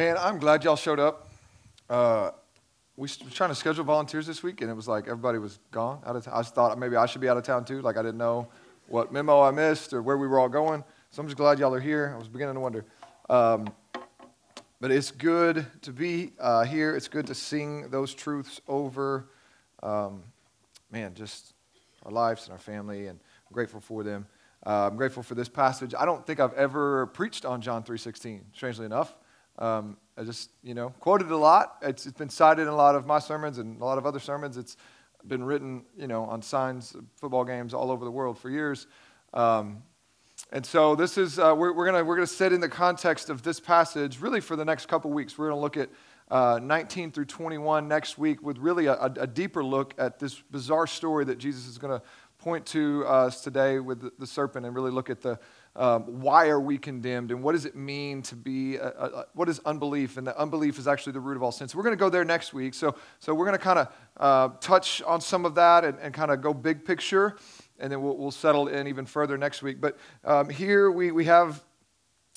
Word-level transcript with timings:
And 0.00 0.18
I'm 0.18 0.40
glad 0.40 0.64
y'all 0.64 0.74
showed 0.74 0.98
up. 0.98 1.30
Uh, 1.88 2.32
we 2.96 3.02
were 3.02 3.30
trying 3.30 3.50
to 3.50 3.54
schedule 3.54 3.84
volunteers 3.84 4.26
this 4.26 4.42
week, 4.42 4.60
and 4.60 4.68
it 4.68 4.74
was 4.74 4.88
like 4.88 5.04
everybody 5.04 5.38
was 5.38 5.60
gone 5.70 6.00
out 6.04 6.16
of 6.16 6.24
just 6.24 6.52
thought 6.52 6.76
maybe 6.80 6.96
I 6.96 7.06
should 7.06 7.20
be 7.20 7.28
out 7.28 7.36
of 7.36 7.44
town 7.44 7.64
too. 7.64 7.80
Like 7.80 7.96
I 7.96 8.02
didn't 8.02 8.18
know 8.18 8.48
what 8.88 9.12
memo 9.12 9.40
I 9.40 9.52
missed 9.52 9.92
or 9.92 10.02
where 10.02 10.18
we 10.18 10.26
were 10.26 10.40
all 10.40 10.48
going. 10.48 10.82
So 11.12 11.22
I'm 11.22 11.28
just 11.28 11.36
glad 11.36 11.60
y'all 11.60 11.72
are 11.72 11.78
here. 11.78 12.10
I 12.12 12.18
was 12.18 12.26
beginning 12.26 12.54
to 12.54 12.60
wonder. 12.60 12.84
Um, 13.30 13.72
but 14.80 14.90
it's 14.90 15.12
good 15.12 15.64
to 15.82 15.92
be 15.92 16.32
uh, 16.40 16.64
here. 16.64 16.96
It's 16.96 17.06
good 17.06 17.28
to 17.28 17.34
sing 17.36 17.88
those 17.90 18.14
truths 18.14 18.60
over, 18.66 19.28
um, 19.80 20.24
man, 20.90 21.14
just 21.14 21.54
our 22.04 22.10
lives 22.10 22.46
and 22.46 22.52
our 22.52 22.58
family, 22.58 23.06
and 23.06 23.20
I'm 23.20 23.54
grateful 23.54 23.80
for 23.80 24.02
them. 24.02 24.26
Uh, 24.66 24.88
I'm 24.88 24.96
grateful 24.96 25.22
for 25.22 25.36
this 25.36 25.48
passage. 25.48 25.94
I 25.96 26.04
don't 26.04 26.26
think 26.26 26.40
I've 26.40 26.54
ever 26.54 27.06
preached 27.06 27.44
on 27.44 27.60
John 27.60 27.84
3:16. 27.84 28.40
Strangely 28.54 28.86
enough, 28.86 29.14
um, 29.58 29.96
I 30.16 30.24
just 30.24 30.50
you 30.62 30.74
know 30.74 30.90
quoted 31.00 31.30
a 31.30 31.36
lot. 31.36 31.76
It's, 31.82 32.06
it's 32.06 32.18
been 32.18 32.28
cited 32.28 32.62
in 32.62 32.68
a 32.68 32.76
lot 32.76 32.94
of 32.94 33.06
my 33.06 33.18
sermons 33.18 33.58
and 33.58 33.80
a 33.80 33.84
lot 33.84 33.98
of 33.98 34.06
other 34.06 34.20
sermons. 34.20 34.56
It's 34.56 34.76
been 35.26 35.44
written 35.44 35.84
you 35.96 36.06
know 36.06 36.24
on 36.24 36.42
signs, 36.42 36.96
football 37.16 37.44
games 37.44 37.74
all 37.74 37.90
over 37.90 38.04
the 38.04 38.10
world 38.10 38.38
for 38.38 38.50
years. 38.50 38.86
Um, 39.32 39.82
and 40.52 40.64
so 40.64 40.94
this 40.94 41.16
is 41.16 41.38
uh, 41.38 41.54
we're, 41.56 41.72
we're 41.72 41.86
gonna 41.86 42.04
we're 42.04 42.16
gonna 42.16 42.26
set 42.26 42.52
in 42.52 42.60
the 42.60 42.68
context 42.68 43.30
of 43.30 43.42
this 43.42 43.60
passage 43.60 44.20
really 44.20 44.40
for 44.40 44.56
the 44.56 44.64
next 44.64 44.86
couple 44.86 45.10
weeks. 45.10 45.38
We're 45.38 45.48
gonna 45.48 45.60
look 45.60 45.76
at 45.76 45.90
uh, 46.30 46.58
19 46.62 47.12
through 47.12 47.26
21 47.26 47.86
next 47.86 48.18
week 48.18 48.42
with 48.42 48.58
really 48.58 48.86
a, 48.86 48.94
a, 48.94 49.26
deeper 49.26 49.62
look 49.62 49.92
at 49.98 50.18
this 50.18 50.40
bizarre 50.50 50.86
story 50.86 51.24
that 51.26 51.36
Jesus 51.36 51.66
is 51.66 51.76
going 51.76 51.98
to 51.98 52.04
point 52.38 52.64
to 52.66 53.04
us 53.06 53.42
today 53.42 53.78
with 53.78 54.00
the, 54.00 54.12
the 54.18 54.26
serpent 54.26 54.64
and 54.64 54.74
really 54.74 54.90
look 54.90 55.10
at 55.10 55.20
the 55.20 55.38
um, 55.76 56.20
why 56.20 56.48
are 56.48 56.60
we 56.60 56.78
condemned 56.78 57.30
and 57.30 57.42
what 57.42 57.52
does 57.52 57.64
it 57.64 57.74
mean 57.74 58.22
to 58.22 58.36
be 58.36 58.76
a, 58.76 58.88
a, 58.88 59.26
what 59.34 59.48
is 59.48 59.60
unbelief? 59.64 60.16
And 60.16 60.26
that 60.26 60.36
unbelief 60.36 60.78
is 60.78 60.86
actually 60.86 61.14
the 61.14 61.20
root 61.20 61.36
of 61.36 61.42
all 61.42 61.52
sin. 61.52 61.66
So 61.66 61.76
we're 61.76 61.84
going 61.84 61.96
to 61.96 62.00
go 62.00 62.08
there 62.08 62.24
next 62.24 62.54
week. 62.54 62.74
So, 62.74 62.94
so 63.18 63.34
we're 63.34 63.46
going 63.46 63.58
to 63.58 63.64
kind 63.64 63.78
of 63.80 63.88
uh, 64.16 64.48
touch 64.60 65.02
on 65.02 65.20
some 65.20 65.44
of 65.44 65.56
that 65.56 65.84
and, 65.84 65.98
and 65.98 66.14
kind 66.14 66.30
of 66.30 66.40
go 66.40 66.54
big 66.54 66.84
picture 66.84 67.36
and 67.78 67.90
then 67.90 68.02
we'll, 68.02 68.16
we'll 68.16 68.30
settle 68.30 68.68
in 68.68 68.86
even 68.86 69.06
further 69.06 69.36
next 69.36 69.62
week. 69.62 69.80
But 69.80 69.98
um, 70.24 70.48
here 70.48 70.90
we, 70.90 71.10
we 71.10 71.24
have 71.24 71.64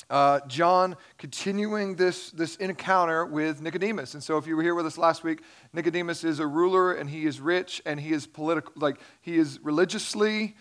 uh, 0.10 0.40
John 0.48 0.96
continuing 1.18 1.96
this, 1.96 2.32
this 2.32 2.56
encounter 2.58 3.26
with 3.26 3.62
Nicodemus. 3.62 4.14
And 4.14 4.24
so, 4.24 4.38
if 4.38 4.48
you 4.48 4.56
were 4.56 4.64
here 4.64 4.76
with 4.76 4.86
us 4.86 4.98
last 4.98 5.24
week, 5.24 5.42
Nicodemus 5.74 6.24
is 6.24 6.40
a 6.40 6.48
ruler 6.48 6.94
and 6.94 7.10
he 7.10 7.26
is 7.26 7.42
rich 7.42 7.82
and 7.86 8.00
he 8.00 8.14
is 8.14 8.26
political, 8.26 8.72
like 8.76 9.00
he 9.22 9.38
is 9.38 9.60
religiously 9.64 10.56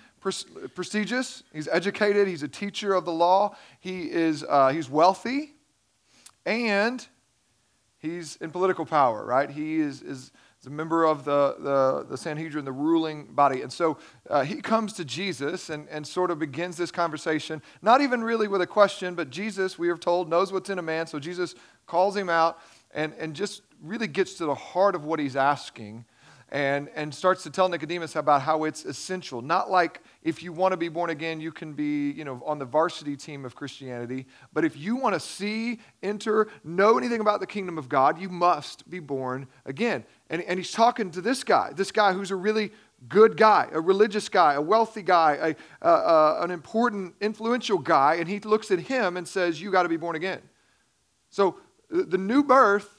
prestigious. 0.74 1.42
He's 1.52 1.68
educated. 1.68 2.28
He's 2.28 2.42
a 2.42 2.48
teacher 2.48 2.94
of 2.94 3.04
the 3.04 3.12
law. 3.12 3.56
He 3.80 4.10
is 4.10 4.44
uh, 4.48 4.68
he's 4.68 4.90
wealthy, 4.90 5.54
and 6.44 7.06
he's 7.98 8.36
in 8.36 8.50
political 8.50 8.86
power. 8.86 9.24
Right? 9.24 9.50
He 9.50 9.76
is 9.76 10.02
is 10.02 10.30
a 10.66 10.70
member 10.70 11.04
of 11.04 11.24
the, 11.24 11.54
the, 11.60 12.06
the 12.10 12.16
Sanhedrin, 12.16 12.64
the 12.64 12.72
ruling 12.72 13.26
body. 13.26 13.62
And 13.62 13.72
so 13.72 13.98
uh, 14.28 14.42
he 14.42 14.56
comes 14.56 14.92
to 14.94 15.04
Jesus 15.04 15.70
and, 15.70 15.88
and 15.88 16.06
sort 16.06 16.30
of 16.30 16.38
begins 16.38 16.76
this 16.76 16.90
conversation, 16.90 17.62
not 17.82 18.00
even 18.00 18.22
really 18.22 18.48
with 18.48 18.60
a 18.60 18.66
question, 18.66 19.14
but 19.14 19.30
Jesus, 19.30 19.78
we 19.78 19.88
are 19.88 19.96
told, 19.96 20.28
knows 20.28 20.52
what's 20.52 20.68
in 20.68 20.78
a 20.78 20.82
man. 20.82 21.06
So 21.06 21.18
Jesus 21.18 21.54
calls 21.86 22.16
him 22.16 22.28
out 22.28 22.58
and, 22.92 23.14
and 23.18 23.34
just 23.34 23.62
really 23.80 24.08
gets 24.08 24.34
to 24.34 24.46
the 24.46 24.54
heart 24.54 24.94
of 24.94 25.04
what 25.04 25.20
he's 25.20 25.36
asking 25.36 26.04
and, 26.50 26.88
and 26.94 27.12
starts 27.12 27.42
to 27.42 27.50
tell 27.50 27.68
Nicodemus 27.68 28.14
about 28.14 28.42
how 28.42 28.64
it's 28.64 28.84
essential. 28.84 29.42
Not 29.42 29.70
like 29.70 30.00
if 30.22 30.42
you 30.42 30.52
want 30.52 30.72
to 30.72 30.76
be 30.76 30.88
born 30.88 31.10
again, 31.10 31.40
you 31.40 31.50
can 31.50 31.72
be 31.72 32.12
you 32.12 32.24
know, 32.24 32.40
on 32.46 32.58
the 32.58 32.64
varsity 32.64 33.16
team 33.16 33.44
of 33.44 33.54
Christianity, 33.54 34.26
but 34.52 34.64
if 34.64 34.76
you 34.76 34.96
want 34.96 35.14
to 35.14 35.20
see, 35.20 35.80
enter, 36.02 36.48
know 36.62 36.98
anything 36.98 37.20
about 37.20 37.40
the 37.40 37.46
kingdom 37.46 37.78
of 37.78 37.88
God, 37.88 38.20
you 38.20 38.28
must 38.28 38.88
be 38.88 39.00
born 39.00 39.48
again. 39.64 40.04
And, 40.30 40.42
and 40.42 40.58
he's 40.58 40.72
talking 40.72 41.10
to 41.12 41.20
this 41.20 41.42
guy, 41.42 41.72
this 41.74 41.90
guy 41.90 42.12
who's 42.12 42.30
a 42.30 42.36
really 42.36 42.70
good 43.08 43.36
guy, 43.36 43.68
a 43.72 43.80
religious 43.80 44.28
guy, 44.28 44.54
a 44.54 44.60
wealthy 44.60 45.02
guy, 45.02 45.54
a, 45.82 46.36
an 46.42 46.50
important, 46.50 47.14
influential 47.20 47.78
guy, 47.78 48.14
and 48.14 48.28
he 48.28 48.38
looks 48.40 48.70
at 48.70 48.78
him 48.80 49.16
and 49.16 49.26
says, 49.26 49.60
You 49.60 49.70
got 49.70 49.82
to 49.82 49.88
be 49.88 49.96
born 49.96 50.16
again. 50.16 50.40
So 51.28 51.56
the 51.90 52.18
new 52.18 52.42
birth 52.42 52.95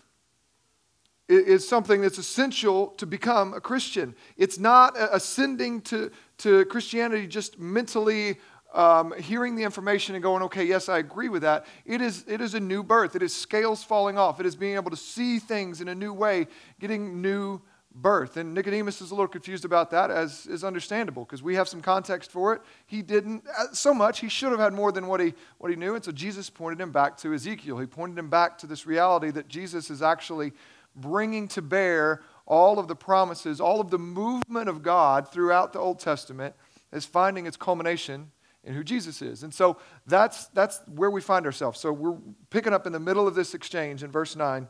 is 1.27 1.67
something 1.67 2.01
that's 2.01 2.17
essential 2.17 2.87
to 2.97 3.05
become 3.05 3.53
a 3.53 3.61
Christian. 3.61 4.15
It's 4.37 4.57
not 4.57 4.95
ascending 4.97 5.81
to, 5.81 6.11
to 6.39 6.65
Christianity 6.65 7.27
just 7.27 7.59
mentally 7.59 8.37
um, 8.73 9.13
hearing 9.19 9.55
the 9.55 9.63
information 9.63 10.15
and 10.15 10.23
going, 10.23 10.43
okay, 10.43 10.63
yes, 10.63 10.89
I 10.89 10.99
agree 10.99 11.29
with 11.29 11.41
that. 11.41 11.65
It 11.85 12.01
is, 12.01 12.23
it 12.27 12.41
is 12.41 12.53
a 12.53 12.59
new 12.59 12.83
birth. 12.83 13.15
It 13.15 13.21
is 13.21 13.33
scales 13.33 13.83
falling 13.83 14.17
off. 14.17 14.39
It 14.39 14.45
is 14.45 14.55
being 14.55 14.75
able 14.75 14.91
to 14.91 14.97
see 14.97 15.39
things 15.39 15.81
in 15.81 15.87
a 15.87 15.95
new 15.95 16.13
way, 16.13 16.47
getting 16.79 17.21
new 17.21 17.61
birth. 17.95 18.37
And 18.37 18.53
Nicodemus 18.53 19.01
is 19.01 19.11
a 19.11 19.15
little 19.15 19.27
confused 19.27 19.65
about 19.65 19.89
that, 19.91 20.11
as 20.11 20.45
is 20.45 20.63
understandable, 20.63 21.25
because 21.25 21.41
we 21.41 21.55
have 21.55 21.67
some 21.67 21.81
context 21.81 22.31
for 22.31 22.53
it. 22.53 22.61
He 22.85 23.01
didn't 23.01 23.43
uh, 23.57 23.73
so 23.73 23.93
much. 23.93 24.19
He 24.19 24.29
should 24.29 24.51
have 24.51 24.59
had 24.59 24.73
more 24.73 24.91
than 24.91 25.07
what 25.07 25.19
he, 25.19 25.33
what 25.57 25.71
he 25.71 25.75
knew. 25.75 25.95
And 25.95 26.03
so 26.03 26.11
Jesus 26.11 26.49
pointed 26.49 26.79
him 26.79 26.91
back 26.91 27.17
to 27.17 27.33
Ezekiel. 27.33 27.79
He 27.79 27.87
pointed 27.87 28.19
him 28.19 28.29
back 28.29 28.57
to 28.59 28.67
this 28.67 28.85
reality 28.85 29.31
that 29.31 29.47
Jesus 29.47 29.89
is 29.89 30.01
actually 30.01 30.53
bringing 30.97 31.47
to 31.49 31.61
bear 31.61 32.21
all 32.45 32.79
of 32.79 32.87
the 32.87 32.95
promises, 32.95 33.61
all 33.61 33.79
of 33.79 33.89
the 33.89 33.99
movement 33.99 34.69
of 34.69 34.81
God 34.81 35.31
throughout 35.31 35.73
the 35.73 35.79
Old 35.79 35.99
Testament 35.99 36.55
is 36.91 37.05
finding 37.05 37.45
its 37.45 37.57
culmination 37.57 38.31
in 38.63 38.73
who 38.73 38.83
Jesus 38.83 39.21
is. 39.21 39.43
And 39.43 39.53
so 39.53 39.77
that's, 40.05 40.47
that's 40.47 40.81
where 40.93 41.09
we 41.09 41.21
find 41.21 41.45
ourselves. 41.45 41.79
So 41.79 41.91
we're 41.91 42.17
picking 42.49 42.73
up 42.73 42.85
in 42.85 42.93
the 42.93 42.99
middle 42.99 43.27
of 43.27 43.35
this 43.35 43.53
exchange 43.53 44.03
in 44.03 44.11
verse 44.11 44.35
9. 44.35 44.67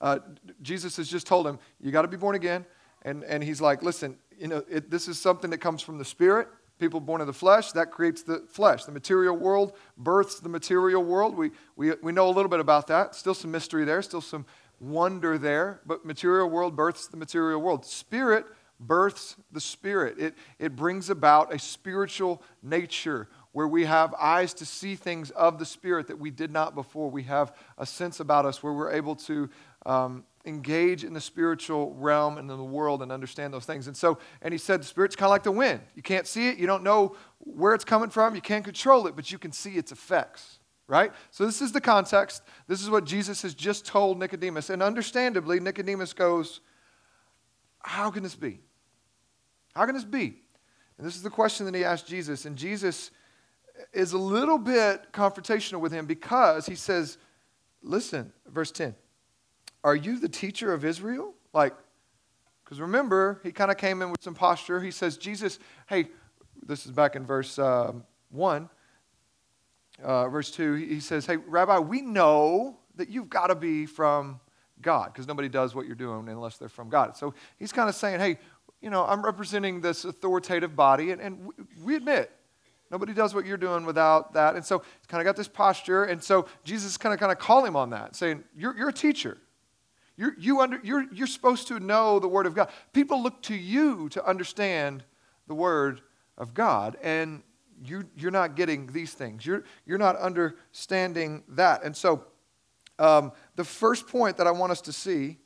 Uh, 0.00 0.18
Jesus 0.60 0.96
has 0.96 1.08
just 1.08 1.26
told 1.26 1.46
him, 1.46 1.58
You 1.80 1.92
got 1.92 2.02
to 2.02 2.08
be 2.08 2.16
born 2.16 2.34
again. 2.34 2.66
And, 3.02 3.24
and 3.24 3.42
he's 3.42 3.60
like, 3.60 3.82
Listen, 3.82 4.16
you 4.38 4.48
know, 4.48 4.64
it, 4.68 4.90
this 4.90 5.08
is 5.08 5.20
something 5.20 5.50
that 5.50 5.58
comes 5.58 5.80
from 5.80 5.98
the 5.98 6.04
Spirit. 6.04 6.48
People 6.78 6.98
born 6.98 7.20
of 7.20 7.28
the 7.28 7.32
flesh, 7.32 7.70
that 7.72 7.92
creates 7.92 8.22
the 8.24 8.40
flesh. 8.48 8.84
The 8.84 8.92
material 8.92 9.36
world 9.36 9.74
births 9.96 10.40
the 10.40 10.48
material 10.48 11.04
world. 11.04 11.36
We, 11.36 11.52
we, 11.76 11.92
we 12.02 12.10
know 12.10 12.26
a 12.26 12.32
little 12.32 12.48
bit 12.48 12.58
about 12.58 12.88
that. 12.88 13.14
Still 13.14 13.34
some 13.34 13.52
mystery 13.52 13.84
there, 13.84 14.02
still 14.02 14.20
some 14.20 14.44
wonder 14.82 15.38
there, 15.38 15.80
but 15.86 16.04
material 16.04 16.50
world 16.50 16.74
births 16.74 17.06
the 17.06 17.16
material 17.16 17.60
world. 17.60 17.86
Spirit 17.86 18.44
births 18.80 19.36
the 19.52 19.60
spirit. 19.60 20.18
It, 20.18 20.34
it 20.58 20.74
brings 20.74 21.08
about 21.08 21.54
a 21.54 21.58
spiritual 21.58 22.42
nature 22.62 23.28
where 23.52 23.68
we 23.68 23.84
have 23.84 24.12
eyes 24.14 24.52
to 24.54 24.66
see 24.66 24.96
things 24.96 25.30
of 25.30 25.58
the 25.58 25.66
spirit 25.66 26.08
that 26.08 26.18
we 26.18 26.30
did 26.30 26.50
not 26.50 26.74
before. 26.74 27.08
We 27.10 27.22
have 27.24 27.54
a 27.78 27.86
sense 27.86 28.18
about 28.18 28.44
us 28.44 28.62
where 28.62 28.72
we're 28.72 28.92
able 28.92 29.14
to 29.16 29.48
um, 29.86 30.24
engage 30.44 31.04
in 31.04 31.12
the 31.12 31.20
spiritual 31.20 31.94
realm 31.94 32.38
and 32.38 32.50
in 32.50 32.56
the 32.56 32.64
world 32.64 33.02
and 33.02 33.12
understand 33.12 33.54
those 33.54 33.66
things. 33.66 33.86
And 33.86 33.96
so, 33.96 34.18
and 34.40 34.52
he 34.52 34.58
said, 34.58 34.80
the 34.80 34.84
spirit's 34.84 35.14
kind 35.14 35.26
of 35.26 35.30
like 35.30 35.44
the 35.44 35.52
wind. 35.52 35.80
You 35.94 36.02
can't 36.02 36.26
see 36.26 36.48
it, 36.48 36.58
you 36.58 36.66
don't 36.66 36.82
know 36.82 37.14
where 37.38 37.74
it's 37.74 37.84
coming 37.84 38.10
from, 38.10 38.34
you 38.34 38.40
can't 38.40 38.64
control 38.64 39.06
it, 39.06 39.14
but 39.14 39.30
you 39.30 39.38
can 39.38 39.52
see 39.52 39.76
its 39.76 39.92
effects 39.92 40.58
right? 40.92 41.10
So, 41.30 41.46
this 41.46 41.62
is 41.62 41.72
the 41.72 41.80
context. 41.80 42.42
This 42.68 42.82
is 42.82 42.90
what 42.90 43.06
Jesus 43.06 43.40
has 43.40 43.54
just 43.54 43.86
told 43.86 44.18
Nicodemus. 44.18 44.68
And 44.68 44.82
understandably, 44.82 45.58
Nicodemus 45.58 46.12
goes, 46.12 46.60
How 47.80 48.10
can 48.10 48.22
this 48.22 48.34
be? 48.34 48.60
How 49.74 49.86
can 49.86 49.94
this 49.94 50.04
be? 50.04 50.42
And 50.98 51.06
this 51.06 51.16
is 51.16 51.22
the 51.22 51.30
question 51.30 51.64
that 51.64 51.74
he 51.74 51.82
asked 51.82 52.06
Jesus. 52.06 52.44
And 52.44 52.56
Jesus 52.56 53.10
is 53.94 54.12
a 54.12 54.18
little 54.18 54.58
bit 54.58 55.10
confrontational 55.14 55.80
with 55.80 55.92
him 55.92 56.04
because 56.04 56.66
he 56.66 56.74
says, 56.74 57.16
Listen, 57.82 58.30
verse 58.46 58.70
10, 58.70 58.94
are 59.82 59.96
you 59.96 60.20
the 60.20 60.28
teacher 60.28 60.74
of 60.74 60.84
Israel? 60.84 61.32
Like, 61.54 61.72
because 62.62 62.80
remember, 62.80 63.40
he 63.42 63.50
kind 63.50 63.70
of 63.70 63.78
came 63.78 64.02
in 64.02 64.10
with 64.10 64.22
some 64.22 64.34
posture. 64.34 64.78
He 64.78 64.90
says, 64.90 65.16
Jesus, 65.16 65.58
hey, 65.86 66.08
this 66.62 66.84
is 66.84 66.92
back 66.92 67.16
in 67.16 67.24
verse 67.24 67.58
uh, 67.58 67.92
1 68.28 68.68
uh, 70.02 70.28
verse 70.28 70.50
2, 70.50 70.74
he 70.74 71.00
says, 71.00 71.26
Hey, 71.26 71.36
Rabbi, 71.36 71.78
we 71.78 72.02
know 72.02 72.78
that 72.96 73.08
you've 73.08 73.30
got 73.30 73.48
to 73.48 73.54
be 73.54 73.86
from 73.86 74.40
God 74.80 75.12
because 75.12 75.26
nobody 75.26 75.48
does 75.48 75.74
what 75.74 75.86
you're 75.86 75.94
doing 75.94 76.28
unless 76.28 76.58
they're 76.58 76.68
from 76.68 76.88
God. 76.88 77.16
So 77.16 77.34
he's 77.58 77.72
kind 77.72 77.88
of 77.88 77.94
saying, 77.94 78.20
Hey, 78.20 78.38
you 78.80 78.90
know, 78.90 79.04
I'm 79.06 79.24
representing 79.24 79.80
this 79.80 80.04
authoritative 80.04 80.74
body, 80.74 81.12
and, 81.12 81.20
and 81.20 81.48
we 81.82 81.94
admit 81.94 82.30
nobody 82.90 83.14
does 83.14 83.34
what 83.34 83.46
you're 83.46 83.56
doing 83.56 83.86
without 83.86 84.34
that. 84.34 84.56
And 84.56 84.64
so 84.64 84.80
he's 84.80 85.06
kind 85.06 85.20
of 85.20 85.24
got 85.24 85.36
this 85.36 85.48
posture. 85.48 86.04
And 86.04 86.22
so 86.22 86.46
Jesus 86.64 86.96
kind 86.96 87.14
of 87.14 87.20
kind 87.20 87.32
of 87.32 87.38
call 87.38 87.64
him 87.64 87.76
on 87.76 87.90
that, 87.90 88.16
saying, 88.16 88.44
You're, 88.56 88.76
you're 88.76 88.88
a 88.90 88.92
teacher. 88.92 89.38
You're, 90.16 90.34
you 90.38 90.60
under, 90.60 90.78
you're, 90.82 91.06
you're 91.12 91.26
supposed 91.26 91.68
to 91.68 91.80
know 91.80 92.18
the 92.18 92.28
Word 92.28 92.46
of 92.46 92.54
God. 92.54 92.68
People 92.92 93.22
look 93.22 93.40
to 93.42 93.54
you 93.54 94.08
to 94.10 94.24
understand 94.26 95.04
the 95.46 95.54
Word 95.54 96.02
of 96.36 96.54
God. 96.54 96.96
And 97.02 97.42
you, 97.84 98.04
you're 98.16 98.30
not 98.30 98.56
getting 98.56 98.86
these 98.88 99.12
things. 99.12 99.44
You're, 99.44 99.64
you're 99.86 99.98
not 99.98 100.16
understanding 100.16 101.42
that. 101.48 101.82
And 101.84 101.96
so, 101.96 102.24
um, 102.98 103.32
the 103.56 103.64
first 103.64 104.06
point 104.06 104.36
that 104.36 104.46
I 104.46 104.50
want 104.52 104.72
us 104.72 104.82
to 104.82 104.92
see 104.92 105.38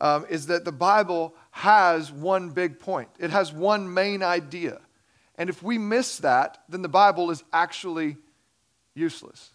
um, 0.00 0.26
is 0.28 0.46
that 0.48 0.64
the 0.64 0.72
Bible 0.72 1.34
has 1.50 2.12
one 2.12 2.50
big 2.50 2.78
point, 2.78 3.08
it 3.18 3.30
has 3.30 3.52
one 3.52 3.92
main 3.92 4.22
idea. 4.22 4.80
And 5.36 5.50
if 5.50 5.62
we 5.62 5.78
miss 5.78 6.18
that, 6.18 6.58
then 6.68 6.82
the 6.82 6.88
Bible 6.88 7.30
is 7.30 7.42
actually 7.52 8.16
useless. 8.94 9.50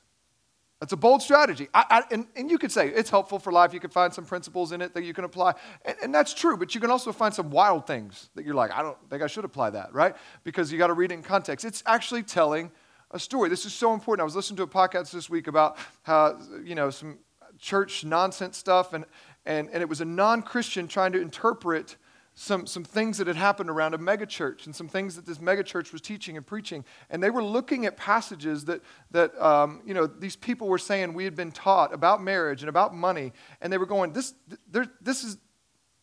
That's 0.80 0.94
a 0.94 0.98
bold 0.98 1.22
strategy. 1.22 1.68
I, 1.74 1.86
I, 1.90 2.04
and, 2.14 2.26
and 2.38 2.50
you 2.50 2.58
could 2.58 2.72
say 2.72 2.88
it's 2.88 3.10
helpful 3.10 3.38
for 3.38 3.52
life. 3.52 3.74
You 3.74 3.82
can 3.82 3.90
find 3.90 4.14
some 4.14 4.24
principles 4.24 4.72
in 4.72 4.82
it 4.82 4.94
that 4.94 5.04
you 5.04 5.14
can 5.14 5.26
apply. 5.26 5.56
And, 5.84 5.98
and 6.04 6.16
that's 6.16 6.34
true, 6.34 6.56
but 6.56 6.74
you 6.74 6.80
can 6.80 6.90
also 6.90 7.12
find 7.12 7.34
some 7.34 7.50
wild 7.50 7.86
things 7.86 8.30
that 8.36 8.46
you're 8.46 8.56
like, 8.56 8.72
I 8.72 8.82
don't 8.82 8.98
think 9.10 9.22
I 9.22 9.28
should 9.28 9.44
apply 9.44 9.72
that, 9.72 9.94
right? 9.94 10.16
Because 10.46 10.72
you 10.72 10.78
got 10.78 10.88
to 10.88 10.94
read 10.94 11.12
it 11.12 11.16
in 11.16 11.24
context. 11.24 11.66
It's 11.66 11.84
actually 11.86 12.24
telling 12.24 12.72
a 13.12 13.20
story. 13.20 13.50
This 13.50 13.66
is 13.66 13.74
so 13.74 13.94
important. 13.94 14.22
I 14.22 14.26
was 14.26 14.38
listening 14.38 14.58
to 14.58 14.64
a 14.64 14.68
podcast 14.68 15.12
this 15.12 15.30
week 15.30 15.48
about 15.48 15.78
how, 16.04 16.40
you 16.64 16.76
know, 16.76 16.90
some 16.92 17.20
church 17.58 18.06
nonsense 18.06 18.58
stuff, 18.58 18.94
and, 18.94 19.04
and, 19.46 19.70
and 19.74 19.82
it 19.82 19.90
was 19.90 20.00
a 20.00 20.06
non 20.06 20.42
Christian 20.42 20.88
trying 20.88 21.12
to 21.12 21.22
interpret 21.22 21.98
some, 22.42 22.66
some 22.66 22.86
things 22.86 23.18
that 23.18 23.28
had 23.28 23.36
happened 23.36 23.70
around 23.70 23.94
a 23.94 23.98
megachurch 23.98 24.66
and 24.66 24.74
some 24.74 24.88
things 24.88 25.18
that 25.18 25.26
this 25.26 25.40
megachurch 25.40 25.92
was 25.92 26.00
teaching 26.00 26.38
and 26.38 26.48
preaching. 26.48 26.86
And 27.10 27.22
they 27.22 27.30
were 27.30 27.44
looking 27.44 27.86
at 27.86 27.98
passages 27.98 28.64
that, 28.64 28.82
that 29.12 29.38
um, 29.44 29.82
you 29.86 29.94
know, 29.94 30.08
these 30.08 30.38
people 30.38 30.70
were 30.70 30.78
saying 30.78 31.14
we 31.14 31.26
had 31.26 31.36
been 31.36 31.52
taught 31.52 31.94
about 31.94 32.24
marriage 32.24 32.62
and 32.62 32.70
about 32.70 32.96
money. 32.96 33.34
And 33.60 33.74
they 33.74 33.78
were 33.78 33.86
going, 33.86 34.14
this, 34.14 34.36
this 35.02 35.26
is, 35.26 35.38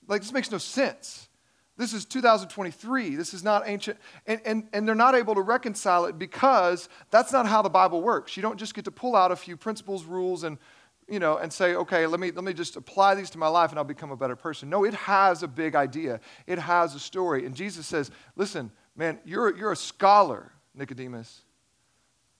like, 0.09 0.21
this 0.21 0.31
makes 0.31 0.50
no 0.50 0.59
sense. 0.59 1.31
This 1.79 1.94
is 1.94 2.05
2023. 2.05 3.17
This 3.17 3.33
is 3.33 3.43
not 3.43 3.62
ancient. 3.65 3.99
And, 4.27 4.43
and, 4.44 4.69
and 4.75 4.87
they're 4.87 4.94
not 4.94 5.15
able 5.15 5.37
to 5.37 5.43
reconcile 5.43 6.05
it 6.05 6.19
because 6.19 6.91
that's 7.11 7.33
not 7.33 7.47
how 7.47 7.62
the 7.62 7.71
Bible 7.71 8.03
works. 8.03 8.37
You 8.37 8.43
don't 8.43 8.59
just 8.59 8.75
get 8.75 8.85
to 8.85 8.91
pull 8.91 9.17
out 9.17 9.33
a 9.33 9.37
few 9.37 9.56
principles, 9.56 10.05
rules, 10.05 10.44
and 10.44 10.59
you 11.08 11.20
know, 11.20 11.37
and 11.37 11.53
say, 11.53 11.75
okay, 11.75 12.06
let 12.06 12.19
me, 12.19 12.32
let 12.32 12.43
me 12.43 12.53
just 12.53 12.76
apply 12.76 13.14
these 13.14 13.31
to 13.31 13.38
my 13.38 13.47
life 13.47 13.70
and 13.70 13.79
I'll 13.79 13.85
become 13.85 14.11
a 14.11 14.17
better 14.17 14.37
person. 14.37 14.69
No, 14.69 14.85
it 14.85 14.94
has 14.94 15.43
a 15.43 15.49
big 15.49 15.75
idea, 15.75 16.20
it 16.47 16.58
has 16.58 16.94
a 16.94 17.00
story. 17.00 17.47
And 17.47 17.55
Jesus 17.55 17.87
says, 17.87 18.11
listen, 18.35 18.73
man, 18.97 19.20
you're, 19.25 19.56
you're 19.56 19.73
a 19.73 19.76
scholar, 19.76 20.53
Nicodemus. 20.75 21.43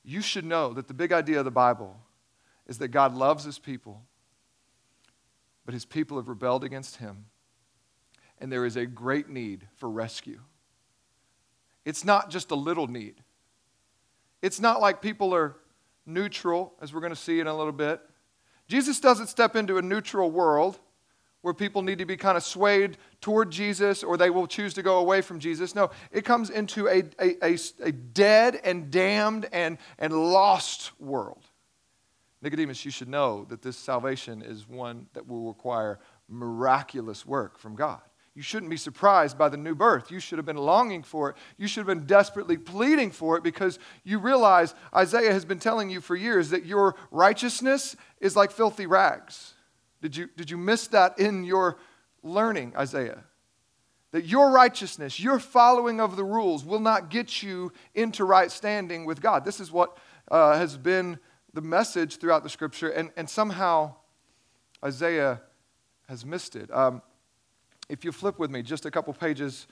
You 0.05 0.21
should 0.21 0.45
know 0.45 0.73
that 0.73 0.89
the 0.89 0.95
big 0.95 1.13
idea 1.13 1.39
of 1.39 1.45
the 1.45 1.51
Bible 1.51 1.97
is 2.67 2.79
that 2.79 2.89
God 2.89 3.15
loves 3.15 3.45
his 3.45 3.59
people, 3.59 4.03
but 5.65 5.75
his 5.75 5.85
people 5.85 6.17
have 6.17 6.29
rebelled 6.29 6.65
against 6.65 6.97
him. 6.97 7.27
And 8.39 8.53
there 8.53 8.67
is 8.67 8.77
a 8.77 8.87
great 8.87 9.29
need 9.29 9.67
for 9.77 9.89
rescue. 9.89 10.41
It's 11.85 12.05
not 12.05 12.31
just 12.31 12.51
a 12.51 12.55
little 12.55 12.87
need. 12.87 13.23
It's 14.43 14.61
not 14.61 14.81
like 14.81 15.01
people 15.01 15.35
are 15.35 15.57
neutral, 16.05 16.75
as 16.81 16.93
we're 16.93 17.01
going 17.01 17.15
to 17.15 17.21
see 17.21 17.41
in 17.41 17.47
a 17.47 17.57
little 17.57 17.73
bit. 17.73 18.01
Jesus 18.69 19.01
doesn't 19.01 19.29
step 19.29 19.57
into 19.57 19.79
a 19.79 19.83
neutral 19.83 20.31
world 20.31 20.79
where 21.43 21.55
people 21.55 21.83
need 21.83 21.99
to 21.99 22.05
be 22.05 22.17
kind 22.17 22.37
of 22.37 22.43
swayed 22.43 22.99
toward 23.21 23.51
Jesus 23.51 24.03
or 24.03 24.17
they 24.17 24.31
will 24.31 24.49
choose 24.49 24.75
to 24.75 24.83
go 24.83 24.99
away 24.99 25.21
from 25.21 25.39
Jesus. 25.39 25.75
No, 25.75 25.91
it 26.11 26.25
comes 26.25 26.51
into 26.51 26.89
a, 26.89 27.05
a, 27.21 27.53
a, 27.53 27.59
a 27.83 27.93
dead 27.93 28.61
and 28.65 28.91
damned 28.91 29.49
and, 29.53 29.79
and 29.99 30.13
lost 30.13 30.91
world. 31.01 31.45
Nicodemus, 32.43 32.85
you 32.85 32.91
should 32.91 33.09
know 33.09 33.45
that 33.49 33.63
this 33.63 33.77
salvation 33.77 34.43
is 34.43 34.69
one 34.69 35.07
that 35.13 35.27
will 35.29 35.47
require 35.47 36.01
miraculous 36.29 37.25
work 37.25 37.59
from 37.59 37.77
God. 37.77 38.01
You 38.37 38.43
shouldn't 38.43 38.69
be 38.69 38.77
surprised 38.77 39.39
by 39.39 39.49
the 39.49 39.57
new 39.57 39.75
birth. 39.75 40.11
You 40.11 40.21
should 40.21 40.39
have 40.39 40.45
been 40.45 40.59
longing 40.59 41.03
for 41.03 41.31
it. 41.31 41.37
You 41.57 41.67
should 41.67 41.81
have 41.81 41.87
been 41.87 42.07
desperately 42.07 42.59
pleading 42.59 43.11
for 43.11 43.39
it 43.39 43.43
because 43.43 43.79
you 44.05 44.19
realize 44.19 44.75
Isaiah 44.95 45.33
has 45.33 45.47
been 45.47 45.59
telling 45.59 45.89
you 45.89 46.03
for 46.03 46.15
years 46.15 46.51
that 46.51 46.67
your 46.67 46.97
righteousness 47.11 47.97
is 48.21 48.37
like 48.37 48.51
filthy 48.51 48.85
rags. 48.85 49.55
Did 50.03 50.19
you, 50.19 50.29
did 50.37 50.51
you 50.51 50.59
miss 50.59 50.87
that 50.89 51.19
in 51.19 51.45
your 51.45 51.79
learning, 52.23 52.75
Isaiah? 52.77 53.25
That 54.11 54.27
your 54.27 54.51
righteousness, 54.51 55.19
your 55.19 55.39
following 55.39 55.99
of 55.99 56.17
the 56.17 56.25
rules, 56.25 56.63
will 56.63 56.79
not 56.79 57.09
get 57.09 57.43
you 57.43 57.73
into 57.95 58.27
right 58.27 58.51
standing 58.51 59.07
with 59.07 59.23
God. 59.23 59.47
This 59.47 59.61
is 59.61 59.73
what 59.73 59.97
uh, 60.31 60.59
has 60.59 60.77
been 60.77 61.19
the 61.55 61.63
message 61.63 62.19
throughout 62.19 62.43
the 62.43 62.51
scripture, 62.51 62.91
and, 62.91 63.11
and 63.17 63.31
somehow 63.31 63.95
Isaiah 64.85 65.41
has 66.07 66.27
missed 66.27 66.55
it. 66.55 66.71
Um, 66.71 67.01
if 67.89 68.05
you 68.05 68.13
flip 68.13 68.39
with 68.39 68.51
me 68.51 68.63
just 68.63 68.87
a 68.87 68.91
couple 68.91 69.13
pages 69.13 69.67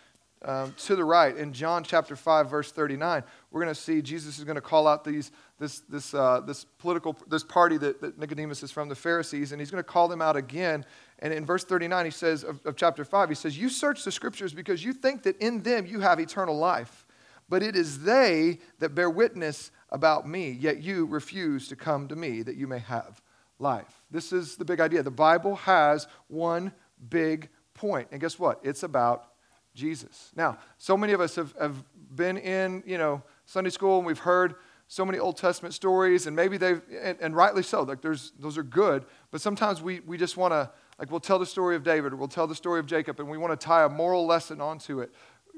um, 0.45 0.75
to 0.77 0.95
the 0.95 1.05
right 1.05 1.35
in 1.37 1.53
John 1.53 1.83
chapter 1.83 2.17
5, 2.17 2.51
verse 2.51 2.71
39, 2.71 3.25
we're 3.51 3.63
going 3.63 3.75
to 3.75 3.81
see 3.81 4.03
Jesus 4.03 4.39
is 4.39 4.45
going 4.45 4.57
to 4.57 4.61
call 4.61 4.87
out 4.87 5.03
these, 5.03 5.33
this, 5.59 5.81
this, 5.89 6.13
uh, 6.13 6.41
this 6.41 6.65
political, 6.79 7.17
this 7.29 7.43
party 7.43 7.79
that, 7.79 8.01
that, 8.03 8.19
Nicodemus 8.19 8.63
is 8.63 8.71
from, 8.71 8.89
the 8.89 8.95
Pharisees, 8.95 9.53
and 9.53 9.61
he's 9.61 9.71
going 9.71 9.83
to 9.83 9.89
call 9.89 10.07
them 10.07 10.21
out 10.21 10.37
again. 10.37 10.85
And 11.21 11.33
in 11.33 11.47
verse 11.47 11.65
39, 11.65 12.05
he 12.05 12.11
says, 12.11 12.45
of, 12.45 12.65
of 12.67 12.77
chapter 12.77 13.05
5, 13.05 13.31
he 13.31 13.35
says, 13.35 13.57
You 13.57 13.71
search 13.71 14.05
the 14.05 14.13
scriptures 14.13 14.53
because 14.53 14.85
you 14.85 14.93
think 14.93 15.23
that 15.23 15.39
in 15.39 15.63
them 15.63 15.87
you 15.87 16.01
have 16.01 16.21
eternal 16.21 16.57
life, 16.59 17.07
but 17.49 17.63
it 17.63 17.75
is 17.75 18.03
they 18.03 18.59
that 18.81 18.95
bear 18.95 19.09
witness 19.09 19.71
about 19.91 20.29
me, 20.29 20.51
yet 20.51 20.83
you 20.83 21.07
refuse 21.07 21.69
to 21.69 21.77
come 21.77 22.07
to 22.09 22.17
me 22.17 22.43
that 22.43 22.57
you 22.57 22.67
may 22.67 22.81
have 22.81 23.23
life. 23.59 24.03
This 24.11 24.33
is 24.33 24.57
the 24.57 24.65
big 24.65 24.81
idea. 24.81 25.03
The 25.03 25.11
Bible 25.11 25.57
has 25.57 26.07
one 26.29 26.73
big 27.09 27.49
point. 27.75 28.09
And 28.13 28.21
guess 28.21 28.39
what? 28.39 28.61
It's 28.63 28.83
about 28.83 29.27
Jesus. 29.75 30.33
Now, 30.37 30.59
so 30.79 30.97
many 30.97 31.13
of 31.13 31.21
us 31.21 31.35
have, 31.37 31.55
have 31.61 31.83
been 32.15 32.39
in, 32.39 32.83
you 32.87 32.99
know, 32.99 33.23
Sunday 33.45 33.71
school 33.71 33.99
and 33.99 34.07
we've 34.07 34.19
heard 34.19 34.55
so 34.87 35.05
many 35.05 35.19
Old 35.19 35.37
Testament 35.37 35.75
stories, 35.75 36.27
and 36.27 36.37
maybe 36.37 36.57
they've, 36.57 36.83
and, 37.03 37.19
and 37.21 37.35
rightly 37.35 37.63
so, 37.63 37.83
like 37.83 38.01
there's, 38.01 38.33
those 38.39 38.59
are 38.59 38.63
good, 38.63 39.05
but 39.31 39.41
sometimes 39.41 39.83
we, 39.83 40.01
we 40.01 40.17
just 40.17 40.37
want 40.37 40.53
to, 40.53 40.71
like 40.99 41.11
we'll 41.11 41.21
tell 41.21 41.39
the 41.39 41.47
story 41.47 41.75
of 41.75 41.83
David 41.83 42.13
or 42.13 42.17
we'll 42.17 42.29
tell 42.29 42.47
the 42.47 42.55
story 42.55 42.81
of 42.81 42.87
Jacob, 42.87 43.19
and 43.19 43.29
we 43.29 43.39
want 43.39 43.59
to 43.59 43.65
tie 43.65 43.85
a 43.85 43.89
moral 43.89 44.27
lesson 44.27 44.61
onto 44.61 45.01
it. 45.01 45.13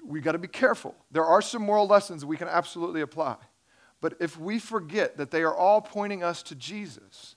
We 0.05 0.21
got 0.21 0.33
to 0.33 0.39
be 0.39 0.49
careful. 0.49 0.95
There 1.11 1.25
are 1.25 1.43
some 1.43 1.63
moral 1.63 1.87
lessons 1.87 2.25
we 2.25 2.37
can 2.37 2.49
absolutely 2.49 3.01
apply. 3.01 3.37
But 4.01 4.15
if 4.21 4.39
we 4.39 4.59
forget 4.59 5.17
that 5.17 5.31
they 5.31 5.43
are 5.43 5.55
all 5.55 5.81
pointing 5.81 6.23
us 6.23 6.43
to 6.45 6.55
Jesus, 6.55 7.35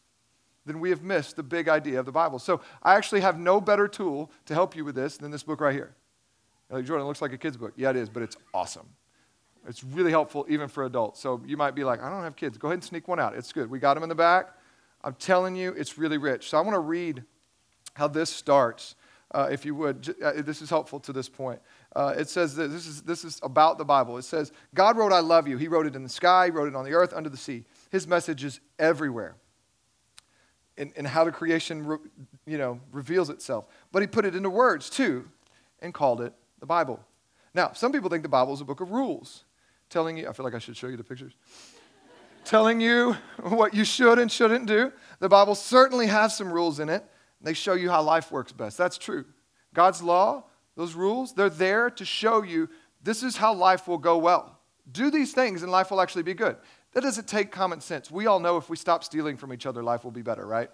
then 0.69 0.79
we 0.79 0.89
have 0.91 1.01
missed 1.01 1.35
the 1.35 1.43
big 1.43 1.67
idea 1.67 1.99
of 1.99 2.05
the 2.05 2.11
Bible. 2.11 2.37
So 2.37 2.61
I 2.83 2.95
actually 2.95 3.21
have 3.21 3.39
no 3.39 3.59
better 3.59 3.87
tool 3.87 4.31
to 4.45 4.53
help 4.53 4.75
you 4.75 4.85
with 4.85 4.95
this 4.95 5.17
than 5.17 5.31
this 5.31 5.43
book 5.43 5.61
right 5.61 5.73
here. 5.73 5.95
Like, 6.69 6.85
Jordan, 6.85 7.07
looks 7.07 7.21
like 7.21 7.33
a 7.33 7.37
kid's 7.37 7.57
book. 7.57 7.73
Yeah, 7.75 7.89
it 7.89 7.95
is, 7.95 8.09
but 8.09 8.21
it's 8.21 8.37
awesome. 8.53 8.87
It's 9.67 9.83
really 9.83 10.11
helpful 10.11 10.45
even 10.47 10.67
for 10.67 10.85
adults. 10.85 11.19
So 11.19 11.41
you 11.45 11.57
might 11.57 11.75
be 11.75 11.83
like, 11.83 12.01
I 12.01 12.09
don't 12.09 12.23
have 12.23 12.35
kids. 12.35 12.57
Go 12.57 12.67
ahead 12.67 12.75
and 12.75 12.83
sneak 12.83 13.07
one 13.07 13.19
out. 13.19 13.35
It's 13.35 13.51
good. 13.51 13.69
We 13.69 13.79
got 13.79 13.95
them 13.95 14.03
in 14.03 14.09
the 14.09 14.15
back. 14.15 14.51
I'm 15.03 15.15
telling 15.15 15.55
you, 15.55 15.71
it's 15.71 15.97
really 15.97 16.17
rich. 16.17 16.49
So 16.49 16.57
I 16.57 16.61
want 16.61 16.75
to 16.75 16.79
read 16.79 17.23
how 17.95 18.07
this 18.07 18.29
starts, 18.29 18.95
uh, 19.31 19.49
if 19.51 19.65
you 19.65 19.73
would. 19.75 20.15
Uh, 20.23 20.33
this 20.37 20.61
is 20.61 20.69
helpful 20.69 20.99
to 21.01 21.13
this 21.13 21.27
point. 21.27 21.59
Uh, 21.95 22.13
it 22.17 22.29
says 22.29 22.55
that 22.55 22.67
this 22.67 22.85
is, 22.85 23.01
this 23.01 23.25
is 23.25 23.39
about 23.41 23.77
the 23.77 23.85
Bible. 23.85 24.17
It 24.17 24.23
says, 24.23 24.51
God 24.75 24.97
wrote, 24.97 25.11
I 25.11 25.21
love 25.21 25.47
you. 25.47 25.57
He 25.57 25.67
wrote 25.67 25.87
it 25.87 25.95
in 25.95 26.03
the 26.03 26.09
sky, 26.09 26.45
he 26.45 26.51
wrote 26.51 26.67
it 26.67 26.75
on 26.75 26.85
the 26.85 26.93
earth, 26.93 27.13
under 27.13 27.29
the 27.29 27.37
sea. 27.37 27.65
His 27.91 28.07
message 28.07 28.43
is 28.43 28.59
everywhere 28.77 29.35
and, 30.79 30.93
and 30.95 31.05
how 31.05 31.25
the 31.25 31.31
creation 31.31 31.85
re, 31.85 31.97
you 32.47 32.57
know, 32.57 32.79
reveals 32.91 33.29
itself. 33.29 33.65
But 33.91 34.01
he 34.01 34.07
put 34.07 34.25
it 34.25 34.33
into 34.33 34.49
words 34.49 34.89
too 34.89 35.27
and 35.81 35.93
called 35.93 36.21
it 36.21 36.33
the 36.59 36.65
Bible. 36.65 36.99
Now, 37.53 37.73
some 37.73 37.91
people 37.91 38.09
think 38.09 38.23
the 38.23 38.29
Bible 38.29 38.53
is 38.53 38.61
a 38.61 38.65
book 38.65 38.81
of 38.81 38.91
rules, 38.91 39.43
telling 39.89 40.17
you, 40.17 40.27
I 40.27 40.33
feel 40.33 40.43
like 40.43 40.55
I 40.55 40.59
should 40.59 40.77
show 40.77 40.87
you 40.87 40.97
the 40.97 41.03
pictures, 41.03 41.33
telling 42.45 42.79
you 42.79 43.17
what 43.41 43.73
you 43.73 43.83
should 43.83 44.17
and 44.17 44.31
shouldn't 44.31 44.65
do. 44.65 44.91
The 45.19 45.29
Bible 45.29 45.55
certainly 45.55 46.07
has 46.07 46.35
some 46.35 46.51
rules 46.51 46.79
in 46.79 46.89
it. 46.89 47.03
They 47.41 47.53
show 47.53 47.73
you 47.73 47.89
how 47.89 48.01
life 48.01 48.31
works 48.31 48.51
best. 48.51 48.77
That's 48.77 48.97
true. 48.97 49.25
God's 49.73 50.01
law, 50.01 50.45
those 50.75 50.93
rules, 50.93 51.33
they're 51.33 51.49
there 51.49 51.89
to 51.91 52.05
show 52.05 52.43
you 52.43 52.69
this 53.03 53.23
is 53.23 53.37
how 53.37 53.53
life 53.53 53.87
will 53.87 53.97
go 53.97 54.17
well. 54.17 54.59
Do 54.91 55.11
these 55.11 55.33
things 55.33 55.63
and 55.63 55.71
life 55.71 55.91
will 55.91 56.01
actually 56.01 56.23
be 56.23 56.33
good. 56.33 56.57
That 56.93 57.01
doesn't 57.01 57.27
take 57.27 57.51
common 57.51 57.81
sense. 57.81 58.09
We 58.09 58.25
all 58.25 58.39
know 58.39 58.57
if 58.57 58.69
we 58.69 58.75
stop 58.75 59.03
stealing 59.03 59.37
from 59.37 59.53
each 59.53 59.65
other, 59.65 59.83
life 59.83 60.03
will 60.03 60.11
be 60.11 60.21
better, 60.21 60.45
right? 60.45 60.69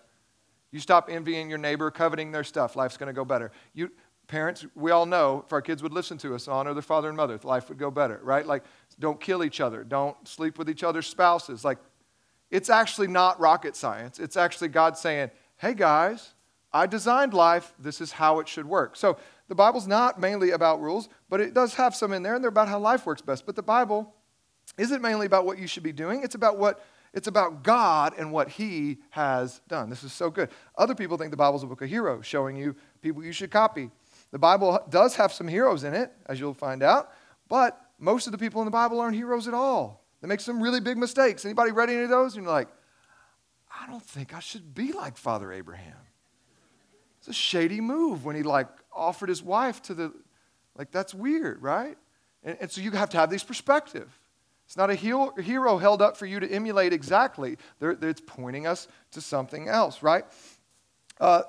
You 0.71 0.79
stop 0.79 1.09
envying 1.09 1.49
your 1.49 1.57
neighbor, 1.57 1.91
coveting 1.91 2.31
their 2.31 2.43
stuff, 2.43 2.75
life's 2.75 2.97
going 2.97 3.07
to 3.07 3.13
go 3.13 3.25
better. 3.25 3.51
You 3.73 3.91
parents, 4.27 4.65
we 4.75 4.91
all 4.91 5.05
know 5.05 5.43
if 5.45 5.53
our 5.53 5.61
kids 5.61 5.83
would 5.83 5.93
listen 5.93 6.17
to 6.19 6.33
us, 6.33 6.47
honor 6.47 6.73
their 6.73 6.81
father 6.81 7.07
and 7.07 7.17
mother, 7.17 7.39
life 7.43 7.69
would 7.69 7.77
go 7.77 7.91
better, 7.91 8.19
right? 8.23 8.45
Like 8.45 8.63
don't 8.99 9.19
kill 9.19 9.43
each 9.43 9.61
other, 9.61 9.83
don't 9.83 10.15
sleep 10.27 10.57
with 10.57 10.69
each 10.69 10.83
other's 10.83 11.07
spouses. 11.07 11.63
Like 11.63 11.77
it's 12.49 12.69
actually 12.69 13.07
not 13.07 13.39
rocket 13.39 13.75
science. 13.75 14.19
It's 14.19 14.37
actually 14.37 14.69
God 14.69 14.97
saying, 14.97 15.31
"Hey 15.57 15.73
guys, 15.73 16.33
I 16.71 16.85
designed 16.87 17.33
life. 17.33 17.73
This 17.79 18.01
is 18.01 18.13
how 18.13 18.39
it 18.39 18.47
should 18.47 18.65
work." 18.65 18.95
So, 18.95 19.17
the 19.47 19.55
Bible's 19.55 19.87
not 19.87 20.19
mainly 20.19 20.51
about 20.51 20.81
rules, 20.81 21.09
but 21.29 21.39
it 21.39 21.53
does 21.53 21.75
have 21.75 21.95
some 21.95 22.13
in 22.13 22.23
there 22.23 22.33
and 22.33 22.43
they're 22.43 22.49
about 22.49 22.67
how 22.67 22.79
life 22.79 23.05
works 23.05 23.21
best. 23.21 23.45
But 23.45 23.55
the 23.55 23.63
Bible 23.63 24.14
isn't 24.77 25.01
mainly 25.01 25.25
about 25.25 25.45
what 25.45 25.57
you 25.57 25.67
should 25.67 25.83
be 25.83 25.93
doing, 25.93 26.23
it's 26.23 26.35
about 26.35 26.57
what 26.57 26.83
it's 27.13 27.27
about 27.27 27.63
God 27.63 28.13
and 28.17 28.31
what 28.33 28.49
He 28.49 28.97
has 29.11 29.61
done. 29.69 29.89
This 29.89 30.03
is 30.03 30.11
so 30.11 30.29
good. 30.29 30.49
Other 30.77 30.93
people 30.93 31.17
think 31.17 31.31
the 31.31 31.37
Bible's 31.37 31.63
a 31.63 31.67
book 31.67 31.81
of 31.81 31.89
heroes, 31.89 32.25
showing 32.25 32.57
you 32.57 32.75
people 33.01 33.23
you 33.23 33.31
should 33.31 33.51
copy. 33.51 33.89
The 34.31 34.39
Bible 34.39 34.79
does 34.89 35.15
have 35.15 35.31
some 35.31 35.47
heroes 35.47 35.85
in 35.85 35.93
it, 35.93 36.11
as 36.25 36.41
you'll 36.41 36.53
find 36.53 36.83
out, 36.83 37.11
but 37.47 37.79
most 37.99 38.25
of 38.27 38.33
the 38.33 38.37
people 38.37 38.61
in 38.61 38.65
the 38.65 38.71
Bible 38.71 38.99
aren't 38.99 39.15
heroes 39.15 39.47
at 39.47 39.53
all. 39.53 40.03
They 40.21 40.27
make 40.27 40.41
some 40.41 40.61
really 40.61 40.81
big 40.81 40.97
mistakes. 40.97 41.45
Anybody 41.45 41.71
read 41.71 41.89
any 41.89 42.03
of 42.03 42.09
those? 42.09 42.35
And 42.35 42.43
you're 42.43 42.53
like, 42.53 42.67
I 43.81 43.87
don't 43.87 44.03
think 44.03 44.33
I 44.33 44.39
should 44.39 44.73
be 44.73 44.91
like 44.91 45.17
Father 45.17 45.53
Abraham. 45.53 45.95
It's 47.19 47.27
a 47.29 47.33
shady 47.33 47.79
move 47.79 48.25
when 48.25 48.35
he 48.35 48.43
like 48.43 48.67
offered 48.93 49.29
his 49.29 49.41
wife 49.41 49.81
to 49.83 49.93
the, 49.93 50.13
like 50.77 50.91
that's 50.91 51.13
weird, 51.13 51.61
right? 51.61 51.97
And, 52.43 52.57
and 52.61 52.71
so 52.71 52.81
you 52.81 52.91
have 52.91 53.09
to 53.11 53.17
have 53.17 53.29
these 53.29 53.43
perspective. 53.43 54.19
It's 54.65 54.77
not 54.77 54.89
a 54.89 54.95
hero 54.95 55.77
held 55.77 56.01
up 56.01 56.17
for 56.17 56.25
you 56.25 56.39
to 56.39 56.51
emulate 56.51 56.91
exactly. 56.91 57.57
it's 57.81 58.21
pointing 58.25 58.65
us 58.65 58.87
to 59.11 59.21
something 59.21 59.67
else, 59.67 60.01
right? 60.01 60.25
Uh, 61.19 61.43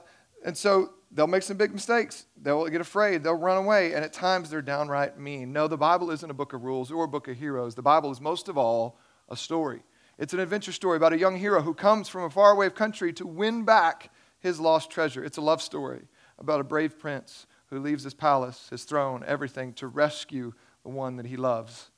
and 0.45 0.57
so 0.57 0.91
they'll 1.11 1.27
make 1.27 1.43
some 1.43 1.57
big 1.57 1.73
mistakes. 1.73 2.27
They'll 2.41 2.67
get 2.69 2.81
afraid. 2.81 3.23
They'll 3.25 3.35
run 3.35 3.57
away. 3.57 3.95
And 3.95 4.05
at 4.05 4.13
times 4.13 4.51
they're 4.51 4.63
downright 4.63 5.19
mean. 5.19 5.53
No, 5.53 5.67
the 5.67 5.79
Bible 5.79 6.11
isn't 6.11 6.31
a 6.31 6.35
book 6.35 6.53
of 6.53 6.65
rules 6.65 6.93
or 6.93 7.05
a 7.05 7.09
book 7.09 7.27
of 7.27 7.37
heroes. 7.37 7.75
The 7.75 7.83
Bible 7.83 8.11
is 8.11 8.21
most 8.21 8.49
of 8.49 8.59
all 8.59 8.99
a 9.29 9.37
story. 9.37 9.83
It's 10.19 10.35
an 10.35 10.41
adventure 10.41 10.73
story 10.73 10.97
about 10.97 11.13
a 11.13 11.19
young 11.19 11.37
hero 11.37 11.63
who 11.63 11.75
comes 11.75 12.09
from 12.09 12.25
a 12.25 12.31
faraway 12.31 12.71
country 12.71 13.13
to 13.15 13.27
win 13.27 13.65
back 13.65 14.11
his 14.41 14.61
lost 14.61 14.91
treasure. 14.91 15.25
It's 15.25 15.39
a 15.39 15.43
love 15.43 15.63
story 15.63 16.03
about 16.39 16.61
a 16.61 16.65
brave 16.65 16.99
prince 16.99 17.47
who 17.67 17.81
leaves 17.81 18.05
his 18.05 18.15
palace, 18.15 18.69
his 18.71 18.85
throne, 18.85 19.25
everything 19.27 19.73
to 19.75 19.89
rescue 19.89 20.53
the 20.83 20.91
one 20.91 21.17
that 21.17 21.27
he 21.27 21.37
loves. 21.37 21.91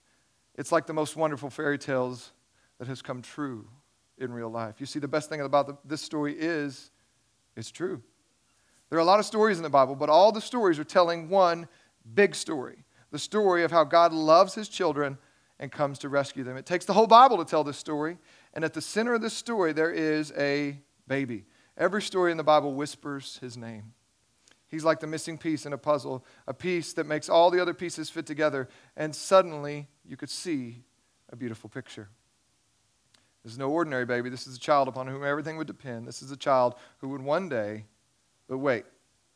It's 0.59 0.73
like 0.73 0.87
the 0.87 0.93
most 0.93 1.17
wonderful 1.17 1.51
fairy 1.51 1.79
tales 1.79 2.33
that 2.79 2.89
has 2.89 3.01
come 3.01 3.23
true 3.23 3.69
in 4.19 4.33
real 4.33 4.51
life. 4.51 4.81
You 4.81 4.87
see, 4.87 4.99
the 4.99 5.09
best 5.09 5.29
thing 5.31 5.41
about 5.41 5.69
the, 5.69 5.79
this 5.85 6.03
story 6.03 6.35
is 6.37 6.91
it's 7.57 7.71
true. 7.71 8.03
There 8.91 8.99
are 8.99 9.03
a 9.03 9.05
lot 9.05 9.21
of 9.21 9.25
stories 9.25 9.59
in 9.59 9.63
the 9.63 9.71
Bible, 9.71 9.95
but 9.95 10.11
all 10.11 10.33
the 10.33 10.41
stories 10.41 10.79
are 10.81 10.85
telling 10.85 11.29
one 11.31 11.69
big 12.15 12.35
story 12.35 12.85
the 13.11 13.19
story 13.19 13.65
of 13.65 13.71
how 13.71 13.85
God 13.85 14.13
loves 14.13 14.55
his 14.55 14.69
children 14.69 15.17
and 15.59 15.73
comes 15.73 15.99
to 16.01 16.11
rescue 16.11 16.45
them. 16.45 16.59
It 16.59 16.67
takes 16.67 16.85
the 16.85 16.93
whole 16.93 17.07
Bible 17.07 17.39
to 17.39 17.45
tell 17.45 17.65
this 17.65 17.79
story, 17.79 18.19
and 18.53 18.65
at 18.65 18.75
the 18.75 18.83
center 18.83 19.15
of 19.15 19.23
this 19.23 19.33
story, 19.33 19.73
there 19.73 19.91
is 19.91 20.31
a 20.37 20.79
baby. 21.07 21.47
Every 21.79 22.03
story 22.03 22.33
in 22.33 22.37
the 22.37 22.45
Bible 22.45 22.75
whispers 22.75 23.39
his 23.41 23.57
name. 23.57 23.95
He's 24.69 24.85
like 24.85 25.01
the 25.01 25.07
missing 25.07 25.39
piece 25.39 25.67
in 25.67 25.73
a 25.73 25.79
puzzle, 25.79 26.25
a 26.47 26.55
piece 26.55 26.93
that 26.95 27.07
makes 27.07 27.29
all 27.29 27.51
the 27.51 27.61
other 27.61 27.75
pieces 27.75 28.11
fit 28.11 28.27
together, 28.27 28.69
and 28.97 29.15
suddenly 29.15 29.89
you 30.05 30.17
could 30.17 30.31
see 30.31 30.83
a 31.31 31.37
beautiful 31.37 31.71
picture. 31.71 32.09
This 33.43 33.53
is 33.53 33.59
no 33.59 33.71
ordinary 33.71 34.05
baby. 34.05 34.29
This 34.29 34.47
is 34.47 34.57
a 34.57 34.61
child 34.61 34.89
upon 34.89 35.07
whom 35.07 35.25
everything 35.25 35.57
would 35.57 35.67
depend. 35.67 36.07
This 36.07 36.23
is 36.23 36.31
a 36.31 36.37
child 36.37 36.75
who 36.99 37.09
would 37.09 37.23
one 37.23 37.49
day, 37.49 37.87
but 38.49 38.59
wait, 38.59 38.85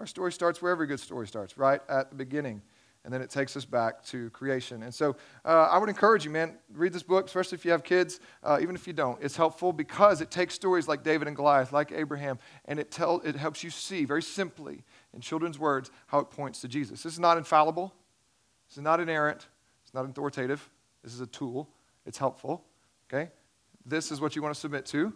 our 0.00 0.06
story 0.06 0.32
starts 0.32 0.60
where 0.60 0.72
every 0.72 0.86
good 0.86 1.00
story 1.00 1.26
starts, 1.26 1.56
right 1.56 1.80
at 1.88 2.10
the 2.10 2.16
beginning 2.16 2.62
and 3.04 3.12
then 3.12 3.20
it 3.20 3.30
takes 3.30 3.56
us 3.56 3.64
back 3.64 4.04
to 4.04 4.30
creation. 4.30 4.84
And 4.84 4.94
so 4.94 5.16
uh, 5.44 5.68
I 5.70 5.78
would 5.78 5.88
encourage 5.88 6.24
you, 6.24 6.30
man, 6.30 6.56
read 6.72 6.92
this 6.92 7.02
book, 7.02 7.26
especially 7.26 7.56
if 7.56 7.64
you 7.64 7.72
have 7.72 7.82
kids, 7.82 8.20
uh, 8.44 8.58
even 8.62 8.76
if 8.76 8.86
you 8.86 8.92
don't. 8.92 9.20
It's 9.20 9.36
helpful 9.36 9.72
because 9.72 10.20
it 10.20 10.30
takes 10.30 10.54
stories 10.54 10.86
like 10.86 11.02
David 11.02 11.26
and 11.26 11.36
Goliath, 11.36 11.72
like 11.72 11.90
Abraham, 11.90 12.38
and 12.66 12.78
it, 12.78 12.90
tell, 12.90 13.20
it 13.24 13.34
helps 13.34 13.64
you 13.64 13.70
see 13.70 14.04
very 14.04 14.22
simply, 14.22 14.84
in 15.14 15.20
children's 15.20 15.58
words, 15.58 15.90
how 16.06 16.18
it 16.18 16.30
points 16.30 16.60
to 16.60 16.68
Jesus. 16.68 17.02
This 17.02 17.12
is 17.12 17.18
not 17.18 17.36
infallible, 17.38 17.94
this 18.68 18.78
is 18.78 18.82
not 18.82 19.00
inerrant, 19.00 19.46
it's 19.84 19.94
not 19.94 20.04
authoritative. 20.04 20.68
This 21.02 21.14
is 21.14 21.20
a 21.20 21.26
tool, 21.26 21.68
it's 22.06 22.18
helpful, 22.18 22.64
okay? 23.12 23.30
This 23.84 24.12
is 24.12 24.20
what 24.20 24.36
you 24.36 24.42
want 24.42 24.54
to 24.54 24.60
submit 24.60 24.86
to, 24.86 25.12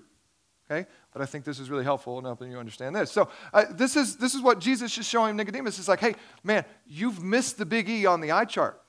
okay? 0.69 0.89
But 1.13 1.23
I 1.23 1.27
think 1.27 1.45
this 1.45 1.61
is 1.61 1.71
really 1.71 1.85
helpful 1.85 2.19
in 2.19 2.25
helping 2.25 2.51
you 2.51 2.59
understand 2.59 2.97
this. 2.97 3.13
So 3.13 3.31
uh, 3.55 3.67
this, 3.71 3.97
is, 3.97 4.17
this 4.17 4.35
is 4.35 4.43
what 4.43 4.59
Jesus 4.59 4.99
is 4.99 5.07
showing 5.07 5.37
Nicodemus. 5.37 5.79
It's 5.79 5.89
like, 5.89 6.01
hey, 6.01 6.17
man, 6.43 6.65
you've 6.87 7.23
missed 7.23 7.57
the 7.57 7.65
big 7.67 7.89
E 7.89 8.05
on 8.05 8.21
the 8.21 8.33
eye 8.33 8.45
chart. 8.45 8.83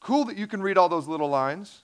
Cool 0.00 0.24
that 0.26 0.36
you 0.36 0.46
can 0.46 0.60
read 0.60 0.76
all 0.76 0.88
those 0.88 1.06
little 1.06 1.28
lines. 1.28 1.82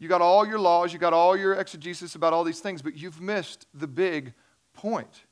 You 0.00 0.08
got 0.08 0.22
all 0.22 0.46
your 0.46 0.58
laws, 0.58 0.92
you 0.92 0.98
got 0.98 1.12
all 1.12 1.36
your 1.36 1.54
exegesis 1.54 2.14
about 2.14 2.32
all 2.32 2.42
these 2.42 2.60
things, 2.60 2.80
but 2.80 2.96
you've 2.96 3.20
missed 3.20 3.66
the 3.74 3.86
big 3.86 4.32
point. 4.72 5.24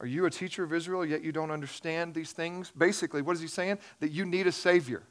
Are 0.00 0.06
you 0.06 0.26
a 0.26 0.30
teacher 0.30 0.64
of 0.64 0.72
Israel, 0.74 1.06
yet 1.06 1.22
you 1.22 1.30
don't 1.32 1.52
understand 1.52 2.14
these 2.14 2.32
things? 2.32 2.72
Basically, 2.76 3.22
what 3.22 3.34
is 3.34 3.40
he 3.40 3.46
saying? 3.46 3.78
That 4.00 4.10
you 4.10 4.26
need 4.26 4.48
a 4.48 4.52
Savior. 4.52 5.04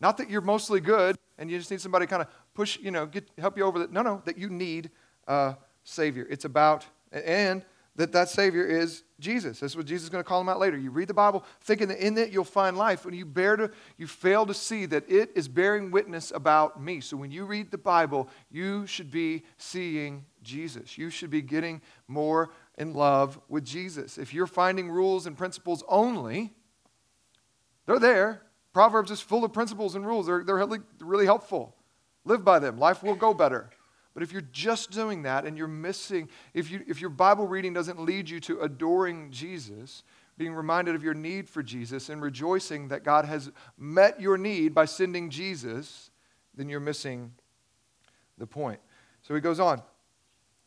Not 0.00 0.16
that 0.16 0.30
you're 0.30 0.40
mostly 0.40 0.80
good 0.80 1.16
and 1.38 1.50
you 1.50 1.58
just 1.58 1.70
need 1.70 1.82
somebody 1.82 2.06
to 2.06 2.10
kind 2.10 2.22
of 2.22 2.28
push, 2.54 2.78
you 2.80 2.90
know, 2.90 3.04
get, 3.04 3.28
help 3.38 3.58
you 3.58 3.64
over 3.64 3.78
that. 3.80 3.92
No, 3.92 4.00
no, 4.00 4.22
that 4.24 4.38
you 4.38 4.48
need 4.48 4.90
a 5.28 5.56
Savior. 5.84 6.26
It's 6.30 6.46
about, 6.46 6.86
and 7.12 7.62
that 8.00 8.12
that 8.12 8.30
Savior 8.30 8.64
is 8.64 9.02
Jesus. 9.18 9.60
That's 9.60 9.76
what 9.76 9.84
Jesus 9.84 10.04
is 10.04 10.08
going 10.08 10.24
to 10.24 10.28
call 10.28 10.40
him 10.40 10.48
out 10.48 10.58
later. 10.58 10.78
You 10.78 10.90
read 10.90 11.08
the 11.08 11.14
Bible 11.14 11.44
thinking 11.60 11.88
that 11.88 11.98
in 11.98 12.16
it 12.16 12.30
you'll 12.30 12.44
find 12.44 12.76
life, 12.76 13.04
and 13.04 13.14
you 13.14 13.26
bear 13.26 13.56
to, 13.56 13.70
you 13.98 14.06
fail 14.06 14.46
to 14.46 14.54
see 14.54 14.86
that 14.86 15.10
it 15.10 15.30
is 15.34 15.48
bearing 15.48 15.90
witness 15.90 16.32
about 16.34 16.82
me. 16.82 17.00
So 17.00 17.16
when 17.16 17.30
you 17.30 17.44
read 17.44 17.70
the 17.70 17.78
Bible, 17.78 18.28
you 18.50 18.86
should 18.86 19.10
be 19.10 19.44
seeing 19.58 20.24
Jesus. 20.42 20.96
You 20.96 21.10
should 21.10 21.30
be 21.30 21.42
getting 21.42 21.82
more 22.08 22.50
in 22.78 22.94
love 22.94 23.38
with 23.48 23.64
Jesus. 23.64 24.16
If 24.16 24.32
you're 24.32 24.46
finding 24.46 24.90
rules 24.90 25.26
and 25.26 25.36
principles 25.36 25.84
only, 25.86 26.54
they're 27.84 27.98
there. 27.98 28.42
Proverbs 28.72 29.10
is 29.10 29.20
full 29.20 29.44
of 29.44 29.52
principles 29.52 29.94
and 29.94 30.06
rules. 30.06 30.26
They're, 30.26 30.42
they're 30.42 30.56
really, 30.56 30.78
really 31.00 31.26
helpful. 31.26 31.76
Live 32.24 32.44
by 32.44 32.60
them. 32.60 32.78
Life 32.78 33.02
will 33.02 33.16
go 33.16 33.34
better. 33.34 33.68
But 34.12 34.22
if 34.22 34.32
you're 34.32 34.42
just 34.52 34.90
doing 34.90 35.22
that 35.22 35.44
and 35.44 35.56
you're 35.56 35.68
missing, 35.68 36.28
if, 36.52 36.70
you, 36.70 36.82
if 36.88 37.00
your 37.00 37.10
Bible 37.10 37.46
reading 37.46 37.72
doesn't 37.72 38.00
lead 38.00 38.28
you 38.28 38.40
to 38.40 38.60
adoring 38.60 39.30
Jesus, 39.30 40.02
being 40.36 40.52
reminded 40.52 40.94
of 40.94 41.04
your 41.04 41.14
need 41.14 41.48
for 41.48 41.62
Jesus, 41.62 42.08
and 42.08 42.20
rejoicing 42.20 42.88
that 42.88 43.04
God 43.04 43.24
has 43.24 43.50
met 43.78 44.20
your 44.20 44.36
need 44.36 44.74
by 44.74 44.84
sending 44.84 45.30
Jesus, 45.30 46.10
then 46.56 46.68
you're 46.68 46.80
missing 46.80 47.32
the 48.38 48.46
point. 48.46 48.80
So 49.22 49.34
he 49.34 49.40
goes 49.40 49.60
on. 49.60 49.82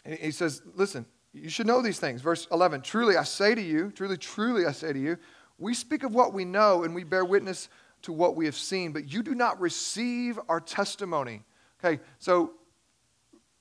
He 0.06 0.32
says, 0.32 0.62
Listen, 0.76 1.06
you 1.34 1.50
should 1.50 1.68
know 1.68 1.82
these 1.82 2.00
things. 2.00 2.22
Verse 2.22 2.48
11 2.52 2.82
Truly 2.82 3.18
I 3.18 3.24
say 3.24 3.56
to 3.56 3.62
you, 3.62 3.92
truly, 3.92 4.18
truly 4.18 4.66
I 4.66 4.72
say 4.72 4.94
to 4.94 5.00
you, 5.00 5.18
we 5.58 5.74
speak 5.74 6.04
of 6.04 6.14
what 6.14 6.34
we 6.34 6.46
know 6.46 6.84
and 6.84 6.96
we 6.96 7.04
bear 7.04 7.26
witness 7.26 7.70
to 8.04 8.12
what 8.12 8.36
we 8.36 8.46
have 8.46 8.56
seen, 8.56 8.92
but 8.92 9.12
you 9.12 9.24
do 9.24 9.34
not 9.34 9.60
receive 9.60 10.38
our 10.50 10.60
testimony. 10.60 11.44
Okay, 11.84 12.02
so 12.20 12.54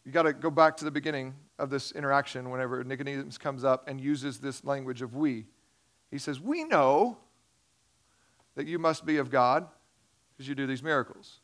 you 0.04 0.12
got 0.12 0.22
to 0.22 0.32
go 0.32 0.50
back 0.50 0.76
to 0.78 0.84
the 0.84 0.90
beginning 0.90 1.34
of 1.58 1.70
this 1.70 1.92
interaction 1.92 2.50
whenever 2.50 2.82
Nicodemus 2.82 3.38
comes 3.38 3.64
up 3.64 3.88
and 3.88 4.00
uses 4.00 4.38
this 4.38 4.64
language 4.64 5.02
of 5.02 5.14
we. 5.14 5.46
He 6.10 6.18
says, 6.18 6.40
We 6.40 6.64
know 6.64 7.18
that 8.54 8.66
you 8.66 8.78
must 8.78 9.06
be 9.06 9.16
of 9.18 9.30
God 9.30 9.66
because 10.32 10.48
you 10.48 10.54
do 10.54 10.66
these 10.66 10.82
miracles. 10.82 11.40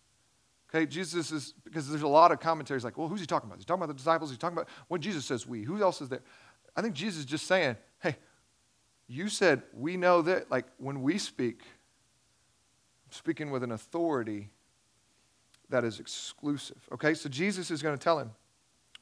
Okay, 0.68 0.84
Jesus 0.84 1.32
is, 1.32 1.54
because 1.64 1.88
there's 1.88 2.02
a 2.02 2.08
lot 2.08 2.30
of 2.30 2.40
commentaries 2.40 2.84
like, 2.84 2.98
well, 2.98 3.08
who's 3.08 3.20
he 3.20 3.26
talking 3.26 3.48
about? 3.48 3.56
He's 3.56 3.64
talking 3.64 3.82
about 3.82 3.88
the 3.88 3.98
disciples. 3.98 4.28
He's 4.28 4.38
talking 4.38 4.58
about 4.58 4.68
when 4.88 5.00
Jesus 5.00 5.24
says 5.24 5.46
we. 5.46 5.62
Who 5.62 5.80
else 5.82 6.02
is 6.02 6.10
there? 6.10 6.20
I 6.76 6.82
think 6.82 6.94
Jesus 6.94 7.20
is 7.20 7.24
just 7.24 7.46
saying, 7.46 7.76
hey, 8.02 8.16
you 9.06 9.30
said 9.30 9.62
we 9.72 9.96
know 9.96 10.20
that. 10.22 10.50
Like 10.50 10.66
when 10.76 11.00
we 11.00 11.16
speak, 11.16 11.62
speaking 13.10 13.50
with 13.50 13.62
an 13.62 13.72
authority 13.72 14.50
that 15.70 15.84
is 15.84 16.00
exclusive. 16.00 16.86
Okay, 16.92 17.14
so 17.14 17.28
Jesus 17.30 17.70
is 17.70 17.82
going 17.82 17.96
to 17.96 18.02
tell 18.02 18.18
him, 18.18 18.30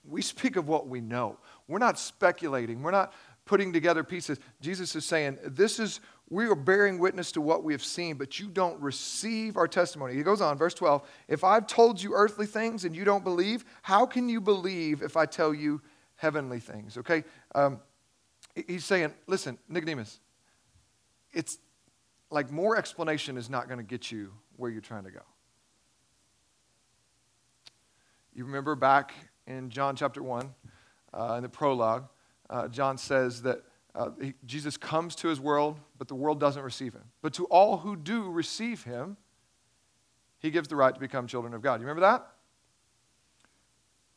we 0.08 0.22
speak 0.22 0.56
of 0.56 0.68
what 0.68 0.88
we 0.88 1.00
know. 1.00 1.38
We're 1.68 1.78
not 1.78 1.98
speculating. 1.98 2.82
We're 2.82 2.90
not 2.90 3.12
putting 3.44 3.72
together 3.72 4.04
pieces. 4.04 4.38
Jesus 4.60 4.94
is 4.94 5.04
saying, 5.04 5.38
This 5.44 5.78
is, 5.78 6.00
we 6.28 6.46
are 6.46 6.54
bearing 6.54 6.98
witness 6.98 7.32
to 7.32 7.40
what 7.40 7.64
we 7.64 7.72
have 7.72 7.84
seen, 7.84 8.16
but 8.16 8.38
you 8.38 8.48
don't 8.48 8.80
receive 8.80 9.56
our 9.56 9.68
testimony. 9.68 10.14
He 10.14 10.22
goes 10.22 10.40
on, 10.40 10.58
verse 10.58 10.74
12 10.74 11.08
If 11.28 11.44
I've 11.44 11.66
told 11.66 12.02
you 12.02 12.14
earthly 12.14 12.46
things 12.46 12.84
and 12.84 12.94
you 12.94 13.04
don't 13.04 13.24
believe, 13.24 13.64
how 13.82 14.06
can 14.06 14.28
you 14.28 14.40
believe 14.40 15.02
if 15.02 15.16
I 15.16 15.26
tell 15.26 15.54
you 15.54 15.80
heavenly 16.16 16.60
things? 16.60 16.96
Okay? 16.98 17.24
Um, 17.54 17.80
he's 18.66 18.84
saying, 18.84 19.14
Listen, 19.26 19.58
Nicodemus, 19.68 20.20
it's, 21.32 21.58
like 22.30 22.50
more 22.50 22.76
explanation 22.76 23.36
is 23.36 23.48
not 23.48 23.68
going 23.68 23.78
to 23.78 23.84
get 23.84 24.10
you 24.10 24.32
where 24.56 24.70
you're 24.70 24.80
trying 24.80 25.04
to 25.04 25.10
go. 25.10 25.20
You 28.34 28.44
remember 28.44 28.74
back 28.74 29.14
in 29.46 29.70
John 29.70 29.96
chapter 29.96 30.22
1, 30.22 30.54
uh, 31.14 31.34
in 31.36 31.42
the 31.42 31.48
prologue, 31.48 32.08
uh, 32.50 32.68
John 32.68 32.98
says 32.98 33.42
that 33.42 33.62
uh, 33.94 34.10
he, 34.20 34.34
Jesus 34.44 34.76
comes 34.76 35.14
to 35.16 35.28
his 35.28 35.40
world, 35.40 35.78
but 35.98 36.08
the 36.08 36.14
world 36.14 36.38
doesn't 36.38 36.62
receive 36.62 36.92
him. 36.92 37.04
But 37.22 37.32
to 37.34 37.46
all 37.46 37.78
who 37.78 37.96
do 37.96 38.30
receive 38.30 38.84
him, 38.84 39.16
he 40.38 40.50
gives 40.50 40.68
the 40.68 40.76
right 40.76 40.94
to 40.94 41.00
become 41.00 41.26
children 41.26 41.54
of 41.54 41.62
God. 41.62 41.80
You 41.80 41.86
remember 41.86 42.02
that? 42.02 42.26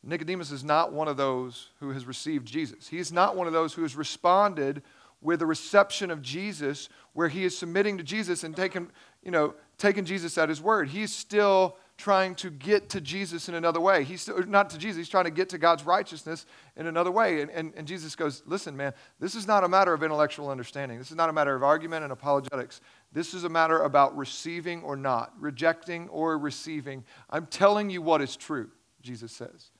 Nicodemus 0.02 0.50
is 0.50 0.64
not 0.64 0.92
one 0.92 1.08
of 1.08 1.16
those 1.16 1.68
who 1.80 1.90
has 1.90 2.06
received 2.06 2.46
Jesus. 2.46 2.88
He 2.88 2.98
is 2.98 3.12
not 3.12 3.36
one 3.36 3.46
of 3.46 3.52
those 3.52 3.74
who 3.74 3.82
has 3.82 3.96
responded 3.96 4.82
with 5.20 5.42
a 5.42 5.46
reception 5.46 6.10
of 6.10 6.22
Jesus 6.22 6.88
where 7.12 7.28
he 7.28 7.44
is 7.44 7.56
submitting 7.56 7.98
to 7.98 8.04
Jesus 8.04 8.42
and 8.42 8.56
taking, 8.56 8.90
you 9.22 9.30
know, 9.30 9.54
taking 9.76 10.04
Jesus 10.04 10.38
at 10.38 10.48
his 10.48 10.62
word. 10.62 10.88
He's 10.88 11.14
still 11.14 11.76
trying 12.00 12.34
to 12.36 12.50
get 12.50 12.88
to 12.88 13.00
Jesus 13.00 13.48
in 13.48 13.54
another 13.54 13.80
way. 13.80 14.02
He's 14.02 14.22
still, 14.22 14.44
not 14.46 14.70
to 14.70 14.78
Jesus, 14.78 14.96
he's 14.96 15.08
trying 15.08 15.26
to 15.26 15.30
get 15.30 15.50
to 15.50 15.58
God's 15.58 15.84
righteousness 15.84 16.46
in 16.76 16.86
another 16.86 17.10
way. 17.10 17.42
And, 17.42 17.50
and, 17.50 17.72
and 17.76 17.86
Jesus 17.86 18.16
goes, 18.16 18.42
Listen, 18.46 18.76
man, 18.76 18.92
this 19.20 19.34
is 19.34 19.46
not 19.46 19.62
a 19.62 19.68
matter 19.68 19.92
of 19.92 20.02
intellectual 20.02 20.50
understanding. 20.50 20.98
This 20.98 21.10
is 21.10 21.16
not 21.16 21.28
a 21.28 21.32
matter 21.32 21.54
of 21.54 21.62
argument 21.62 22.02
and 22.02 22.12
apologetics. 22.12 22.80
This 23.12 23.34
is 23.34 23.44
a 23.44 23.48
matter 23.48 23.82
about 23.82 24.16
receiving 24.16 24.82
or 24.82 24.96
not, 24.96 25.32
rejecting 25.38 26.08
or 26.08 26.38
receiving. 26.38 27.04
I'm 27.28 27.46
telling 27.46 27.90
you 27.90 28.02
what 28.02 28.22
is 28.22 28.34
true, 28.34 28.70
Jesus 29.02 29.30
says. 29.30 29.70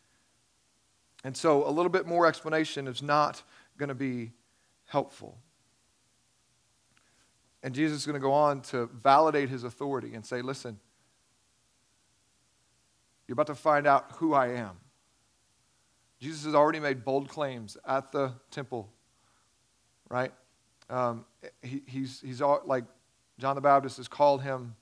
And 1.24 1.36
so 1.36 1.66
a 1.66 1.70
little 1.70 1.90
bit 1.90 2.06
more 2.06 2.26
explanation 2.26 2.86
is 2.86 3.02
not 3.02 3.42
going 3.78 3.88
to 3.88 3.94
be 3.94 4.32
helpful. 4.86 5.38
And 7.62 7.74
Jesus 7.74 7.98
is 7.98 8.06
going 8.06 8.14
to 8.14 8.20
go 8.20 8.32
on 8.32 8.62
to 8.62 8.86
validate 9.02 9.48
his 9.48 9.64
authority 9.64 10.14
and 10.14 10.24
say, 10.24 10.42
listen, 10.42 10.78
you're 13.30 13.34
about 13.34 13.46
to 13.46 13.54
find 13.54 13.87
out 13.87 14.10
who 14.14 14.34
I 14.34 14.54
am. 14.54 14.72
Jesus 16.18 16.46
has 16.46 16.54
already 16.56 16.80
made 16.80 17.04
bold 17.04 17.28
claims 17.28 17.76
at 17.87 18.10
the 18.10 18.32
temple, 18.50 18.90
right? 20.08 20.32
Um, 20.88 21.25
he, 21.62 21.80
he's, 21.87 22.20
he's 22.20 22.42
all, 22.42 22.60
like 22.64 22.82
John 23.38 23.54
the 23.54 23.60
Baptist 23.60 23.99
has 23.99 24.08
called 24.08 24.42
him 24.42 24.75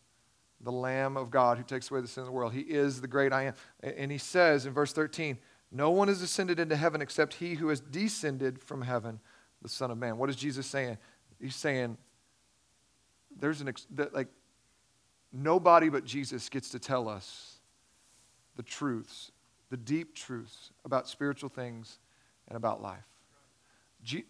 the 0.62 0.72
Lamb 0.72 1.18
of 1.18 1.30
God 1.30 1.58
who 1.58 1.62
takes 1.62 1.90
away 1.90 2.00
the 2.00 2.08
sin 2.08 2.22
of 2.22 2.26
the 2.28 2.32
world. 2.32 2.54
He 2.54 2.62
is 2.62 3.02
the 3.02 3.06
great 3.06 3.34
I 3.34 3.42
am. 3.42 3.54
And 3.82 4.10
he 4.10 4.16
says 4.16 4.64
in 4.64 4.72
verse 4.72 4.94
13, 4.94 5.36
No 5.70 5.90
one 5.90 6.08
has 6.08 6.22
ascended 6.22 6.58
into 6.58 6.74
heaven 6.74 7.02
except 7.02 7.34
he 7.34 7.52
who 7.52 7.68
has 7.68 7.80
descended 7.80 8.62
from 8.62 8.80
heaven, 8.80 9.20
the 9.60 9.68
Son 9.68 9.90
of 9.90 9.98
Man. 9.98 10.16
What 10.16 10.30
is 10.30 10.36
Jesus 10.36 10.66
saying? 10.66 10.96
He's 11.38 11.54
saying, 11.54 11.98
There's 13.38 13.60
an, 13.60 13.70
like, 14.12 14.28
nobody 15.34 15.90
but 15.90 16.06
Jesus 16.06 16.48
gets 16.48 16.70
to 16.70 16.78
tell 16.78 17.10
us 17.10 17.57
the 18.58 18.62
truths, 18.62 19.30
the 19.70 19.78
deep 19.78 20.14
truths 20.14 20.72
about 20.84 21.08
spiritual 21.08 21.48
things 21.48 21.98
and 22.48 22.56
about 22.56 22.82
life. 22.82 23.06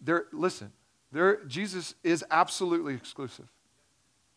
There, 0.03 0.27
listen, 0.33 0.71
there, 1.11 1.45
Jesus 1.47 1.95
is 2.05 2.25
absolutely 2.31 2.95
exclusive. 2.95 3.49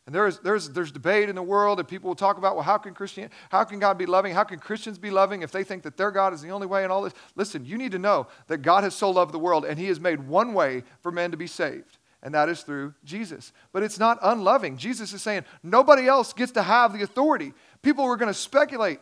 And 0.08 0.16
there's, 0.16 0.40
there's, 0.40 0.70
there's 0.70 0.92
debate 0.92 1.30
in 1.30 1.36
the 1.36 1.44
world, 1.44 1.80
and 1.80 1.88
people 1.88 2.08
will 2.08 2.16
talk 2.16 2.38
about, 2.38 2.56
well, 2.56 2.64
how 2.64 2.78
can, 2.78 2.94
Christian, 2.94 3.30
how 3.50 3.66
can 3.66 3.80
God 3.80 3.98
be 3.98 4.06
loving? 4.06 4.34
How 4.34 4.46
can 4.46 4.60
Christians 4.60 4.98
be 4.98 5.12
loving 5.12 5.42
if 5.42 5.52
they 5.52 5.64
think 5.64 5.84
that 5.84 5.98
their 5.98 6.10
God 6.10 6.34
is 6.34 6.42
the 6.42 6.50
only 6.50 6.68
way 6.68 6.84
and 6.84 6.92
all 6.92 7.04
this? 7.04 7.14
Listen, 7.36 7.66
you 7.66 7.78
need 7.78 7.92
to 7.92 8.00
know 8.00 8.28
that 8.48 8.60
God 8.60 8.84
has 8.84 8.96
so 8.96 9.12
loved 9.12 9.34
the 9.34 9.40
world, 9.40 9.66
and 9.66 9.78
He 9.78 9.88
has 9.88 10.00
made 10.00 10.28
one 10.28 10.54
way 10.54 10.84
for 11.02 11.12
men 11.12 11.32
to 11.32 11.38
be 11.38 11.48
saved, 11.48 11.98
and 12.24 12.34
that 12.34 12.50
is 12.50 12.62
through 12.62 12.94
Jesus. 13.04 13.52
But 13.74 13.84
it's 13.84 14.00
not 14.00 14.18
unloving. 14.24 14.78
Jesus 14.78 15.14
is 15.14 15.22
saying 15.22 15.44
nobody 15.62 16.08
else 16.08 16.34
gets 16.34 16.54
to 16.54 16.64
have 16.64 16.94
the 16.94 17.04
authority. 17.04 17.54
People 17.82 18.06
are 18.06 18.18
going 18.18 18.34
to 18.34 18.34
speculate, 18.34 19.00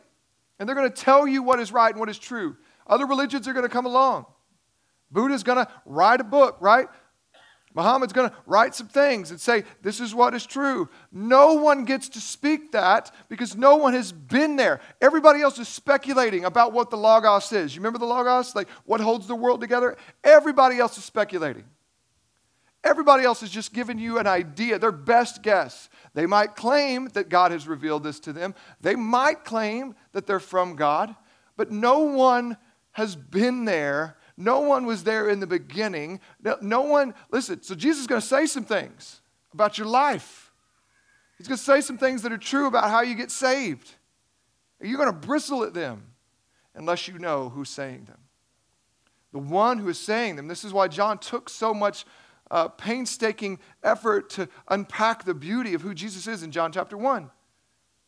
and 0.60 0.68
they're 0.68 0.76
going 0.76 0.92
to 0.92 0.96
tell 0.96 1.28
you 1.28 1.42
what 1.42 1.60
is 1.60 1.72
right 1.72 1.92
and 1.92 2.00
what 2.00 2.10
is 2.10 2.20
true. 2.20 2.58
Other 2.86 3.06
religions 3.06 3.48
are 3.48 3.54
going 3.54 3.64
to 3.64 3.70
come 3.70 3.86
along. 3.86 4.26
Buddha's 5.12 5.44
going 5.44 5.66
to 5.66 5.72
write 5.86 6.22
a 6.22 6.24
book, 6.24 6.58
right? 6.60 6.88
Muhammad's 7.76 8.14
going 8.14 8.30
to 8.30 8.36
write 8.46 8.74
some 8.74 8.88
things 8.88 9.32
and 9.32 9.40
say, 9.40 9.64
This 9.82 10.00
is 10.00 10.14
what 10.14 10.34
is 10.34 10.46
true. 10.46 10.90
No 11.12 11.54
one 11.54 11.86
gets 11.86 12.10
to 12.10 12.20
speak 12.20 12.72
that 12.72 13.12
because 13.30 13.56
no 13.56 13.76
one 13.76 13.94
has 13.94 14.12
been 14.12 14.56
there. 14.56 14.82
Everybody 15.02 15.42
else 15.42 15.60
is 15.60 15.68
speculating 15.68 16.46
about 16.46 16.74
what 16.74 16.90
the 16.90 16.98
Logos 16.98 17.52
is. 17.52 17.76
You 17.76 17.82
remember 17.82 18.00
the 18.00 18.06
Logos? 18.06 18.56
Like 18.56 18.68
what 18.86 19.02
holds 19.02 19.28
the 19.28 19.36
world 19.36 19.62
together? 19.62 19.98
Everybody 20.24 20.80
else 20.80 20.98
is 20.98 21.06
speculating. 21.06 21.66
Everybody 22.84 23.24
else 23.24 23.44
is 23.44 23.50
just 23.50 23.74
giving 23.74 24.00
you 24.00 24.20
an 24.20 24.28
idea, 24.28 24.80
their 24.80 24.92
best 24.92 25.44
guess. 25.44 25.90
They 26.14 26.26
might 26.26 26.56
claim 26.56 27.10
that 27.10 27.30
God 27.30 27.52
has 27.52 27.68
revealed 27.68 28.04
this 28.04 28.20
to 28.22 28.34
them, 28.34 28.56
they 28.82 28.96
might 28.96 29.44
claim 29.44 29.96
that 30.14 30.26
they're 30.26 30.40
from 30.40 30.76
God, 30.76 31.16
but 31.58 31.72
no 31.72 32.00
one 32.00 32.58
has 32.94 33.16
been 33.16 33.66
there 33.66 34.16
no 34.40 34.62
one 34.62 34.86
was 34.86 35.04
there 35.04 35.30
in 35.30 35.42
the 35.42 35.48
beginning. 35.48 36.22
No, 36.42 36.58
no 36.62 36.82
one, 36.82 37.14
listen, 37.30 37.62
so 37.62 37.76
Jesus 37.76 38.02
is 38.02 38.08
going 38.08 38.22
to 38.22 38.28
say 38.28 38.46
some 38.46 38.64
things 38.64 39.22
about 39.54 39.78
your 39.78 39.86
life. 39.86 40.54
He's 41.38 41.48
going 41.48 41.58
to 41.58 41.64
say 41.64 41.82
some 41.82 41.98
things 41.98 42.22
that 42.22 42.32
are 42.32 42.38
true 42.38 42.66
about 42.66 42.90
how 42.90 43.02
you 43.02 43.16
get 43.16 43.32
saved. 43.32 43.96
You're 44.82 44.98
going 44.98 45.12
to 45.12 45.28
bristle 45.28 45.64
at 45.66 45.74
them 45.74 46.14
unless 46.74 47.06
you 47.10 47.20
know 47.20 47.50
who's 47.50 47.70
saying 47.70 48.06
them. 48.06 48.20
The 49.34 49.40
one 49.40 49.78
who 49.78 49.90
is 49.90 50.00
saying 50.00 50.38
them. 50.38 50.48
This 50.48 50.64
is 50.64 50.72
why 50.72 50.88
John 50.88 51.18
took 51.18 51.50
so 51.50 51.74
much 51.74 52.06
uh, 52.52 52.68
painstaking 52.68 53.60
effort 53.84 54.30
to 54.32 54.50
unpack 54.68 55.24
the 55.24 55.34
beauty 55.34 55.74
of 55.74 55.82
who 55.82 55.94
Jesus 55.94 56.28
is 56.28 56.44
in 56.44 56.52
John 56.52 56.72
chapter 56.72 56.98
1. 56.98 57.30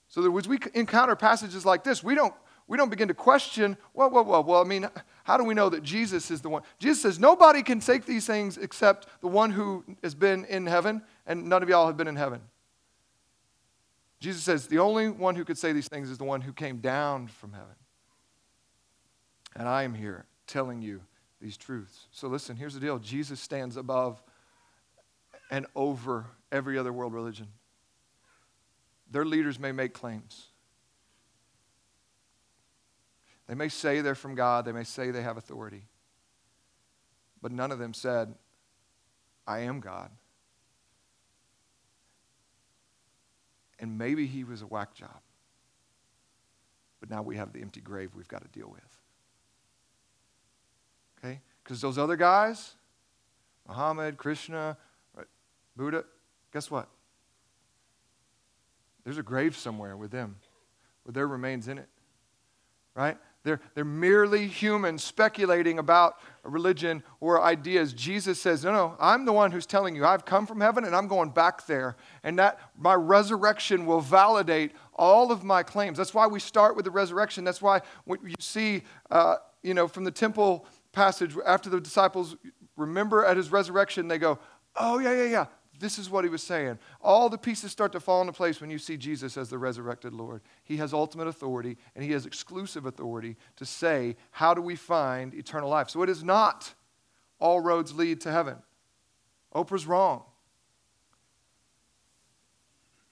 So 0.08 0.22
that 0.22 0.36
as 0.36 0.48
we 0.48 0.60
encounter 0.74 1.16
passages 1.16 1.66
like 1.66 1.84
this, 1.84 2.04
we 2.04 2.16
don't, 2.16 2.34
we 2.68 2.78
don't 2.78 2.90
begin 2.90 3.08
to 3.08 3.14
question, 3.14 3.78
well, 3.94 4.10
well, 4.10 4.26
well, 4.26 4.44
well, 4.44 4.62
I 4.62 4.66
mean, 4.66 4.90
how 5.24 5.38
do 5.38 5.44
we 5.44 5.54
know 5.54 5.70
that 5.70 5.84
Jesus 5.84 6.32
is 6.32 6.42
the 6.42 6.50
one? 6.50 6.64
Jesus 6.80 7.02
says, 7.02 7.20
nobody 7.20 7.64
can 7.64 7.80
take 7.80 8.06
these 8.06 8.26
things 8.28 8.58
except 8.58 9.08
the 9.22 9.28
one 9.28 9.52
who 9.52 9.86
has 10.04 10.16
been 10.16 10.46
in 10.46 10.66
heaven, 10.66 11.02
and 11.26 11.48
none 11.48 11.64
of 11.64 11.70
y'all 11.70 11.88
have 11.88 11.98
been 11.98 12.08
in 12.08 12.16
heaven. 12.16 12.42
Jesus 14.20 14.44
says, 14.44 14.68
the 14.68 14.80
only 14.80 15.10
one 15.10 15.36
who 15.36 15.46
could 15.46 15.58
say 15.58 15.72
these 15.72 15.88
things 15.88 16.10
is 16.10 16.18
the 16.18 16.24
one 16.24 16.42
who 16.42 16.54
came 16.54 16.78
down 16.78 17.28
from 17.28 17.54
heaven. 17.54 17.76
And 19.56 19.68
I 19.68 19.84
am 19.84 19.94
here 19.94 20.26
telling 20.48 20.82
you 20.82 21.02
these 21.42 21.58
truths. 21.58 22.08
So 22.12 22.28
listen, 22.28 22.56
here's 22.56 22.74
the 22.74 22.80
deal 22.80 23.00
Jesus 23.00 23.40
stands 23.40 23.78
above 23.78 24.22
and 25.52 25.68
over 25.76 26.26
every 26.52 26.78
other 26.78 26.92
world 26.92 27.14
religion. 27.14 27.48
Their 29.12 29.26
leaders 29.26 29.60
may 29.60 29.74
make 29.74 29.94
claims. 29.94 30.48
They 33.48 33.56
may 33.56 33.68
say 33.68 34.00
they're 34.00 34.16
from 34.16 34.34
God, 34.34 34.64
they 34.64 34.72
may 34.72 34.86
say 34.86 35.12
they 35.12 35.22
have 35.22 35.36
authority, 35.36 35.84
but 37.42 37.52
none 37.52 37.72
of 37.72 37.80
them 37.80 37.94
said, 37.94 38.34
I 39.46 39.60
am 39.60 39.82
God. 39.82 40.10
And 43.78 43.98
maybe 43.98 44.26
he 44.26 44.46
was 44.46 44.62
a 44.62 44.68
whack 44.68 44.94
job. 44.94 45.20
But 47.02 47.10
now 47.10 47.24
we 47.24 47.36
have 47.36 47.52
the 47.52 47.62
empty 47.62 47.82
grave 47.82 48.12
we've 48.16 48.28
got 48.28 48.44
to 48.44 48.48
deal 48.58 48.70
with. 48.72 48.98
Okay? 51.18 51.42
Because 51.64 51.82
those 51.82 51.98
other 51.98 52.16
guys, 52.16 52.76
Muhammad, 53.68 54.18
Krishna, 54.18 54.78
Buddha, 55.76 56.06
guess 56.54 56.70
what? 56.70 56.88
There's 59.04 59.18
a 59.18 59.24
grave 59.24 59.56
somewhere 59.56 59.98
with 59.98 60.12
them, 60.12 60.38
with 61.06 61.16
their 61.16 61.28
remains 61.28 61.68
in 61.68 61.78
it. 61.78 61.88
Right? 62.94 63.18
They're, 63.44 63.60
they're 63.74 63.84
merely 63.84 64.48
humans 64.48 65.04
speculating 65.04 65.80
about 65.80 66.18
religion 66.44 67.02
or 67.20 67.42
ideas. 67.42 67.94
Jesus 67.94 68.40
says, 68.40 68.64
No, 68.64 68.72
no, 68.72 68.96
I'm 69.00 69.26
the 69.26 69.34
one 69.34 69.52
who's 69.52 69.66
telling 69.66 69.96
you, 69.96 70.06
I've 70.06 70.26
come 70.26 70.46
from 70.46 70.62
heaven 70.62 70.86
and 70.86 70.96
I'm 70.96 71.08
going 71.08 71.32
back 71.32 71.66
there. 71.66 71.96
And 72.24 72.38
that 72.38 72.60
my 72.78 72.94
resurrection 72.94 73.88
will 73.88 74.02
validate 74.02 74.74
all 74.94 75.32
of 75.32 75.44
my 75.44 75.64
claims. 75.64 75.98
That's 75.98 76.14
why 76.14 76.28
we 76.28 76.40
start 76.40 76.76
with 76.76 76.86
the 76.86 76.92
resurrection. 76.92 77.44
That's 77.44 77.62
why 77.62 77.82
what 78.06 78.20
you 78.24 78.36
see, 78.40 78.84
uh, 79.10 79.38
you 79.64 79.74
know, 79.74 79.88
from 79.88 80.04
the 80.04 80.12
temple 80.12 80.68
passage 80.92 81.36
after 81.46 81.70
the 81.70 81.82
disciples 81.82 82.36
remember 82.76 83.26
at 83.26 83.38
his 83.38 83.52
resurrection, 83.52 84.08
they 84.08 84.20
go, 84.20 84.38
Oh, 84.76 85.00
yeah, 85.00 85.14
yeah, 85.14 85.30
yeah. 85.30 85.46
This 85.82 85.98
is 85.98 86.12
what 86.12 86.24
he 86.24 86.30
was 86.30 86.44
saying. 86.44 86.78
All 87.02 87.28
the 87.28 87.40
pieces 87.40 87.72
start 87.72 87.92
to 87.94 88.00
fall 88.00 88.22
into 88.22 88.34
place 88.34 88.62
when 88.62 88.70
you 88.70 88.78
see 88.78 88.98
Jesus 88.98 89.36
as 89.36 89.50
the 89.50 89.58
resurrected 89.58 90.14
Lord. 90.14 90.42
He 90.64 90.78
has 90.78 90.94
ultimate 90.94 91.28
authority 91.28 91.76
and 91.96 92.06
he 92.06 92.12
has 92.12 92.28
exclusive 92.28 92.86
authority 92.86 93.36
to 93.56 93.66
say, 93.66 94.16
How 94.30 94.54
do 94.54 94.62
we 94.62 94.76
find 94.76 95.34
eternal 95.34 95.70
life? 95.70 95.90
So 95.90 96.04
it 96.04 96.10
is 96.10 96.24
not 96.24 96.76
all 97.40 97.60
roads 97.60 97.96
lead 97.96 98.22
to 98.22 98.32
heaven. 98.32 98.58
Oprah's 99.56 99.88
wrong. 99.88 100.24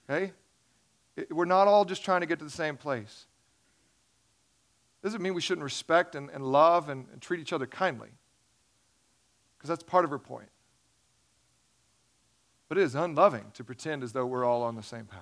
Okay? 0.08 0.32
We're 1.32 1.45
not 1.45 1.67
all 1.67 1.86
just 1.86 2.05
trying 2.05 2.21
to 2.21 2.27
get 2.27 2.38
to 2.38 2.45
the 2.45 2.51
same 2.51 2.77
place. 2.77 3.25
Doesn't 5.01 5.23
mean 5.23 5.34
we 5.34 5.41
shouldn't 5.41 5.63
respect 5.63 6.13
and, 6.13 6.29
and 6.29 6.43
love 6.43 6.88
and, 6.88 7.08
and 7.12 7.19
treat 7.19 7.39
each 7.39 7.51
other 7.51 7.65
kindly, 7.65 8.10
because 9.58 9.69
that's 9.69 9.84
part 9.84 10.05
of 10.05 10.12
her 10.12 10.19
point. 10.19 10.49
But 12.69 12.77
it 12.77 12.84
is 12.84 12.95
unloving 12.95 13.51
to 13.55 13.63
pretend 13.63 14.03
as 14.03 14.13
though 14.13 14.27
we're 14.27 14.45
all 14.45 14.62
on 14.62 14.75
the 14.75 14.84
same 14.84 15.05
path. 15.05 15.19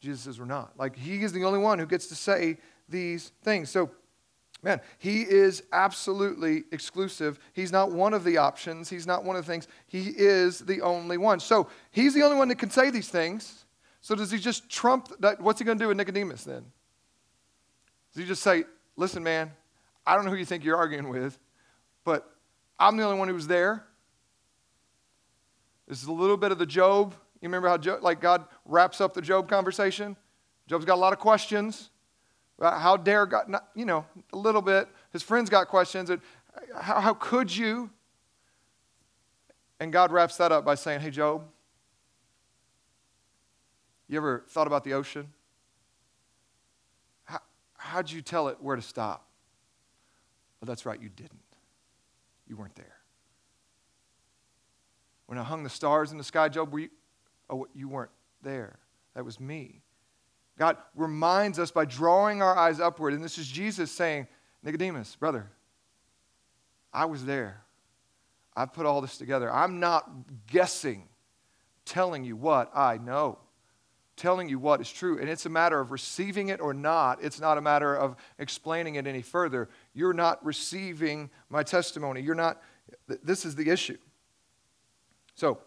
Jesus 0.00 0.22
says 0.22 0.38
we're 0.40 0.46
not. 0.46 0.72
Like, 0.78 0.96
he 0.96 1.22
is 1.22 1.32
the 1.32 1.44
only 1.44 1.58
one 1.58 1.78
who 1.78 1.86
gets 1.86 2.06
to 2.08 2.14
say 2.14 2.58
these 2.88 3.32
things. 3.42 3.70
So, 3.70 3.90
man, 4.62 4.80
he 4.98 5.22
is 5.22 5.62
absolutely 5.72 6.64
exclusive. 6.72 7.38
He's 7.52 7.70
not 7.70 7.92
one 7.92 8.14
of 8.14 8.24
the 8.24 8.38
options, 8.38 8.88
he's 8.88 9.06
not 9.06 9.24
one 9.24 9.36
of 9.36 9.44
the 9.44 9.52
things. 9.52 9.68
He 9.86 10.08
is 10.16 10.60
the 10.60 10.80
only 10.80 11.18
one. 11.18 11.38
So, 11.38 11.68
he's 11.90 12.14
the 12.14 12.22
only 12.22 12.36
one 12.36 12.48
that 12.48 12.58
can 12.58 12.70
say 12.70 12.90
these 12.90 13.08
things. 13.08 13.66
So, 14.00 14.14
does 14.14 14.30
he 14.30 14.38
just 14.38 14.70
trump 14.70 15.08
that? 15.20 15.40
What's 15.40 15.58
he 15.58 15.64
going 15.64 15.78
to 15.78 15.84
do 15.84 15.88
with 15.88 15.96
Nicodemus 15.96 16.44
then? 16.44 16.64
Does 18.12 18.22
he 18.22 18.26
just 18.26 18.42
say, 18.42 18.64
listen, 18.96 19.22
man, 19.22 19.52
I 20.06 20.14
don't 20.14 20.24
know 20.24 20.30
who 20.30 20.36
you 20.36 20.46
think 20.46 20.64
you're 20.64 20.76
arguing 20.76 21.08
with, 21.10 21.38
but 22.04 22.30
I'm 22.78 22.96
the 22.96 23.02
only 23.02 23.18
one 23.18 23.28
who 23.28 23.34
was 23.34 23.48
there. 23.48 23.85
This 25.86 26.02
is 26.02 26.08
a 26.08 26.12
little 26.12 26.36
bit 26.36 26.52
of 26.52 26.58
the 26.58 26.66
Job. 26.66 27.14
You 27.40 27.48
remember 27.48 27.68
how 27.68 27.78
Job, 27.78 28.02
like 28.02 28.20
God 28.20 28.44
wraps 28.64 29.00
up 29.00 29.14
the 29.14 29.22
Job 29.22 29.48
conversation? 29.48 30.16
Job's 30.66 30.84
got 30.84 30.94
a 30.94 31.00
lot 31.00 31.12
of 31.12 31.18
questions. 31.18 31.90
How 32.60 32.96
dare 32.96 33.26
God, 33.26 33.48
not, 33.48 33.68
you 33.74 33.84
know, 33.84 34.06
a 34.32 34.36
little 34.36 34.62
bit. 34.62 34.88
His 35.12 35.22
friends 35.22 35.50
got 35.50 35.68
questions. 35.68 36.10
Uh, 36.10 36.16
how, 36.74 37.00
how 37.00 37.14
could 37.14 37.54
you? 37.54 37.90
And 39.78 39.92
God 39.92 40.10
wraps 40.10 40.38
that 40.38 40.52
up 40.52 40.64
by 40.64 40.74
saying, 40.74 41.00
Hey, 41.00 41.10
Job, 41.10 41.44
you 44.08 44.16
ever 44.16 44.44
thought 44.48 44.66
about 44.66 44.84
the 44.84 44.94
ocean? 44.94 45.28
How, 47.24 47.40
how'd 47.76 48.10
you 48.10 48.22
tell 48.22 48.48
it 48.48 48.56
where 48.60 48.76
to 48.76 48.82
stop? 48.82 49.28
Well, 50.60 50.66
that's 50.66 50.86
right, 50.86 51.00
you 51.00 51.10
didn't. 51.10 51.42
You 52.48 52.56
weren't 52.56 52.76
there. 52.76 52.96
When 55.26 55.38
I 55.38 55.42
hung 55.42 55.62
the 55.62 55.70
stars 55.70 56.12
in 56.12 56.18
the 56.18 56.24
sky, 56.24 56.48
Job, 56.48 56.72
were 56.72 56.80
you, 56.80 56.88
Oh, 57.48 57.66
you 57.74 57.88
weren't 57.88 58.10
there. 58.42 58.78
That 59.14 59.24
was 59.24 59.38
me. 59.38 59.82
God 60.58 60.76
reminds 60.94 61.58
us 61.58 61.70
by 61.70 61.84
drawing 61.84 62.42
our 62.42 62.56
eyes 62.56 62.80
upward. 62.80 63.12
And 63.12 63.22
this 63.22 63.38
is 63.38 63.46
Jesus 63.46 63.90
saying, 63.90 64.26
Nicodemus, 64.62 65.14
brother, 65.16 65.50
I 66.92 67.04
was 67.04 67.24
there. 67.24 67.62
I've 68.56 68.72
put 68.72 68.86
all 68.86 69.00
this 69.00 69.18
together. 69.18 69.52
I'm 69.52 69.80
not 69.80 70.10
guessing, 70.46 71.08
telling 71.84 72.24
you 72.24 72.36
what 72.36 72.70
I 72.74 72.96
know, 72.96 73.38
telling 74.16 74.48
you 74.48 74.58
what 74.58 74.80
is 74.80 74.90
true. 74.90 75.20
And 75.20 75.28
it's 75.28 75.44
a 75.44 75.50
matter 75.50 75.78
of 75.78 75.92
receiving 75.92 76.48
it 76.48 76.60
or 76.60 76.72
not. 76.72 77.22
It's 77.22 77.38
not 77.38 77.58
a 77.58 77.60
matter 77.60 77.94
of 77.94 78.16
explaining 78.38 78.94
it 78.94 79.06
any 79.06 79.20
further. 79.20 79.68
You're 79.92 80.14
not 80.14 80.44
receiving 80.44 81.28
my 81.50 81.62
testimony. 81.62 82.22
You're 82.22 82.34
not, 82.34 82.62
this 83.06 83.44
is 83.44 83.54
the 83.54 83.68
issue. 83.68 83.98
So, 85.36 85.58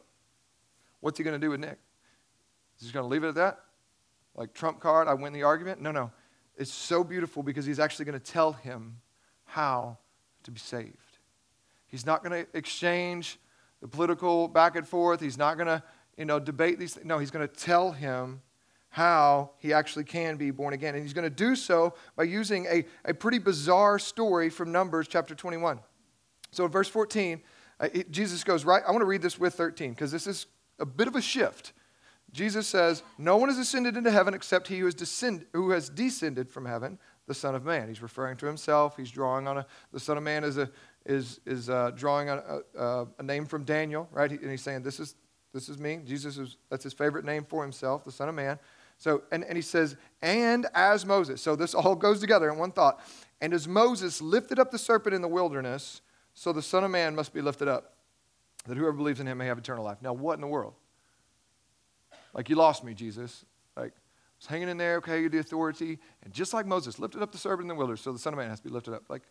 what's 1.00 1.18
he 1.18 1.24
going 1.24 1.40
to 1.40 1.46
do 1.46 1.52
with 1.52 1.60
Nick? 1.60 1.78
Is 2.80 2.88
he 2.88 2.94
going 2.94 3.04
to 3.04 3.08
leave 3.08 3.24
it 3.24 3.30
at 3.30 3.36
that? 3.36 3.60
Like 4.36 4.54
trump 4.54 4.80
card, 4.80 5.08
I 5.08 5.14
win 5.14 5.32
the 5.32 5.44
argument? 5.44 5.82
No, 5.82 5.92
no. 5.92 6.12
It's 6.58 6.74
so 6.74 7.04
beautiful 7.04 7.44
because 7.44 7.66
he's 7.66 7.80
actually 7.80 8.06
going 8.06 8.20
to 8.20 8.32
tell 8.32 8.52
him 8.52 8.98
how 9.46 9.98
to 10.44 10.52
be 10.52 10.60
saved. 10.60 11.18
He's 11.88 12.06
not 12.06 12.24
going 12.24 12.46
to 12.46 12.58
exchange 12.58 13.40
the 13.82 13.88
political 13.88 14.48
back 14.48 14.76
and 14.76 14.88
forth. 14.88 15.22
He's 15.22 15.38
not 15.38 15.56
going 15.56 15.68
to, 15.68 15.84
you 16.18 16.26
know, 16.26 16.40
debate 16.40 16.80
these 16.80 16.96
things. 16.96 17.06
No, 17.06 17.18
he's 17.18 17.32
going 17.32 17.48
to 17.48 17.54
tell 17.54 17.92
him 17.92 18.42
how 18.90 19.52
he 19.60 19.72
actually 19.72 20.04
can 20.04 20.36
be 20.36 20.52
born 20.52 20.74
again. 20.74 20.96
And 20.96 21.04
he's 21.04 21.14
going 21.14 21.24
to 21.24 21.30
do 21.30 21.56
so 21.56 21.94
by 22.16 22.24
using 22.24 22.66
a, 22.66 22.86
a 23.06 23.14
pretty 23.14 23.38
bizarre 23.38 24.00
story 24.00 24.50
from 24.50 24.72
Numbers 24.72 25.08
chapter 25.08 25.36
21. 25.36 25.80
So 26.52 26.66
in 26.66 26.72
verse 26.72 26.90
14, 26.90 27.38
uh, 27.38 27.40
it, 27.80 28.12
Jesus 28.12 28.44
goes 28.44 28.66
right. 28.66 28.84
I 28.88 28.92
want 28.92 29.02
to 29.02 29.06
read 29.06 29.22
this 29.22 29.40
with 29.40 29.54
13 29.54 29.92
because 29.92 30.12
this 30.12 30.28
is 30.28 30.48
a 30.80 30.86
bit 30.86 31.08
of 31.08 31.16
a 31.16 31.22
shift. 31.22 31.74
Jesus 32.32 32.68
says, 32.68 33.04
No 33.18 33.38
one 33.38 33.50
has 33.50 33.58
ascended 33.58 33.98
into 33.98 34.12
heaven 34.12 34.34
except 34.34 34.68
he 34.68 34.80
who 34.80 34.86
has, 34.86 34.94
descend, 34.94 35.46
who 35.54 35.72
has 35.72 35.90
descended 35.90 36.50
from 36.50 36.66
heaven, 36.66 37.00
the 37.28 37.34
Son 37.34 37.56
of 37.56 37.64
Man. 37.64 37.88
He's 37.88 38.02
referring 38.02 38.38
to 38.38 38.46
himself. 38.46 38.98
He's 38.98 39.12
drawing 39.12 39.48
on 39.48 39.60
a, 39.60 39.66
the 39.92 40.00
Son 40.00 40.18
of 40.18 40.24
Man 40.24 40.44
as 40.44 40.58
a, 40.58 40.70
is, 41.06 41.40
is 41.46 41.70
uh, 41.70 41.92
drawing 41.96 42.30
on 42.30 42.40
a, 42.40 42.80
a, 42.80 43.08
a, 43.20 43.24
name 43.24 43.46
from 43.46 43.64
Daniel, 43.64 44.08
right? 44.12 44.30
And 44.30 44.52
he's 44.52 44.62
saying, 44.62 44.84
This 44.84 45.00
is, 45.00 45.16
this 45.54 45.70
is 45.70 45.80
me. 45.80 46.00
Jesus 46.06 46.38
is, 46.38 46.58
that's 46.70 46.84
his 46.84 46.94
favorite 46.94 47.26
name 47.26 47.46
for 47.48 47.64
himself, 47.64 48.04
the 48.04 48.12
Son 48.12 48.30
of 48.30 48.36
Man. 48.36 48.60
So, 48.98 49.24
and, 49.32 49.44
and 49.46 49.56
he 49.56 49.62
says, 49.62 49.96
And 50.22 50.68
as 50.74 51.06
Moses. 51.06 51.42
So 51.42 51.56
this 51.56 51.74
all 51.74 51.96
goes 51.96 52.20
together 52.20 52.50
in 52.52 52.58
one 52.58 52.72
thought. 52.72 53.00
And 53.42 53.54
as 53.54 53.68
Moses 53.68 54.22
lifted 54.22 54.60
up 54.60 54.72
the 54.72 54.78
serpent 54.78 55.16
in 55.16 55.22
the 55.22 55.28
wilderness, 55.28 56.02
so 56.40 56.54
the 56.54 56.62
Son 56.62 56.86
of 56.86 56.92
Man 56.92 57.16
must 57.16 57.34
be 57.34 57.42
lifted 57.42 57.68
up, 57.68 57.96
that 58.66 58.78
whoever 58.78 58.94
believes 58.94 59.20
in 59.20 59.28
him 59.28 59.40
may 59.40 59.48
have 59.48 59.58
eternal 59.58 59.84
life. 59.84 59.98
Now, 60.02 60.14
what 60.14 60.36
in 60.36 60.42
the 60.42 60.48
world? 60.48 60.74
Like, 62.34 62.50
you 62.50 62.56
lost 62.56 62.82
me, 62.82 62.94
Jesus. 62.94 63.44
Like, 63.76 63.92
I 63.92 64.38
was 64.38 64.46
hanging 64.46 64.70
in 64.70 64.78
there, 64.78 64.96
okay, 65.00 65.20
you're 65.20 65.30
the 65.30 65.40
authority. 65.40 66.00
And 66.24 66.34
just 66.34 66.54
like 66.54 66.66
Moses 66.66 66.98
lifted 66.98 67.22
up 67.22 67.34
the 67.34 67.38
serpent 67.38 67.64
in 67.64 67.68
the 67.68 67.76
wilderness, 67.76 68.00
so 68.00 68.14
the 68.14 68.20
Son 68.20 68.32
of 68.32 68.38
Man 68.38 68.50
has 68.50 68.62
to 68.62 68.70
be 68.70 68.74
lifted 68.74 68.94
up. 68.94 69.04
Like, 69.10 69.24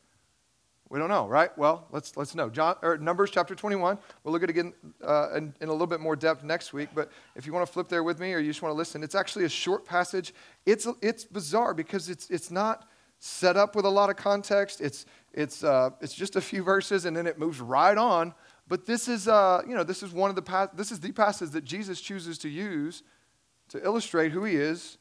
we 0.91 0.99
don't 0.99 1.09
know, 1.09 1.27
right? 1.27 1.57
Well, 1.57 1.87
let's, 1.93 2.15
let's 2.15 2.35
know. 2.35 2.51
John, 2.51 2.77
or 2.83 2.99
Numbers 2.99 3.31
chapter 3.31 3.55
21. 3.55 3.99
We'll 4.23 4.33
look 4.33 4.43
at 4.43 4.51
it 4.51 4.59
again 4.59 4.75
uh, 5.03 5.31
in, 5.35 5.55
in, 5.63 5.71
a 5.71 5.73
little 5.73 5.87
bit 5.87 6.01
more 6.01 6.15
depth 6.15 6.45
next 6.45 6.75
week. 6.75 6.91
But 6.95 7.11
if 7.35 7.47
you 7.47 7.55
want 7.55 7.67
to 7.67 7.73
flip 7.73 7.89
there 7.89 8.03
with 8.03 8.21
me 8.21 8.35
or 8.35 8.39
you 8.39 8.51
just 8.51 8.61
want 8.61 8.75
to 8.75 8.77
listen, 8.77 9.03
it's 9.03 9.15
actually 9.15 9.47
a 9.47 9.49
short 9.49 9.87
passage. 9.87 10.35
It's, 10.67 10.87
it's 11.01 11.25
bizarre 11.25 11.73
because 11.73 12.11
it's, 12.11 12.29
it's 12.29 12.51
not 12.51 12.87
set 13.19 13.57
up 13.57 13.75
with 13.75 13.85
a 13.85 13.91
lot 13.91 14.11
of 14.11 14.17
context. 14.17 14.83
It's, 14.83 15.07
it's, 15.33 15.63
uh, 15.63 15.91
it's 16.01 16.15
just 16.15 16.37
a 16.37 16.41
few 16.41 16.63
verses 16.63 17.05
and 17.05 17.17
then 17.17 17.27
it 17.27 17.39
moves 17.39 17.61
right 17.61 17.97
on 17.97 18.35
but 18.69 18.85
this 18.85 19.09
is, 19.09 19.27
uh, 19.27 19.63
you 19.67 19.75
know, 19.75 19.83
this 19.83 20.03
is 20.03 20.13
one 20.13 20.29
of 20.29 20.37
the 20.37 20.43
pas- 20.43 20.69
this 20.75 20.93
is 20.93 21.01
the 21.01 21.13
passage 21.13 21.51
that 21.51 21.65
Jesus 21.65 22.01
chooses 22.01 22.39
to 22.39 22.49
use 22.49 23.03
to 23.71 23.83
illustrate 23.83 24.33
who 24.33 24.45
he 24.45 24.57
is 24.57 24.99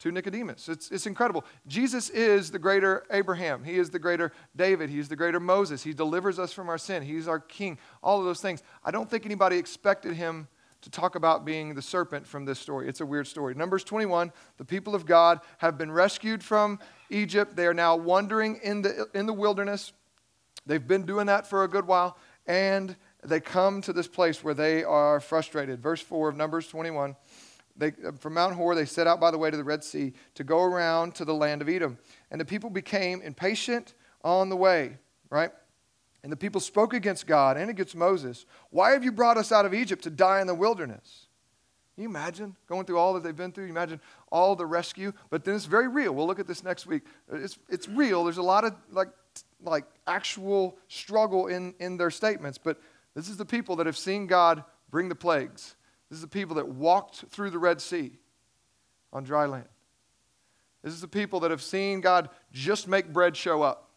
to 0.00 0.12
Nicodemus. 0.12 0.68
It's, 0.68 0.90
it's 0.90 1.06
incredible. 1.06 1.44
Jesus 1.66 2.10
is 2.10 2.50
the 2.50 2.58
greater 2.58 3.04
Abraham. 3.10 3.64
He 3.64 3.78
is 3.78 3.90
the 3.90 3.98
greater 3.98 4.32
David. 4.54 4.90
He 4.90 4.98
is 4.98 5.08
the 5.08 5.16
greater 5.16 5.40
Moses. 5.40 5.82
He 5.82 5.92
delivers 5.92 6.38
us 6.38 6.52
from 6.52 6.68
our 6.68 6.78
sin. 6.78 7.02
He's 7.02 7.26
our 7.26 7.40
king. 7.40 7.78
All 8.02 8.18
of 8.18 8.24
those 8.24 8.40
things. 8.40 8.62
I 8.84 8.90
don't 8.90 9.10
think 9.10 9.24
anybody 9.24 9.56
expected 9.56 10.14
him 10.14 10.46
to 10.82 10.90
talk 10.90 11.16
about 11.16 11.44
being 11.44 11.74
the 11.74 11.82
serpent 11.82 12.26
from 12.26 12.44
this 12.44 12.60
story. 12.60 12.88
It's 12.88 13.00
a 13.00 13.06
weird 13.06 13.26
story. 13.26 13.54
Numbers 13.54 13.82
21, 13.82 14.32
the 14.58 14.64
people 14.64 14.94
of 14.94 15.06
God 15.06 15.40
have 15.58 15.76
been 15.76 15.90
rescued 15.90 16.44
from 16.44 16.78
Egypt. 17.10 17.56
They 17.56 17.66
are 17.66 17.74
now 17.74 17.96
wandering 17.96 18.60
in 18.62 18.82
the, 18.82 19.08
in 19.14 19.26
the 19.26 19.32
wilderness. 19.32 19.92
They've 20.66 20.86
been 20.86 21.06
doing 21.06 21.26
that 21.26 21.46
for 21.46 21.64
a 21.64 21.68
good 21.68 21.86
while 21.86 22.16
and 22.48 22.96
they 23.22 23.40
come 23.40 23.82
to 23.82 23.92
this 23.92 24.08
place 24.08 24.42
where 24.42 24.54
they 24.54 24.82
are 24.82 25.20
frustrated. 25.20 25.80
Verse 25.82 26.00
4 26.00 26.30
of 26.30 26.36
Numbers 26.36 26.66
21. 26.66 27.14
They, 27.76 27.92
uh, 28.04 28.12
from 28.12 28.34
Mount 28.34 28.54
Hor, 28.54 28.74
they 28.74 28.86
set 28.86 29.06
out 29.06 29.20
by 29.20 29.30
the 29.30 29.38
way 29.38 29.50
to 29.50 29.56
the 29.56 29.62
Red 29.62 29.84
Sea 29.84 30.12
to 30.34 30.42
go 30.42 30.62
around 30.62 31.14
to 31.16 31.24
the 31.24 31.34
land 31.34 31.62
of 31.62 31.68
Edom. 31.68 31.98
And 32.30 32.40
the 32.40 32.44
people 32.44 32.70
became 32.70 33.20
impatient 33.20 33.94
on 34.24 34.48
the 34.48 34.56
way, 34.56 34.96
right? 35.30 35.50
And 36.24 36.32
the 36.32 36.36
people 36.36 36.60
spoke 36.60 36.94
against 36.94 37.26
God 37.26 37.56
and 37.56 37.70
against 37.70 37.94
Moses. 37.94 38.46
Why 38.70 38.92
have 38.92 39.04
you 39.04 39.12
brought 39.12 39.36
us 39.36 39.52
out 39.52 39.66
of 39.66 39.74
Egypt 39.74 40.02
to 40.04 40.10
die 40.10 40.40
in 40.40 40.46
the 40.46 40.54
wilderness? 40.54 41.27
You 41.98 42.08
imagine 42.08 42.54
going 42.68 42.84
through 42.86 42.98
all 42.98 43.14
that 43.14 43.24
they've 43.24 43.34
been 43.34 43.50
through? 43.50 43.64
You 43.64 43.70
imagine 43.70 44.00
all 44.30 44.54
the 44.54 44.66
rescue, 44.66 45.12
but 45.30 45.44
then 45.44 45.56
it's 45.56 45.64
very 45.64 45.88
real. 45.88 46.14
We'll 46.14 46.26
look 46.26 46.38
at 46.38 46.46
this 46.46 46.62
next 46.62 46.86
week. 46.86 47.02
It's, 47.32 47.58
it's 47.68 47.88
real. 47.88 48.24
There's 48.24 48.38
a 48.38 48.42
lot 48.42 48.64
of 48.64 48.74
like 48.90 49.08
like 49.62 49.84
actual 50.06 50.78
struggle 50.88 51.48
in, 51.48 51.74
in 51.80 51.96
their 51.96 52.10
statements, 52.10 52.58
but 52.58 52.80
this 53.14 53.28
is 53.28 53.36
the 53.36 53.44
people 53.44 53.76
that 53.76 53.86
have 53.86 53.96
seen 53.96 54.26
God 54.26 54.62
bring 54.90 55.08
the 55.08 55.14
plagues. 55.14 55.74
This 56.08 56.16
is 56.16 56.22
the 56.22 56.28
people 56.28 56.56
that 56.56 56.68
walked 56.68 57.24
through 57.30 57.50
the 57.50 57.58
Red 57.58 57.80
Sea 57.80 58.12
on 59.12 59.24
dry 59.24 59.46
land. 59.46 59.68
This 60.82 60.92
is 60.92 61.00
the 61.00 61.08
people 61.08 61.40
that 61.40 61.50
have 61.50 61.62
seen 61.62 62.00
God 62.00 62.30
just 62.52 62.86
make 62.86 63.12
bread 63.12 63.36
show 63.36 63.62
up 63.62 63.90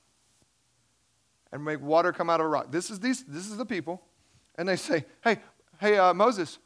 and 1.51 1.63
make 1.63 1.79
water 1.81 2.11
come 2.11 2.29
out 2.29 2.39
of 2.39 2.47
a 2.47 2.49
rock. 2.49 2.71
This 2.71 2.89
is, 2.89 2.99
these, 2.99 3.23
this 3.25 3.47
is 3.47 3.57
the 3.57 3.65
people. 3.65 4.01
And 4.55 4.67
they 4.67 4.75
say, 4.75 5.05
hey, 5.23 5.37
hey, 5.79 5.97
uh, 5.97 6.13
Moses, 6.13 6.57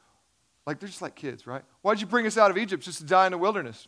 like 0.65 0.79
they're 0.79 0.89
just 0.89 1.01
like 1.01 1.15
kids, 1.15 1.45
right? 1.45 1.63
Why'd 1.81 2.01
you 2.01 2.07
bring 2.07 2.25
us 2.25 2.37
out 2.37 2.51
of 2.51 2.57
Egypt 2.57 2.83
just 2.83 2.99
to 2.99 3.03
die 3.05 3.25
in 3.25 3.31
the 3.31 3.37
wilderness? 3.37 3.87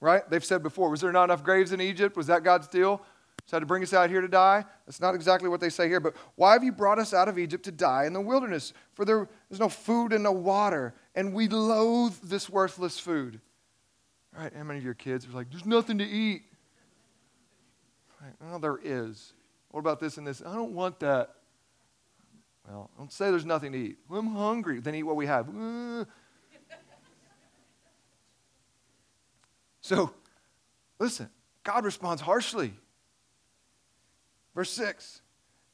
Right? 0.00 0.28
They've 0.28 0.44
said 0.44 0.62
before, 0.62 0.90
was 0.90 1.00
there 1.00 1.12
not 1.12 1.24
enough 1.24 1.44
graves 1.44 1.72
in 1.72 1.80
Egypt? 1.80 2.16
Was 2.16 2.26
that 2.26 2.42
God's 2.42 2.66
deal? 2.66 3.02
So 3.46 3.58
to 3.58 3.66
bring 3.66 3.82
us 3.82 3.92
out 3.92 4.08
here 4.08 4.20
to 4.20 4.28
die? 4.28 4.64
That's 4.86 5.00
not 5.00 5.14
exactly 5.14 5.48
what 5.48 5.60
they 5.60 5.68
say 5.68 5.88
here, 5.88 6.00
but 6.00 6.14
why 6.36 6.52
have 6.52 6.64
you 6.64 6.72
brought 6.72 6.98
us 6.98 7.12
out 7.12 7.28
of 7.28 7.38
Egypt 7.38 7.64
to 7.64 7.72
die 7.72 8.04
in 8.06 8.12
the 8.12 8.20
wilderness? 8.20 8.72
For 8.94 9.04
there, 9.04 9.28
there's 9.48 9.60
no 9.60 9.68
food 9.68 10.12
and 10.12 10.22
no 10.22 10.32
water, 10.32 10.94
and 11.14 11.32
we 11.32 11.48
loathe 11.48 12.16
this 12.22 12.48
worthless 12.48 12.98
food. 12.98 13.40
All 14.36 14.42
right, 14.42 14.52
how 14.54 14.62
many 14.62 14.78
of 14.78 14.84
your 14.84 14.94
kids 14.94 15.26
are 15.26 15.32
like, 15.32 15.50
there's 15.50 15.66
nothing 15.66 15.98
to 15.98 16.04
eat? 16.04 16.42
Right, 18.22 18.32
well, 18.40 18.58
there 18.58 18.78
is. 18.82 19.32
What 19.70 19.80
about 19.80 20.00
this 20.00 20.18
and 20.18 20.26
this? 20.26 20.42
I 20.46 20.54
don't 20.54 20.72
want 20.72 21.00
that. 21.00 21.34
Well, 22.68 22.90
don't 22.96 23.12
say 23.12 23.30
there's 23.30 23.44
nothing 23.44 23.72
to 23.72 23.78
eat. 23.78 23.98
I'm 24.10 24.34
hungry. 24.34 24.80
Then 24.80 24.94
eat 24.94 25.02
what 25.02 25.16
we 25.16 25.26
have. 25.26 25.48
So, 29.84 30.14
listen, 31.00 31.28
God 31.64 31.84
responds 31.84 32.22
harshly. 32.22 32.72
Verse 34.54 34.70
6 34.70 35.20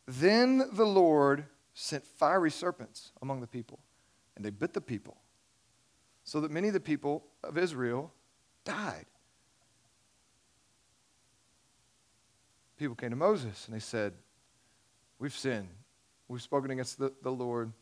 Then 0.06 0.64
the 0.72 0.86
Lord 0.86 1.44
sent 1.74 2.04
fiery 2.04 2.50
serpents 2.50 3.12
among 3.22 3.40
the 3.40 3.46
people, 3.46 3.78
and 4.34 4.44
they 4.44 4.50
bit 4.50 4.72
the 4.72 4.80
people, 4.80 5.18
so 6.24 6.40
that 6.40 6.50
many 6.50 6.68
of 6.68 6.74
the 6.74 6.80
people 6.80 7.26
of 7.44 7.58
Israel 7.58 8.12
died. 8.64 9.04
People 12.78 12.96
came 12.96 13.10
to 13.10 13.16
Moses 13.16 13.66
and 13.66 13.74
they 13.74 13.80
said, 13.80 14.14
We've 15.18 15.36
sinned. 15.36 15.68
We've 16.28 16.42
spoken 16.42 16.70
against 16.70 16.98
the, 16.98 17.12
the 17.22 17.32
Lord 17.32 17.72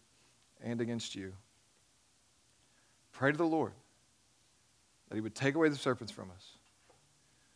and 0.63 0.81
against 0.81 1.15
you. 1.15 1.33
Pray 3.13 3.33
to 3.33 3.39
the 3.39 3.45
Lord 3.45 3.73
that 5.09 5.15
he 5.15 5.21
would 5.21 5.35
take 5.35 5.55
away 5.55 5.69
the 5.69 5.77
serpents 5.77 6.13
from 6.13 6.31
us. 6.31 6.57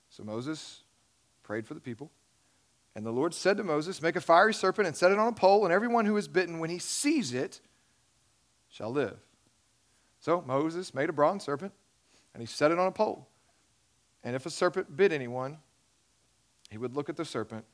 So 0.08 0.24
Moses 0.24 0.82
prayed 1.42 1.66
for 1.66 1.74
the 1.74 1.80
people. 1.80 2.10
And 2.96 3.06
the 3.06 3.12
Lord 3.12 3.34
said 3.34 3.56
to 3.56 3.64
Moses, 3.64 4.02
Make 4.02 4.16
a 4.16 4.20
fiery 4.20 4.52
serpent 4.52 4.88
and 4.88 4.96
set 4.96 5.12
it 5.12 5.18
on 5.18 5.28
a 5.28 5.32
pole, 5.32 5.64
and 5.64 5.72
everyone 5.72 6.06
who 6.06 6.16
is 6.16 6.26
bitten, 6.26 6.58
when 6.58 6.70
he 6.70 6.78
sees 6.78 7.32
it, 7.32 7.60
shall 8.68 8.90
live. 8.90 9.18
So 10.18 10.42
Moses 10.46 10.92
made 10.92 11.08
a 11.08 11.12
bronze 11.12 11.44
serpent, 11.44 11.72
and 12.34 12.40
he 12.40 12.46
set 12.46 12.72
it 12.72 12.78
on 12.78 12.88
a 12.88 12.92
pole. 12.92 13.28
And 14.24 14.34
if 14.34 14.44
a 14.44 14.50
serpent 14.50 14.96
bit 14.96 15.12
anyone, 15.12 15.58
he 16.70 16.78
would 16.78 16.94
look 16.94 17.08
at 17.08 17.16
the 17.16 17.24
serpent 17.24 17.64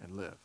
and 0.00 0.16
live. 0.16 0.36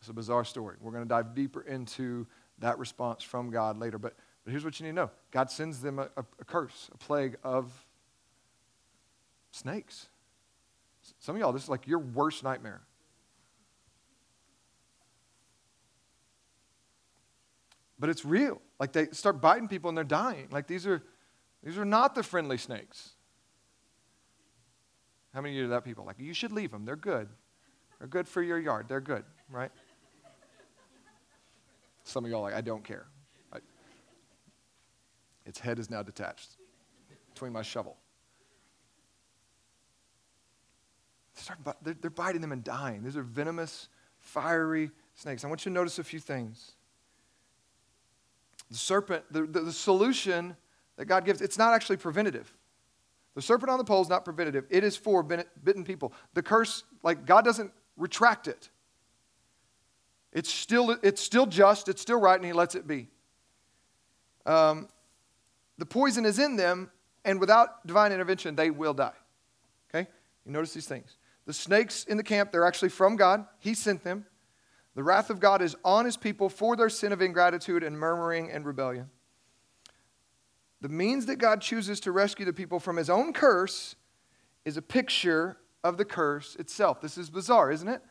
It's 0.00 0.08
a 0.08 0.12
bizarre 0.12 0.44
story. 0.44 0.76
We're 0.80 0.92
going 0.92 1.04
to 1.04 1.08
dive 1.08 1.34
deeper 1.34 1.62
into 1.62 2.26
that 2.58 2.78
response 2.78 3.22
from 3.22 3.50
God 3.50 3.78
later. 3.78 3.98
But, 3.98 4.14
but 4.44 4.50
here's 4.50 4.64
what 4.64 4.78
you 4.78 4.84
need 4.84 4.90
to 4.90 4.96
know 4.96 5.10
God 5.30 5.50
sends 5.50 5.80
them 5.80 5.98
a, 5.98 6.08
a, 6.16 6.24
a 6.40 6.44
curse, 6.44 6.90
a 6.94 6.98
plague 6.98 7.36
of 7.42 7.72
snakes. 9.50 10.08
Some 11.18 11.36
of 11.36 11.40
y'all, 11.40 11.52
this 11.52 11.64
is 11.64 11.68
like 11.68 11.86
your 11.86 12.00
worst 12.00 12.42
nightmare. 12.42 12.82
but 17.98 18.10
it's 18.10 18.24
real. 18.24 18.60
Like 18.78 18.92
they 18.92 19.06
start 19.12 19.40
biting 19.40 19.68
people 19.68 19.88
and 19.88 19.96
they're 19.96 20.04
dying. 20.04 20.48
Like 20.50 20.66
these 20.66 20.86
are, 20.86 21.02
these 21.62 21.78
are 21.78 21.84
not 21.84 22.14
the 22.14 22.22
friendly 22.22 22.58
snakes. 22.58 23.10
How 25.32 25.40
many 25.40 25.54
of 25.54 25.58
you 25.58 25.64
are 25.66 25.68
that 25.68 25.84
people? 25.84 26.04
Like, 26.04 26.16
you 26.18 26.32
should 26.32 26.52
leave 26.52 26.70
them. 26.70 26.84
They're 26.84 26.96
good. 26.96 27.28
They're 27.98 28.08
good 28.08 28.26
for 28.26 28.42
your 28.42 28.58
yard. 28.58 28.86
They're 28.88 29.00
good, 29.00 29.24
right? 29.50 29.70
Some 32.06 32.24
of 32.24 32.30
y'all 32.30 32.42
like, 32.42 32.54
I 32.54 32.60
don't 32.60 32.84
care. 32.84 33.06
I, 33.52 33.58
its 35.44 35.58
head 35.58 35.80
is 35.80 35.90
now 35.90 36.04
detached 36.04 36.50
between 37.34 37.52
my 37.52 37.62
shovel. 37.62 37.96
They're, 41.82 41.94
they're 42.00 42.10
biting 42.10 42.40
them 42.40 42.52
and 42.52 42.62
dying. 42.62 43.02
These 43.02 43.16
are 43.16 43.24
venomous, 43.24 43.88
fiery 44.20 44.92
snakes. 45.16 45.44
I 45.44 45.48
want 45.48 45.66
you 45.66 45.70
to 45.70 45.74
notice 45.74 45.98
a 45.98 46.04
few 46.04 46.20
things. 46.20 46.76
The 48.70 48.76
serpent, 48.76 49.24
the, 49.32 49.42
the, 49.42 49.60
the 49.62 49.72
solution 49.72 50.56
that 50.96 51.06
God 51.06 51.24
gives, 51.24 51.42
it's 51.42 51.58
not 51.58 51.74
actually 51.74 51.96
preventative. 51.96 52.54
The 53.34 53.42
serpent 53.42 53.68
on 53.68 53.78
the 53.78 53.84
pole 53.84 54.00
is 54.00 54.08
not 54.08 54.24
preventative. 54.24 54.64
It 54.70 54.84
is 54.84 54.96
for 54.96 55.24
bitten 55.24 55.82
people. 55.82 56.12
The 56.34 56.42
curse, 56.42 56.84
like 57.02 57.26
God 57.26 57.44
doesn't 57.44 57.72
retract 57.96 58.46
it. 58.46 58.70
It's 60.36 60.52
still, 60.52 60.98
it's 61.02 61.22
still 61.22 61.46
just, 61.46 61.88
it's 61.88 62.02
still 62.02 62.20
right, 62.20 62.36
and 62.36 62.44
he 62.44 62.52
lets 62.52 62.74
it 62.74 62.86
be. 62.86 63.08
Um, 64.44 64.86
the 65.78 65.86
poison 65.86 66.26
is 66.26 66.38
in 66.38 66.56
them, 66.56 66.90
and 67.24 67.40
without 67.40 67.86
divine 67.86 68.12
intervention, 68.12 68.54
they 68.54 68.70
will 68.70 68.92
die. 68.92 69.14
Okay? 69.88 70.06
You 70.44 70.52
notice 70.52 70.74
these 70.74 70.86
things. 70.86 71.16
The 71.46 71.54
snakes 71.54 72.04
in 72.04 72.18
the 72.18 72.22
camp, 72.22 72.52
they're 72.52 72.66
actually 72.66 72.90
from 72.90 73.16
God. 73.16 73.46
He 73.60 73.72
sent 73.72 74.04
them. 74.04 74.26
The 74.94 75.02
wrath 75.02 75.30
of 75.30 75.40
God 75.40 75.62
is 75.62 75.74
on 75.82 76.04
his 76.04 76.18
people 76.18 76.50
for 76.50 76.76
their 76.76 76.90
sin 76.90 77.12
of 77.12 77.22
ingratitude 77.22 77.82
and 77.82 77.98
murmuring 77.98 78.50
and 78.50 78.66
rebellion. 78.66 79.08
The 80.82 80.90
means 80.90 81.24
that 81.26 81.36
God 81.36 81.62
chooses 81.62 81.98
to 82.00 82.12
rescue 82.12 82.44
the 82.44 82.52
people 82.52 82.78
from 82.78 82.98
his 82.98 83.08
own 83.08 83.32
curse 83.32 83.96
is 84.66 84.76
a 84.76 84.82
picture 84.82 85.56
of 85.82 85.96
the 85.96 86.04
curse 86.04 86.56
itself. 86.56 87.00
This 87.00 87.16
is 87.16 87.30
bizarre, 87.30 87.72
isn't 87.72 87.88
it? 87.88 88.02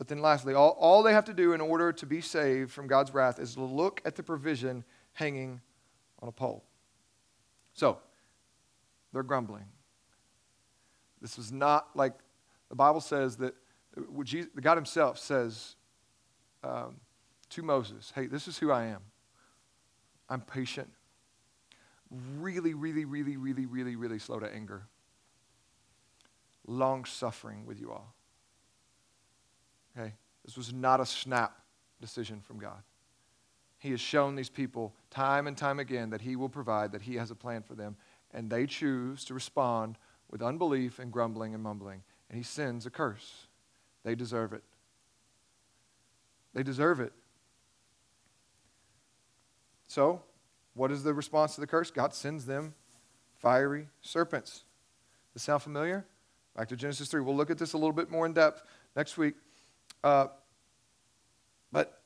But 0.00 0.08
then, 0.08 0.22
lastly, 0.22 0.54
all, 0.54 0.78
all 0.80 1.02
they 1.02 1.12
have 1.12 1.26
to 1.26 1.34
do 1.34 1.52
in 1.52 1.60
order 1.60 1.92
to 1.92 2.06
be 2.06 2.22
saved 2.22 2.70
from 2.70 2.86
God's 2.86 3.12
wrath 3.12 3.38
is 3.38 3.52
to 3.56 3.62
look 3.62 4.00
at 4.06 4.16
the 4.16 4.22
provision 4.22 4.82
hanging 5.12 5.60
on 6.22 6.28
a 6.30 6.32
pole. 6.32 6.64
So, 7.74 7.98
they're 9.12 9.22
grumbling. 9.22 9.66
This 11.20 11.36
was 11.36 11.52
not 11.52 11.94
like 11.94 12.14
the 12.70 12.76
Bible 12.76 13.02
says 13.02 13.36
that 13.36 13.52
Jesus, 14.24 14.50
God 14.58 14.78
Himself 14.78 15.18
says 15.18 15.76
um, 16.64 16.96
to 17.50 17.62
Moses, 17.62 18.10
Hey, 18.14 18.24
this 18.24 18.48
is 18.48 18.56
who 18.56 18.72
I 18.72 18.86
am. 18.86 19.02
I'm 20.30 20.40
patient, 20.40 20.88
really, 22.38 22.72
really, 22.72 23.04
really, 23.04 23.36
really, 23.36 23.66
really, 23.66 23.96
really 23.96 24.18
slow 24.18 24.40
to 24.40 24.50
anger, 24.50 24.86
long 26.66 27.04
suffering 27.04 27.66
with 27.66 27.78
you 27.78 27.92
all. 27.92 28.14
Okay? 29.96 30.14
This 30.44 30.56
was 30.56 30.72
not 30.72 31.00
a 31.00 31.06
snap 31.06 31.58
decision 32.00 32.40
from 32.40 32.58
God. 32.58 32.82
He 33.78 33.90
has 33.90 34.00
shown 34.00 34.34
these 34.34 34.50
people 34.50 34.94
time 35.10 35.46
and 35.46 35.56
time 35.56 35.78
again 35.78 36.10
that 36.10 36.20
He 36.20 36.36
will 36.36 36.48
provide, 36.48 36.92
that 36.92 37.02
He 37.02 37.14
has 37.16 37.30
a 37.30 37.34
plan 37.34 37.62
for 37.62 37.74
them, 37.74 37.96
and 38.32 38.50
they 38.50 38.66
choose 38.66 39.24
to 39.24 39.34
respond 39.34 39.96
with 40.30 40.42
unbelief 40.42 40.98
and 40.98 41.12
grumbling 41.12 41.54
and 41.54 41.62
mumbling, 41.62 42.02
and 42.28 42.38
he 42.38 42.44
sends 42.44 42.86
a 42.86 42.90
curse. 42.90 43.46
They 44.04 44.14
deserve 44.14 44.52
it. 44.52 44.62
They 46.54 46.62
deserve 46.62 47.00
it. 47.00 47.12
So, 49.88 50.22
what 50.74 50.92
is 50.92 51.02
the 51.02 51.12
response 51.12 51.56
to 51.56 51.60
the 51.60 51.66
curse? 51.66 51.90
God 51.90 52.14
sends 52.14 52.46
them 52.46 52.74
fiery 53.34 53.88
serpents. 54.02 54.64
Does 55.32 55.42
sound 55.42 55.62
familiar? 55.62 56.06
Back 56.56 56.68
to 56.68 56.76
Genesis 56.76 57.08
3. 57.08 57.22
We'll 57.22 57.36
look 57.36 57.50
at 57.50 57.58
this 57.58 57.72
a 57.72 57.76
little 57.76 57.92
bit 57.92 58.10
more 58.10 58.26
in 58.26 58.32
depth 58.32 58.62
next 58.94 59.18
week. 59.18 59.34
Uh, 60.02 60.28
but 61.72 62.00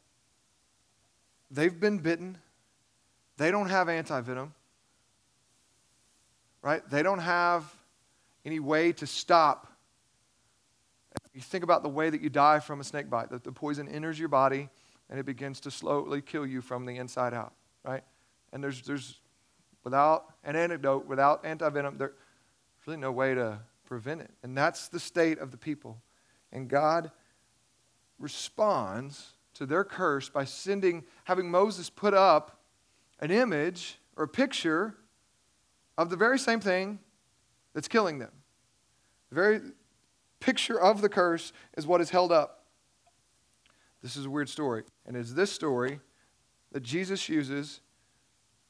they've 1.51 1.79
been 1.79 1.99
bitten. 1.99 2.39
They 3.37 3.51
don't 3.51 3.69
have 3.69 3.89
antivenom, 3.89 4.51
right? 6.63 6.89
They 6.89 7.03
don't 7.03 7.19
have 7.19 7.65
any 8.45 8.61
way 8.61 8.93
to 8.93 9.07
stop. 9.07 9.69
You 11.33 11.41
think 11.41 11.65
about 11.65 11.83
the 11.83 11.89
way 11.89 12.11
that 12.11 12.21
you 12.21 12.31
die 12.31 12.61
from 12.61 12.81
a 12.81 12.85
snake 12.85 13.11
bite, 13.11 13.31
that 13.31 13.43
the 13.43 13.53
poison 13.53 13.89
enters 13.89 14.19
your 14.19 14.29
body 14.29 14.69
and 15.11 15.19
it 15.19 15.27
begins 15.27 15.61
to 15.61 15.71
slowly 15.71 16.23
kill 16.23 16.47
you 16.47 16.61
from 16.61 16.87
the 16.87 16.97
inside 16.97 17.35
out, 17.35 17.53
right? 17.85 18.03
And 18.53 18.63
there's, 18.63 18.83
there's 18.83 19.21
without 19.83 20.33
an 20.45 20.57
antidote, 20.57 21.07
without 21.07 21.45
antivenom, 21.45 21.99
there's 21.99 22.13
really 22.87 22.99
no 22.99 23.13
way 23.13 23.35
to 23.35 23.59
prevent 23.85 24.21
it. 24.21 24.31
And 24.43 24.57
that's 24.57 24.89
the 24.89 25.01
state 25.01 25.39
of 25.39 25.51
the 25.51 25.57
people. 25.57 25.99
And 26.53 26.69
God 26.69 27.11
responds 28.19 29.33
to 29.55 29.67
their 29.67 29.85
curse 29.85 30.29
by 30.29 30.45
sending, 30.45 31.05
having 31.25 31.51
Moses 31.51 31.91
put 31.91 32.15
up 32.15 32.61
an 33.21 33.31
image 33.31 33.99
or 34.17 34.25
a 34.25 34.29
picture 34.29 34.95
of 35.97 36.11
the 36.11 36.17
very 36.17 36.39
same 36.39 36.61
thing 36.61 36.99
that's 37.73 37.89
killing 37.89 38.19
them. 38.19 38.33
The 39.31 39.35
very 39.35 39.61
picture 40.41 40.81
of 40.81 41.01
the 41.01 41.09
curse 41.09 41.53
is 41.77 41.87
what 41.87 42.01
is 42.01 42.11
held 42.11 42.33
up. 42.33 42.65
This 44.03 44.17
is 44.17 44.27
a 44.27 44.31
weird 44.31 44.49
story. 44.49 44.83
And 45.07 45.17
it's 45.17 45.33
this 45.33 45.51
story 45.51 46.01
that 46.73 46.83
Jesus 46.83 47.29
uses 47.29 47.81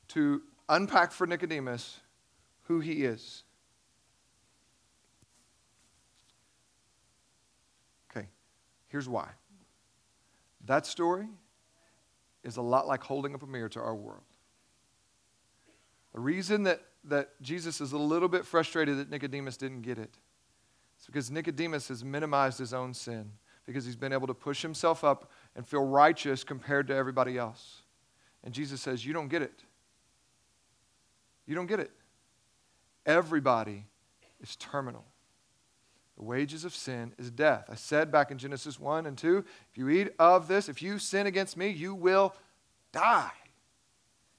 to 0.08 0.42
unpack 0.68 1.10
for 1.12 1.26
Nicodemus 1.26 2.00
who 2.64 2.80
he 2.80 3.04
is. 3.04 3.42
Okay, 8.10 8.28
here's 8.94 9.08
why. 9.08 9.28
That 10.66 10.86
story 10.86 11.26
is 12.44 12.58
a 12.58 12.62
lot 12.62 12.86
like 12.86 13.02
holding 13.02 13.34
up 13.34 13.42
a 13.42 13.46
mirror 13.46 13.68
to 13.70 13.80
our 13.80 13.96
world. 13.96 14.22
The 16.12 16.20
reason 16.20 16.62
that 16.62 16.80
that 17.06 17.30
Jesus 17.42 17.80
is 17.80 17.90
a 17.90 17.98
little 17.98 18.28
bit 18.28 18.46
frustrated 18.46 18.98
that 18.98 19.10
Nicodemus 19.10 19.56
didn't 19.56 19.82
get. 19.82 19.98
It's 19.98 21.06
because 21.06 21.28
Nicodemus 21.28 21.88
has 21.88 22.04
minimized 22.04 22.60
his 22.60 22.72
own 22.72 22.94
sin 22.94 23.32
because 23.66 23.84
he's 23.84 23.96
been 23.96 24.12
able 24.12 24.28
to 24.28 24.32
push 24.32 24.62
himself 24.62 25.02
up 25.02 25.28
and 25.56 25.66
feel 25.66 25.84
righteous 25.84 26.44
compared 26.44 26.86
to 26.86 26.94
everybody 26.94 27.36
else. 27.36 27.82
And 28.44 28.54
Jesus 28.54 28.80
says, 28.80 29.04
You 29.04 29.12
don't 29.12 29.26
get 29.26 29.42
it. 29.42 29.64
You 31.46 31.56
don't 31.56 31.66
get 31.66 31.80
it. 31.80 31.90
Everybody 33.04 33.86
is 34.40 34.54
terminal. 34.54 35.04
The 36.16 36.24
wages 36.24 36.64
of 36.64 36.74
sin 36.74 37.12
is 37.18 37.30
death. 37.30 37.66
I 37.68 37.74
said 37.74 38.12
back 38.12 38.30
in 38.30 38.38
Genesis 38.38 38.78
1 38.78 39.06
and 39.06 39.18
2 39.18 39.44
if 39.70 39.78
you 39.78 39.88
eat 39.88 40.12
of 40.18 40.46
this, 40.46 40.68
if 40.68 40.80
you 40.80 40.98
sin 40.98 41.26
against 41.26 41.56
me, 41.56 41.68
you 41.68 41.94
will 41.94 42.34
die. 42.92 43.32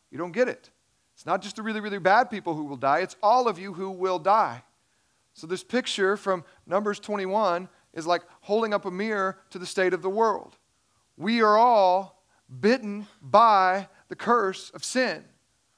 You 0.09 0.17
don't 0.17 0.31
get 0.31 0.47
it. 0.47 0.69
It's 1.13 1.25
not 1.25 1.41
just 1.41 1.57
the 1.57 1.63
really, 1.63 1.81
really 1.81 1.99
bad 1.99 2.29
people 2.29 2.55
who 2.55 2.65
will 2.65 2.77
die, 2.77 2.99
it's 2.99 3.15
all 3.21 3.47
of 3.47 3.59
you 3.59 3.73
who 3.73 3.89
will 3.89 4.19
die. 4.19 4.63
So, 5.33 5.47
this 5.47 5.63
picture 5.63 6.15
from 6.15 6.45
Numbers 6.65 6.99
21 6.99 7.67
is 7.93 8.07
like 8.07 8.21
holding 8.41 8.73
up 8.73 8.85
a 8.85 8.91
mirror 8.91 9.37
to 9.49 9.59
the 9.59 9.65
state 9.65 9.93
of 9.93 10.01
the 10.01 10.09
world. 10.09 10.57
We 11.17 11.41
are 11.41 11.57
all 11.57 12.23
bitten 12.59 13.07
by 13.21 13.89
the 14.07 14.15
curse 14.15 14.69
of 14.69 14.83
sin. 14.83 15.25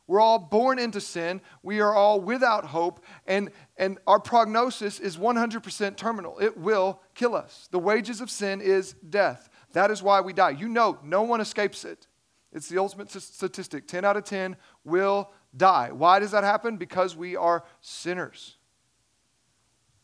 We're 0.07 0.21
all 0.21 0.39
born 0.39 0.79
into 0.79 1.01
sin. 1.01 1.41
We 1.61 1.81
are 1.81 1.93
all 1.93 2.21
without 2.21 2.65
hope, 2.65 3.03
and, 3.25 3.51
and 3.75 3.99
our 4.07 4.19
prognosis 4.19 4.99
is 4.99 5.17
100% 5.17 5.97
terminal. 5.97 6.39
It 6.39 6.57
will 6.57 7.01
kill 7.13 7.35
us. 7.35 7.67
The 7.71 7.79
wages 7.79 8.21
of 8.21 8.31
sin 8.31 8.61
is 8.61 8.93
death. 8.93 9.49
That 9.73 9.91
is 9.91 10.01
why 10.01 10.21
we 10.21 10.31
die. 10.31 10.51
You 10.51 10.69
know, 10.69 10.97
no 11.03 11.23
one 11.23 11.41
escapes 11.41 11.83
it. 11.83 12.07
It's 12.53 12.69
the 12.69 12.77
ultimate 12.77 13.11
statistic 13.11 13.87
10 13.87 14.05
out 14.05 14.15
of 14.15 14.23
10 14.23 14.55
will 14.85 15.29
die. 15.55 15.91
Why 15.91 16.19
does 16.19 16.31
that 16.31 16.45
happen? 16.45 16.77
Because 16.77 17.15
we 17.15 17.35
are 17.35 17.65
sinners. 17.81 18.57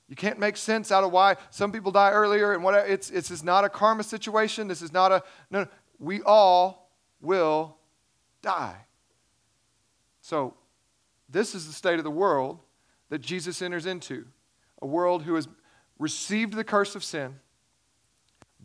You 0.09 0.17
can't 0.17 0.37
make 0.37 0.57
sense 0.57 0.91
out 0.91 1.03
of 1.03 1.11
why 1.11 1.37
some 1.49 1.71
people 1.71 1.91
die 1.91 2.11
earlier 2.11 2.53
and 2.53 2.63
what 2.63 2.75
it's 2.87 3.09
it's 3.09 3.31
is 3.31 3.43
not 3.43 3.63
a 3.63 3.69
karma 3.69 4.03
situation. 4.03 4.67
This 4.67 4.81
is 4.81 4.91
not 4.91 5.11
a 5.11 5.23
no, 5.49 5.65
we 5.97 6.21
all 6.21 6.91
will 7.21 7.77
die. 8.41 8.75
So 10.23 10.53
this 11.29 11.53
is 11.53 11.67
the 11.67 11.73
state 11.73 11.99
of 11.99 12.05
the 12.05 12.09
world 12.09 12.59
that 13.09 13.19
Jesus 13.19 13.61
enters 13.61 13.85
into. 13.85 14.25
A 14.81 14.87
world 14.87 15.23
who 15.23 15.35
has 15.35 15.49
received 15.99 16.53
the 16.53 16.63
curse 16.63 16.95
of 16.95 17.03
sin 17.03 17.35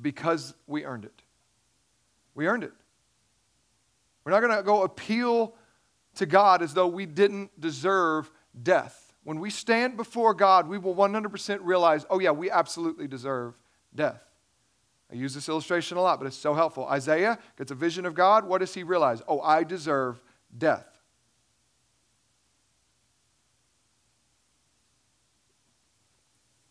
because 0.01 0.55
we 0.69 0.85
earned 0.85 1.05
it. 1.05 1.23
We 2.35 2.47
earned 2.47 2.63
it. 2.63 2.73
We're 4.25 4.33
not 4.33 4.41
going 4.41 4.57
to 4.57 4.63
go 4.63 4.85
appeal 4.85 5.55
to 6.15 6.27
God 6.27 6.63
as 6.63 6.75
though 6.75 6.87
we 6.87 7.07
didn't 7.07 7.61
deserve 7.61 8.31
death. 8.63 9.13
When 9.25 9.41
we 9.41 9.51
stand 9.51 9.97
before 9.97 10.35
God, 10.35 10.69
we 10.69 10.79
will 10.79 10.95
100% 10.95 11.59
realize, 11.63 12.07
oh, 12.09 12.21
yeah, 12.21 12.31
we 12.31 12.51
absolutely 12.51 13.09
deserve 13.09 13.61
death. 13.95 14.23
I 15.11 15.17
use 15.17 15.35
this 15.35 15.49
illustration 15.49 15.97
a 15.97 16.03
lot, 16.03 16.21
but 16.21 16.27
it's 16.27 16.37
so 16.37 16.55
helpful. 16.55 16.87
Isaiah 16.87 17.39
gets 17.57 17.73
a 17.73 17.75
vision 17.75 18.07
of 18.07 18.15
God. 18.15 18.45
What 18.45 18.59
does 18.59 18.75
he 18.75 18.85
realize? 18.85 19.23
Oh, 19.27 19.41
I 19.41 19.65
deserve 19.65 20.23
death. 20.57 20.98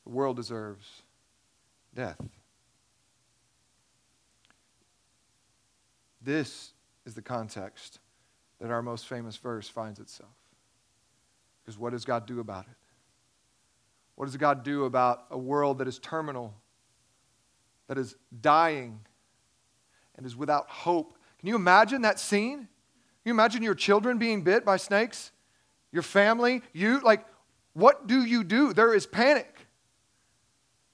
The 0.08 0.14
world 0.14 0.38
deserves 0.38 1.02
death. 1.94 2.18
This 6.22 6.72
is 7.06 7.14
the 7.14 7.22
context 7.22 8.00
that 8.62 8.72
our 8.72 8.82
most 8.82 9.06
famous 9.06 9.36
verse 9.36 9.68
finds 9.68 10.00
itself. 10.00 10.32
Because 11.62 11.78
what 11.78 11.92
does 11.92 12.06
God 12.06 12.26
do 12.26 12.40
about 12.40 12.68
it? 12.68 12.78
What 14.16 14.28
does 14.28 14.38
God 14.38 14.64
do 14.64 14.86
about 14.86 15.26
a 15.30 15.38
world 15.38 15.80
that 15.80 15.90
is 15.90 16.00
terminal, 16.00 16.54
that 17.88 17.98
is 17.98 18.16
dying, 18.40 19.02
and 20.16 20.26
is 20.26 20.38
without 20.38 20.70
hope? 20.70 21.18
Can 21.40 21.50
you 21.50 21.58
imagine 21.58 22.04
that 22.04 22.18
scene? 22.18 22.60
Can 22.60 22.68
you 23.26 23.34
imagine 23.34 23.62
your 23.62 23.76
children 23.76 24.18
being 24.18 24.42
bit 24.42 24.64
by 24.64 24.78
snakes? 24.78 25.34
Your 25.92 26.02
family? 26.02 26.62
You? 26.72 27.02
Like, 27.02 27.26
what 27.74 28.08
do 28.08 28.24
you 28.24 28.46
do? 28.46 28.72
There 28.72 28.94
is 28.94 29.06
panic. 29.06 29.57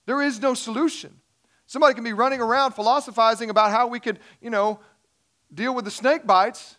There 0.05 0.21
is 0.21 0.41
no 0.41 0.53
solution. 0.53 1.19
Somebody 1.65 1.93
can 1.93 2.03
be 2.03 2.13
running 2.13 2.41
around 2.41 2.73
philosophizing 2.73 3.49
about 3.49 3.71
how 3.71 3.87
we 3.87 3.99
could, 3.99 4.19
you 4.41 4.49
know, 4.49 4.79
deal 5.53 5.73
with 5.73 5.85
the 5.85 5.91
snake 5.91 6.25
bites, 6.25 6.77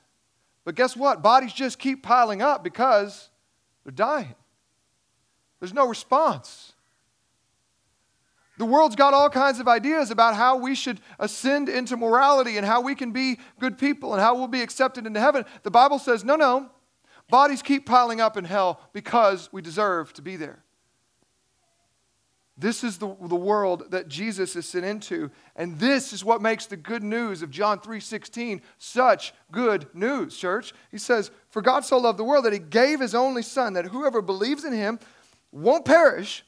but 0.64 0.74
guess 0.74 0.96
what? 0.96 1.22
Bodies 1.22 1.52
just 1.52 1.78
keep 1.78 2.02
piling 2.02 2.42
up 2.42 2.64
because 2.64 3.30
they're 3.84 3.92
dying. 3.92 4.34
There's 5.60 5.74
no 5.74 5.86
response. 5.86 6.72
The 8.56 8.64
world's 8.64 8.96
got 8.96 9.14
all 9.14 9.30
kinds 9.30 9.58
of 9.58 9.66
ideas 9.66 10.10
about 10.10 10.36
how 10.36 10.56
we 10.56 10.74
should 10.74 11.00
ascend 11.18 11.68
into 11.68 11.96
morality 11.96 12.56
and 12.56 12.66
how 12.66 12.80
we 12.80 12.94
can 12.94 13.10
be 13.10 13.38
good 13.58 13.78
people 13.78 14.12
and 14.12 14.22
how 14.22 14.36
we'll 14.36 14.46
be 14.46 14.62
accepted 14.62 15.06
into 15.06 15.20
heaven. 15.20 15.44
The 15.64 15.70
Bible 15.70 15.98
says, 15.98 16.24
no, 16.24 16.36
no. 16.36 16.70
Bodies 17.30 17.62
keep 17.62 17.86
piling 17.86 18.20
up 18.20 18.36
in 18.36 18.44
hell 18.44 18.80
because 18.92 19.48
we 19.52 19.60
deserve 19.60 20.12
to 20.14 20.22
be 20.22 20.36
there. 20.36 20.63
This 22.56 22.84
is 22.84 22.98
the, 22.98 23.16
the 23.20 23.34
world 23.34 23.90
that 23.90 24.06
Jesus 24.06 24.54
is 24.54 24.66
sent 24.66 24.84
into. 24.84 25.30
And 25.56 25.78
this 25.80 26.12
is 26.12 26.24
what 26.24 26.40
makes 26.40 26.66
the 26.66 26.76
good 26.76 27.02
news 27.02 27.42
of 27.42 27.50
John 27.50 27.80
3:16 27.80 28.60
such 28.78 29.34
good 29.50 29.92
news, 29.92 30.36
church. 30.36 30.72
He 30.90 30.98
says, 30.98 31.32
For 31.50 31.60
God 31.62 31.84
so 31.84 31.98
loved 31.98 32.18
the 32.18 32.24
world 32.24 32.44
that 32.44 32.52
he 32.52 32.60
gave 32.60 33.00
his 33.00 33.14
only 33.14 33.42
son, 33.42 33.72
that 33.72 33.86
whoever 33.86 34.22
believes 34.22 34.64
in 34.64 34.72
him 34.72 35.00
won't 35.50 35.84
perish, 35.84 36.44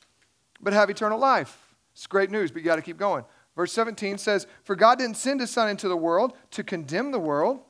but 0.60 0.72
have 0.72 0.90
eternal 0.90 1.18
life. 1.18 1.74
It's 1.92 2.06
great 2.06 2.30
news, 2.30 2.52
but 2.52 2.62
you 2.62 2.66
got 2.66 2.76
to 2.76 2.82
keep 2.82 2.98
going. 2.98 3.24
Verse 3.56 3.72
17 3.72 4.18
says, 4.18 4.46
For 4.62 4.76
God 4.76 4.98
didn't 4.98 5.16
send 5.16 5.40
his 5.40 5.50
son 5.50 5.68
into 5.68 5.88
the 5.88 5.96
world 5.96 6.34
to 6.52 6.62
condemn 6.62 7.10
the 7.10 7.18
world. 7.18 7.60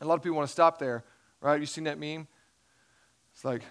A 0.00 0.06
lot 0.06 0.14
of 0.14 0.22
people 0.22 0.36
want 0.36 0.48
to 0.48 0.52
stop 0.52 0.78
there, 0.78 1.04
right? 1.42 1.60
You 1.60 1.66
seen 1.66 1.84
that 1.84 1.98
meme? 1.98 2.26
It's 3.34 3.44
like, 3.44 3.62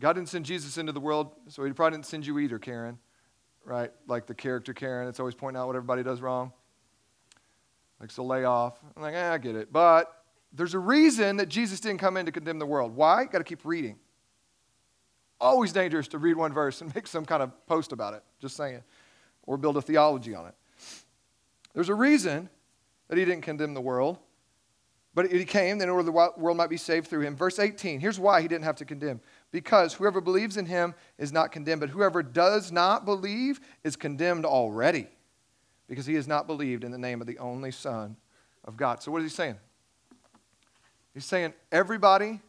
God 0.00 0.14
didn't 0.14 0.30
send 0.30 0.46
Jesus 0.46 0.78
into 0.78 0.92
the 0.92 1.00
world, 1.00 1.32
so 1.48 1.64
he 1.64 1.72
probably 1.72 1.98
didn't 1.98 2.06
send 2.06 2.26
you 2.26 2.38
either, 2.38 2.58
Karen 2.58 2.98
right? 3.64 3.90
Like 4.06 4.26
the 4.26 4.34
character 4.34 4.72
Karen, 4.72 5.08
it's 5.08 5.20
always 5.20 5.34
pointing 5.34 5.60
out 5.60 5.66
what 5.66 5.76
everybody 5.76 6.02
does 6.02 6.20
wrong. 6.20 6.52
Like, 8.00 8.10
so 8.10 8.24
lay 8.24 8.44
off. 8.44 8.80
I'm 8.96 9.02
like, 9.02 9.14
eh, 9.14 9.32
I 9.32 9.38
get 9.38 9.56
it. 9.56 9.72
But 9.72 10.24
there's 10.52 10.74
a 10.74 10.78
reason 10.78 11.36
that 11.36 11.48
Jesus 11.48 11.80
didn't 11.80 12.00
come 12.00 12.16
in 12.16 12.26
to 12.26 12.32
condemn 12.32 12.58
the 12.58 12.66
world. 12.66 12.96
Why? 12.96 13.24
Got 13.26 13.38
to 13.38 13.44
keep 13.44 13.64
reading. 13.64 13.98
Always 15.40 15.72
dangerous 15.72 16.08
to 16.08 16.18
read 16.18 16.36
one 16.36 16.52
verse 16.52 16.80
and 16.80 16.94
make 16.94 17.06
some 17.06 17.24
kind 17.24 17.42
of 17.42 17.66
post 17.66 17.92
about 17.92 18.14
it, 18.14 18.22
just 18.40 18.56
saying, 18.56 18.82
or 19.44 19.56
build 19.56 19.76
a 19.76 19.82
theology 19.82 20.34
on 20.34 20.46
it. 20.46 20.54
There's 21.74 21.88
a 21.88 21.94
reason 21.94 22.48
that 23.08 23.18
he 23.18 23.24
didn't 23.24 23.42
condemn 23.42 23.74
the 23.74 23.80
world, 23.80 24.18
but 25.14 25.30
he 25.30 25.44
came 25.44 25.80
in 25.80 25.88
order 25.88 26.02
the 26.02 26.12
world 26.12 26.56
might 26.56 26.70
be 26.70 26.76
saved 26.76 27.08
through 27.08 27.22
him. 27.22 27.36
Verse 27.36 27.58
18, 27.58 28.00
here's 28.00 28.18
why 28.18 28.40
he 28.40 28.48
didn't 28.48 28.64
have 28.64 28.76
to 28.76 28.84
condemn 28.84 29.20
because 29.52 29.94
whoever 29.94 30.20
believes 30.20 30.56
in 30.56 30.66
him 30.66 30.94
is 31.18 31.32
not 31.32 31.52
condemned, 31.52 31.80
but 31.80 31.90
whoever 31.90 32.22
does 32.22 32.70
not 32.70 33.04
believe 33.04 33.60
is 33.84 33.96
condemned 33.96 34.44
already, 34.44 35.08
because 35.88 36.06
he 36.06 36.14
has 36.14 36.28
not 36.28 36.46
believed 36.46 36.84
in 36.84 36.90
the 36.92 36.98
name 36.98 37.20
of 37.20 37.26
the 37.26 37.38
only 37.38 37.70
Son 37.70 38.16
of 38.64 38.76
God. 38.76 39.02
So, 39.02 39.10
what 39.10 39.22
is 39.22 39.32
he 39.32 39.36
saying? 39.36 39.56
He's 41.14 41.24
saying 41.24 41.54
everybody 41.72 42.40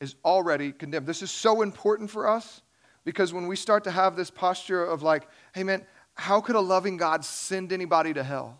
is 0.00 0.16
already 0.24 0.72
condemned. 0.72 1.06
This 1.06 1.22
is 1.22 1.30
so 1.30 1.62
important 1.62 2.10
for 2.10 2.26
us 2.26 2.62
because 3.04 3.32
when 3.32 3.46
we 3.46 3.56
start 3.56 3.84
to 3.84 3.90
have 3.90 4.16
this 4.16 4.30
posture 4.30 4.84
of, 4.84 5.02
like, 5.02 5.28
hey, 5.54 5.62
man, 5.62 5.84
how 6.14 6.40
could 6.40 6.56
a 6.56 6.60
loving 6.60 6.96
God 6.96 7.24
send 7.24 7.72
anybody 7.72 8.12
to 8.14 8.22
hell? 8.22 8.58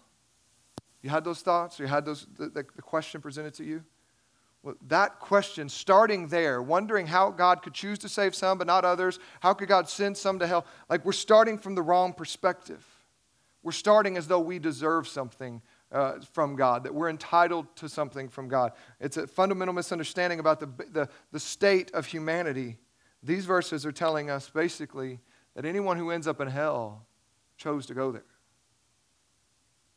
You 1.03 1.11
had 1.11 1.25
those 1.25 1.41
thoughts? 1.41 1.79
You 1.79 1.87
had 1.87 2.05
those, 2.05 2.27
the, 2.37 2.49
the 2.49 2.63
question 2.63 3.21
presented 3.21 3.55
to 3.55 3.65
you? 3.65 3.83
That 4.87 5.18
question, 5.18 5.68
starting 5.68 6.29
there, 6.29 6.62
wondering 6.62 7.09
how 7.09 7.31
God 7.31 7.62
could 7.62 7.75
choose 7.75 7.98
to 8.01 8.09
save 8.09 8.35
some 8.35 8.59
but 8.59 8.66
not 8.68 8.85
others, 8.85 9.18
how 9.40 9.55
could 9.55 9.68
God 9.68 9.88
send 9.88 10.16
some 10.16 10.38
to 10.38 10.46
hell? 10.46 10.64
Like 10.88 11.05
we're 11.05 11.12
starting 11.12 11.59
from 11.59 11.75
the 11.75 11.83
wrong 11.83 12.12
perspective. 12.12 12.87
We're 13.64 13.72
starting 13.72 14.16
as 14.16 14.29
though 14.29 14.40
we 14.40 14.59
deserve 14.59 15.09
something 15.09 15.62
uh, 15.90 16.20
from 16.33 16.57
God, 16.57 16.85
that 16.85 16.94
we're 16.94 17.11
entitled 17.11 17.75
to 17.77 17.88
something 17.88 18.29
from 18.29 18.48
God. 18.48 18.72
It's 19.01 19.16
a 19.16 19.27
fundamental 19.27 19.75
misunderstanding 19.75 20.40
about 20.40 20.59
the, 20.61 20.66
the, 20.90 21.09
the 21.33 21.40
state 21.40 21.90
of 21.92 22.07
humanity. 22.07 22.79
These 23.22 23.44
verses 23.44 23.85
are 23.85 23.92
telling 23.92 24.31
us 24.31 24.48
basically 24.48 25.20
that 25.55 25.64
anyone 25.64 25.98
who 25.98 26.11
ends 26.11 26.27
up 26.27 26.40
in 26.40 26.48
hell 26.48 27.07
chose 27.57 27.87
to 27.87 27.94
go 27.94 28.11
there. 28.11 28.25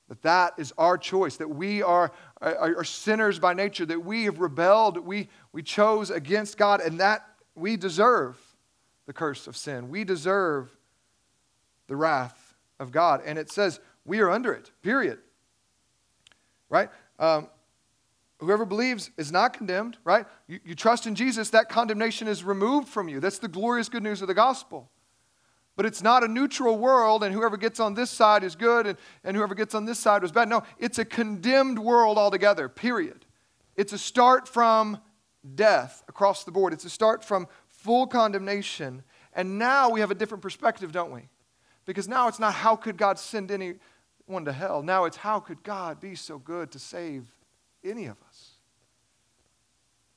That 0.07 0.21
that 0.21 0.53
is 0.57 0.71
our 0.77 0.97
choice, 0.97 1.37
that 1.37 1.49
we 1.49 1.81
are, 1.81 2.11
are, 2.39 2.77
are, 2.77 2.83
sinners 2.83 3.39
by 3.39 3.53
nature, 3.53 3.87
that 3.87 4.05
we 4.05 4.25
have 4.25 4.39
rebelled, 4.39 4.99
we, 4.99 5.29
we 5.51 5.63
chose 5.63 6.11
against 6.11 6.57
God, 6.57 6.79
and 6.79 6.99
that 6.99 7.25
we 7.55 7.75
deserve 7.75 8.37
the 9.07 9.13
curse 9.13 9.47
of 9.47 9.57
sin. 9.57 9.89
We 9.89 10.03
deserve 10.03 10.69
the 11.87 11.95
wrath 11.95 12.55
of 12.79 12.91
God. 12.91 13.21
And 13.25 13.39
it 13.39 13.51
says 13.51 13.79
we 14.05 14.19
are 14.19 14.29
under 14.29 14.53
it, 14.53 14.71
period. 14.83 15.19
Right? 16.69 16.89
Um, 17.17 17.47
whoever 18.39 18.65
believes 18.65 19.11
is 19.17 19.31
not 19.31 19.53
condemned, 19.53 19.97
right? 20.03 20.25
You, 20.47 20.59
you 20.65 20.75
trust 20.75 21.07
in 21.07 21.15
Jesus, 21.15 21.49
that 21.51 21.69
condemnation 21.69 22.27
is 22.27 22.43
removed 22.43 22.87
from 22.87 23.07
you. 23.07 23.19
That's 23.19 23.39
the 23.39 23.47
glorious 23.47 23.89
good 23.89 24.03
news 24.03 24.21
of 24.21 24.27
the 24.27 24.33
gospel. 24.33 24.89
But 25.75 25.85
it's 25.85 26.01
not 26.01 26.23
a 26.23 26.27
neutral 26.27 26.77
world, 26.77 27.23
and 27.23 27.33
whoever 27.33 27.57
gets 27.57 27.79
on 27.79 27.95
this 27.95 28.09
side 28.09 28.43
is 28.43 28.55
good, 28.55 28.87
and, 28.87 28.97
and 29.23 29.35
whoever 29.35 29.55
gets 29.55 29.75
on 29.75 29.85
this 29.85 29.99
side 29.99 30.21
was 30.21 30.31
bad. 30.31 30.47
No, 30.47 30.63
it's 30.79 30.99
a 30.99 31.05
condemned 31.05 31.79
world 31.79 32.17
altogether, 32.17 32.69
period. 32.69 33.25
It's 33.75 33.91
a 33.91 33.97
start 33.97 34.47
from 34.47 34.99
death 35.53 36.03
across 36.07 36.43
the 36.43 36.51
board, 36.51 36.73
it's 36.73 36.85
a 36.85 36.89
start 36.89 37.23
from 37.23 37.47
full 37.67 38.07
condemnation. 38.07 39.03
And 39.33 39.59
now 39.59 39.89
we 39.89 39.99
have 39.99 40.11
a 40.11 40.15
different 40.15 40.41
perspective, 40.41 40.91
don't 40.91 41.11
we? 41.11 41.27
Because 41.85 42.07
now 42.07 42.27
it's 42.27 42.39
not 42.39 42.53
how 42.53 42.75
could 42.75 42.97
God 42.97 43.19
send 43.19 43.51
anyone 43.51 44.45
to 44.45 44.53
hell? 44.53 44.81
Now 44.81 45.05
it's 45.05 45.17
how 45.17 45.39
could 45.39 45.61
God 45.61 45.99
be 45.99 46.15
so 46.15 46.39
good 46.39 46.71
to 46.71 46.79
save 46.79 47.27
any 47.83 48.05
of 48.05 48.15
us? 48.27 48.51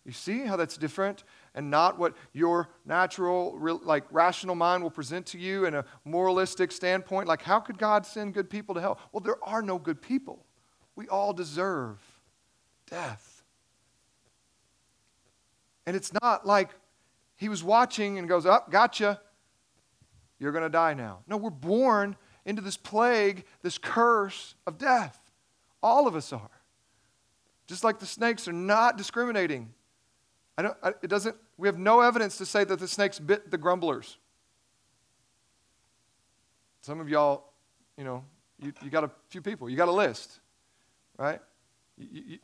You 0.06 0.12
see 0.12 0.46
how 0.46 0.56
that's 0.56 0.78
different? 0.78 1.24
And 1.54 1.70
not 1.70 1.98
what 1.98 2.14
your 2.32 2.68
natural, 2.84 3.58
like 3.84 4.04
rational 4.10 4.54
mind 4.54 4.82
will 4.82 4.90
present 4.90 5.26
to 5.26 5.38
you 5.38 5.64
in 5.64 5.74
a 5.74 5.84
moralistic 6.04 6.72
standpoint. 6.72 7.28
Like, 7.28 7.42
how 7.42 7.60
could 7.60 7.78
God 7.78 8.06
send 8.06 8.34
good 8.34 8.50
people 8.50 8.74
to 8.74 8.80
hell? 8.80 8.98
Well, 9.12 9.20
there 9.20 9.42
are 9.42 9.62
no 9.62 9.78
good 9.78 10.00
people. 10.00 10.44
We 10.96 11.08
all 11.08 11.32
deserve 11.32 11.98
death. 12.90 13.42
And 15.86 15.96
it's 15.96 16.12
not 16.22 16.46
like 16.46 16.70
he 17.36 17.48
was 17.48 17.64
watching 17.64 18.18
and 18.18 18.28
goes, 18.28 18.44
Up, 18.44 18.64
oh, 18.66 18.70
gotcha. 18.70 19.20
You're 20.38 20.52
going 20.52 20.64
to 20.64 20.68
die 20.68 20.94
now. 20.94 21.20
No, 21.26 21.36
we're 21.36 21.50
born 21.50 22.16
into 22.44 22.62
this 22.62 22.76
plague, 22.76 23.44
this 23.62 23.78
curse 23.78 24.54
of 24.66 24.78
death. 24.78 25.18
All 25.82 26.06
of 26.06 26.14
us 26.14 26.32
are. 26.32 26.50
Just 27.66 27.84
like 27.84 27.98
the 27.98 28.06
snakes 28.06 28.48
are 28.48 28.52
not 28.52 28.96
discriminating. 28.96 29.72
I 30.58 30.62
don't, 30.62 30.76
I, 30.82 30.88
it 31.02 31.06
doesn't 31.08 31.36
we 31.56 31.68
have 31.68 31.78
no 31.78 32.00
evidence 32.00 32.36
to 32.38 32.44
say 32.44 32.64
that 32.64 32.80
the 32.80 32.88
snakes 32.88 33.20
bit 33.20 33.50
the 33.50 33.56
grumblers. 33.56 34.18
Some 36.80 36.98
of 36.98 37.08
y'all, 37.08 37.52
you 37.96 38.02
know, 38.02 38.24
you, 38.60 38.72
you 38.82 38.90
got 38.90 39.04
a 39.04 39.10
few 39.28 39.40
people, 39.40 39.70
you 39.70 39.76
got 39.76 39.86
a 39.86 39.92
list, 39.92 40.40
right? 41.16 41.40
You, 41.96 42.22
you, 42.26 42.38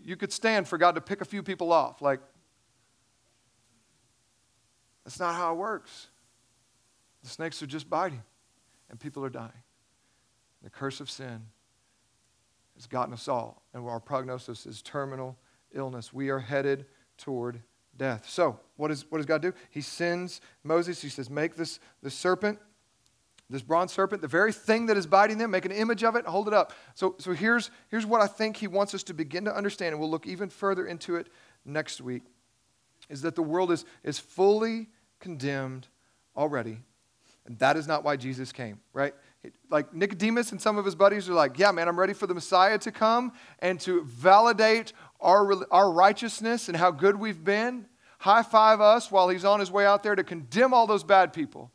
you 0.00 0.16
could 0.16 0.32
stand 0.32 0.68
for 0.68 0.78
God 0.78 0.94
to 0.94 1.00
pick 1.00 1.20
a 1.20 1.24
few 1.24 1.42
people 1.42 1.72
off. 1.72 2.00
Like, 2.00 2.20
that's 5.04 5.18
not 5.18 5.34
how 5.34 5.52
it 5.52 5.56
works. 5.56 6.08
The 7.24 7.28
snakes 7.28 7.60
are 7.60 7.66
just 7.66 7.90
biting, 7.90 8.22
and 8.88 9.00
people 9.00 9.24
are 9.24 9.30
dying. 9.30 9.50
The 10.62 10.70
curse 10.70 11.00
of 11.00 11.10
sin 11.10 11.40
has 12.76 12.86
gotten 12.86 13.12
us 13.12 13.26
all, 13.26 13.62
and 13.74 13.84
our 13.84 13.98
prognosis 13.98 14.64
is 14.64 14.80
terminal 14.80 15.36
illness. 15.72 16.12
We 16.12 16.28
are 16.28 16.38
headed 16.38 16.86
toward 17.18 17.60
death. 17.96 18.26
So, 18.28 18.58
what, 18.76 18.90
is, 18.90 19.04
what 19.10 19.18
does 19.18 19.26
God 19.26 19.42
do? 19.42 19.52
He 19.70 19.80
sends 19.80 20.40
Moses, 20.64 21.02
he 21.02 21.08
says, 21.08 21.28
Make 21.28 21.56
this 21.56 21.80
the 22.02 22.10
serpent 22.10 22.58
This 23.50 23.62
bronze 23.62 23.92
serpent, 23.92 24.20
the 24.20 24.28
very 24.28 24.52
thing 24.52 24.86
that 24.86 24.96
is 24.96 25.06
biting 25.06 25.38
them, 25.38 25.50
make 25.50 25.64
an 25.64 25.72
image 25.72 26.04
of 26.04 26.16
it 26.16 26.26
hold 26.26 26.48
it 26.48 26.54
up. 26.54 26.72
So, 26.94 27.14
so 27.18 27.32
here's, 27.32 27.70
here's 27.88 28.04
what 28.04 28.20
I 28.20 28.26
think 28.26 28.58
he 28.58 28.66
wants 28.66 28.94
us 28.94 29.02
to 29.04 29.14
begin 29.14 29.46
to 29.46 29.54
understand, 29.54 29.92
and 29.92 30.00
we'll 30.00 30.10
look 30.10 30.26
even 30.26 30.50
further 30.50 30.86
into 30.86 31.16
it 31.16 31.28
next 31.64 32.00
week, 32.00 32.22
is 33.08 33.22
that 33.22 33.34
the 33.34 33.42
world 33.42 33.72
is, 33.72 33.86
is 34.04 34.18
fully 34.18 34.88
condemned 35.18 35.88
already. 36.36 36.78
And 37.46 37.58
that 37.60 37.78
is 37.78 37.86
not 37.86 38.04
why 38.04 38.16
Jesus 38.16 38.52
came, 38.52 38.78
right? 38.92 39.14
Like 39.70 39.94
Nicodemus 39.94 40.52
and 40.52 40.60
some 40.60 40.76
of 40.76 40.84
his 40.84 40.94
buddies 40.94 41.30
are 41.30 41.34
like, 41.34 41.58
yeah, 41.58 41.72
man, 41.72 41.88
I'm 41.88 41.98
ready 41.98 42.12
for 42.12 42.26
the 42.26 42.34
Messiah 42.34 42.76
to 42.78 42.92
come 42.92 43.32
and 43.60 43.80
to 43.80 44.04
validate 44.04 44.92
our, 45.20 45.64
our 45.70 45.90
righteousness 45.90 46.68
and 46.68 46.76
how 46.76 46.90
good 46.90 47.16
we've 47.18 47.42
been. 47.42 47.86
High 48.20 48.42
five 48.42 48.80
us 48.80 49.10
while 49.10 49.28
he's 49.28 49.44
on 49.44 49.60
his 49.60 49.70
way 49.70 49.86
out 49.86 50.02
there 50.02 50.16
to 50.16 50.24
condemn 50.24 50.74
all 50.74 50.86
those 50.86 51.04
bad 51.04 51.32
people 51.32 51.70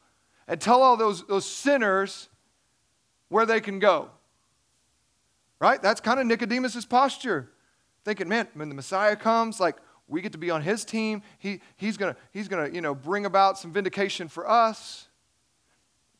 and 0.47 0.59
tell 0.59 0.81
all 0.81 0.97
those, 0.97 1.25
those 1.27 1.45
sinners 1.45 2.29
where 3.29 3.45
they 3.45 3.61
can 3.61 3.79
go. 3.79 4.09
Right? 5.59 5.81
That's 5.81 6.01
kind 6.01 6.19
of 6.19 6.25
Nicodemus' 6.25 6.85
posture. 6.85 7.49
Thinking, 8.03 8.27
man, 8.27 8.49
when 8.53 8.67
the 8.67 8.75
Messiah 8.75 9.15
comes, 9.15 9.61
like 9.61 9.77
we 10.07 10.21
get 10.21 10.31
to 10.33 10.37
be 10.37 10.51
on 10.51 10.61
his 10.61 10.85
team. 10.85 11.21
He, 11.39 11.61
he's 11.77 11.97
gonna, 11.97 12.15
he's 12.31 12.47
gonna, 12.47 12.69
you 12.69 12.81
know, 12.81 12.93
bring 12.93 13.25
about 13.25 13.57
some 13.57 13.71
vindication 13.71 14.27
for 14.27 14.49
us. 14.49 15.07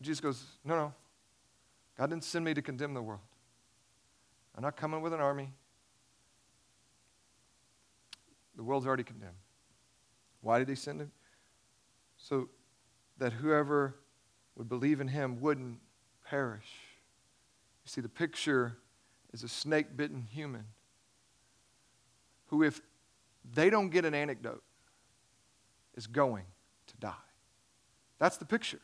Jesus 0.02 0.20
goes, 0.20 0.44
No, 0.64 0.76
no. 0.76 0.94
God 1.98 2.10
didn't 2.10 2.24
send 2.24 2.44
me 2.44 2.54
to 2.54 2.62
condemn 2.62 2.94
the 2.94 3.02
world. 3.02 3.22
I'm 4.56 4.64
not 4.64 4.76
coming 4.76 5.02
with 5.02 5.14
an 5.14 5.20
army. 5.20 5.52
The 8.56 8.64
world's 8.64 8.86
already 8.86 9.04
condemned. 9.04 9.34
Why 10.42 10.60
did 10.60 10.70
he 10.70 10.76
send 10.76 11.02
him? 11.02 11.12
So 12.18 12.50
that 13.18 13.34
whoever 13.34 13.96
would 14.56 14.70
believe 14.70 15.02
in 15.02 15.08
him 15.08 15.42
wouldn't 15.42 15.80
perish. 16.26 16.70
You 17.86 17.90
see, 17.90 18.02
the 18.02 18.10
picture 18.10 18.78
is 19.34 19.44
a 19.44 19.48
snake 19.48 19.98
bitten 19.98 20.28
human 20.32 20.66
who, 22.48 22.64
if 22.64 22.82
they 23.54 23.70
don't 23.70 23.90
get 23.90 24.06
an 24.06 24.14
antidote, 24.14 24.64
is 25.96 26.08
going 26.08 26.46
to 26.88 26.98
die. 26.98 27.14
That's 28.20 28.38
the 28.38 28.46
picture. 28.46 28.80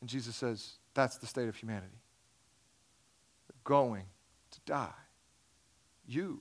And 0.00 0.08
Jesus 0.08 0.34
says, 0.34 0.72
that's 0.94 1.18
the 1.18 1.26
state 1.26 1.48
of 1.48 1.56
humanity. 1.56 2.00
They're 3.48 3.60
going 3.64 4.04
to 4.50 4.60
die. 4.66 4.90
You, 6.06 6.40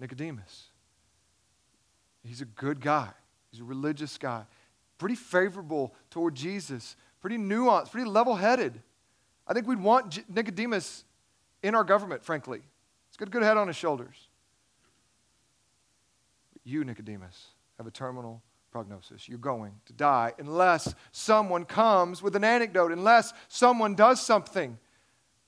Nicodemus, 0.00 0.68
he's 2.22 2.40
a 2.40 2.46
good 2.46 2.80
guy, 2.80 3.10
he's 3.50 3.60
a 3.60 3.64
religious 3.64 4.16
guy 4.18 4.44
pretty 4.98 5.14
favorable 5.14 5.94
toward 6.10 6.34
Jesus, 6.34 6.96
pretty 7.20 7.38
nuanced, 7.38 7.92
pretty 7.92 8.08
level 8.08 8.34
headed. 8.34 8.82
I 9.46 9.54
think 9.54 9.66
we'd 9.66 9.80
want 9.80 10.28
Nicodemus 10.28 11.04
in 11.62 11.74
our 11.74 11.84
government, 11.84 12.24
frankly. 12.24 12.60
He's 13.08 13.16
got 13.16 13.28
a 13.28 13.30
good 13.30 13.42
head 13.42 13.56
on 13.56 13.68
his 13.68 13.76
shoulders. 13.76 14.28
But 16.52 16.62
you, 16.64 16.84
Nicodemus, 16.84 17.46
have 17.78 17.86
a 17.86 17.90
terminal 17.90 18.42
prognosis. 18.70 19.28
You're 19.28 19.38
going 19.38 19.72
to 19.86 19.92
die 19.92 20.34
unless 20.38 20.94
someone 21.12 21.64
comes 21.64 22.22
with 22.22 22.36
an 22.36 22.44
anecdote, 22.44 22.92
unless 22.92 23.32
someone 23.48 23.94
does 23.94 24.20
something. 24.20 24.78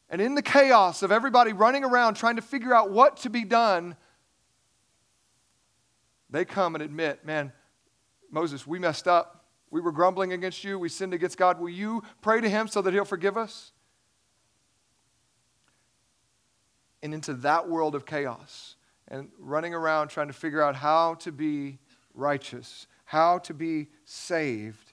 And 0.09 0.21
in 0.21 0.35
the 0.35 0.43
chaos 0.43 1.03
of 1.03 1.13
everybody 1.13 1.53
running 1.53 1.85
around 1.85 2.15
trying 2.15 2.37
to 2.37 2.43
figure 2.43 2.75
out 2.75 2.91
what 2.91 3.19
to 3.19 3.31
be 3.31 3.45
done, 3.45 3.97
they 6.31 6.45
come 6.45 6.75
and 6.75 6.83
admit, 6.83 7.25
man, 7.25 7.53
Moses, 8.31 8.67
we 8.67 8.79
messed 8.79 9.09
up. 9.09 9.45
We 9.71 9.81
were 9.81 9.93
grumbling 9.93 10.33
against 10.33 10.65
you. 10.65 10.79
We 10.79 10.89
sinned 10.89 11.15
against 11.15 11.37
God. 11.37 11.61
Will 11.61 11.69
you 11.69 12.03
pray 12.23 12.41
to 12.41 12.49
Him 12.49 12.69
so 12.69 12.83
that 12.83 12.93
He'll 12.93 13.05
forgive 13.05 13.37
us? 13.37 13.73
And 17.03 17.15
into 17.15 17.35
that 17.35 17.69
world 17.69 17.95
of 17.95 18.05
chaos 18.05 18.77
and 19.09 19.31
running 19.39 19.75
around 19.75 20.09
trying 20.09 20.27
to 20.29 20.33
figure 20.33 20.63
out 20.63 20.77
how 20.77 21.15
to 21.15 21.33
be 21.33 21.79
righteous, 22.15 22.87
how 23.05 23.39
to 23.39 23.55
be 23.55 23.89
saved, 24.05 24.93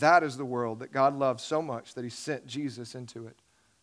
that 0.00 0.22
is 0.22 0.36
the 0.36 0.44
world 0.44 0.80
that 0.80 0.92
God 0.92 1.14
loved 1.14 1.40
so 1.40 1.60
much 1.60 1.94
that 1.94 2.04
He 2.04 2.10
sent 2.10 2.46
Jesus 2.46 2.94
into 2.94 3.26
it. 3.26 3.36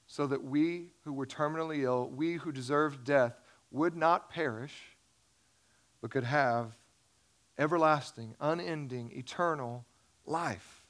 So 0.08 0.28
that 0.28 0.44
we 0.44 0.92
who 1.04 1.14
were 1.14 1.26
terminally 1.26 1.84
ill, 1.84 2.10
we 2.10 2.34
who 2.34 2.52
deserved 2.52 3.04
death, 3.04 3.40
would 3.72 3.96
not 3.96 4.30
perish, 4.30 4.95
but 6.06 6.12
could 6.12 6.24
have 6.24 6.78
everlasting, 7.58 8.36
unending, 8.40 9.12
eternal 9.16 9.84
life. 10.28 10.84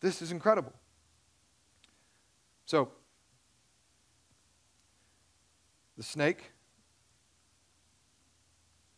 This 0.00 0.20
is 0.20 0.30
incredible. 0.30 0.74
So, 2.66 2.90
the 5.96 6.02
snake 6.02 6.52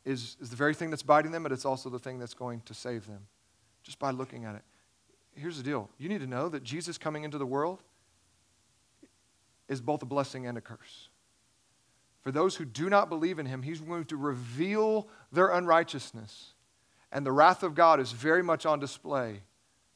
is, 0.05 0.37
is 0.41 0.51
the 0.51 0.57
very 0.57 0.75
thing 0.75 0.91
that's 0.91 1.05
biting 1.05 1.31
them, 1.31 1.45
but 1.45 1.53
it's 1.53 1.65
also 1.65 1.89
the 1.89 2.01
thing 2.01 2.19
that's 2.19 2.35
going 2.35 2.61
to 2.63 2.75
save 2.75 3.07
them 3.07 3.29
just 3.85 4.01
by 4.01 4.11
looking 4.11 4.45
at 4.45 4.57
it. 4.57 4.63
Here's 5.37 5.57
the 5.57 5.63
deal 5.63 5.89
you 5.99 6.09
need 6.09 6.21
to 6.21 6.27
know 6.27 6.49
that 6.49 6.65
Jesus 6.65 6.99
coming 6.99 7.23
into 7.23 7.39
the 7.39 7.47
world 7.47 7.81
is 9.69 9.81
both 9.81 10.03
a 10.03 10.07
blessing 10.07 10.49
and 10.49 10.59
a 10.59 10.61
curse. 10.61 11.11
For 12.25 12.33
those 12.33 12.57
who 12.57 12.65
do 12.65 12.89
not 12.89 13.11
believe 13.11 13.39
in 13.39 13.47
him, 13.47 13.63
he's 13.63 13.81
going 13.81 14.07
to 14.07 14.17
reveal 14.17 15.09
their 15.31 15.49
unrighteousness. 15.49 16.55
And 17.13 17.25
the 17.25 17.33
wrath 17.33 17.63
of 17.63 17.75
God 17.75 18.01
is 18.01 18.11
very 18.11 18.43
much 18.43 18.67
on 18.67 18.81
display 18.81 19.43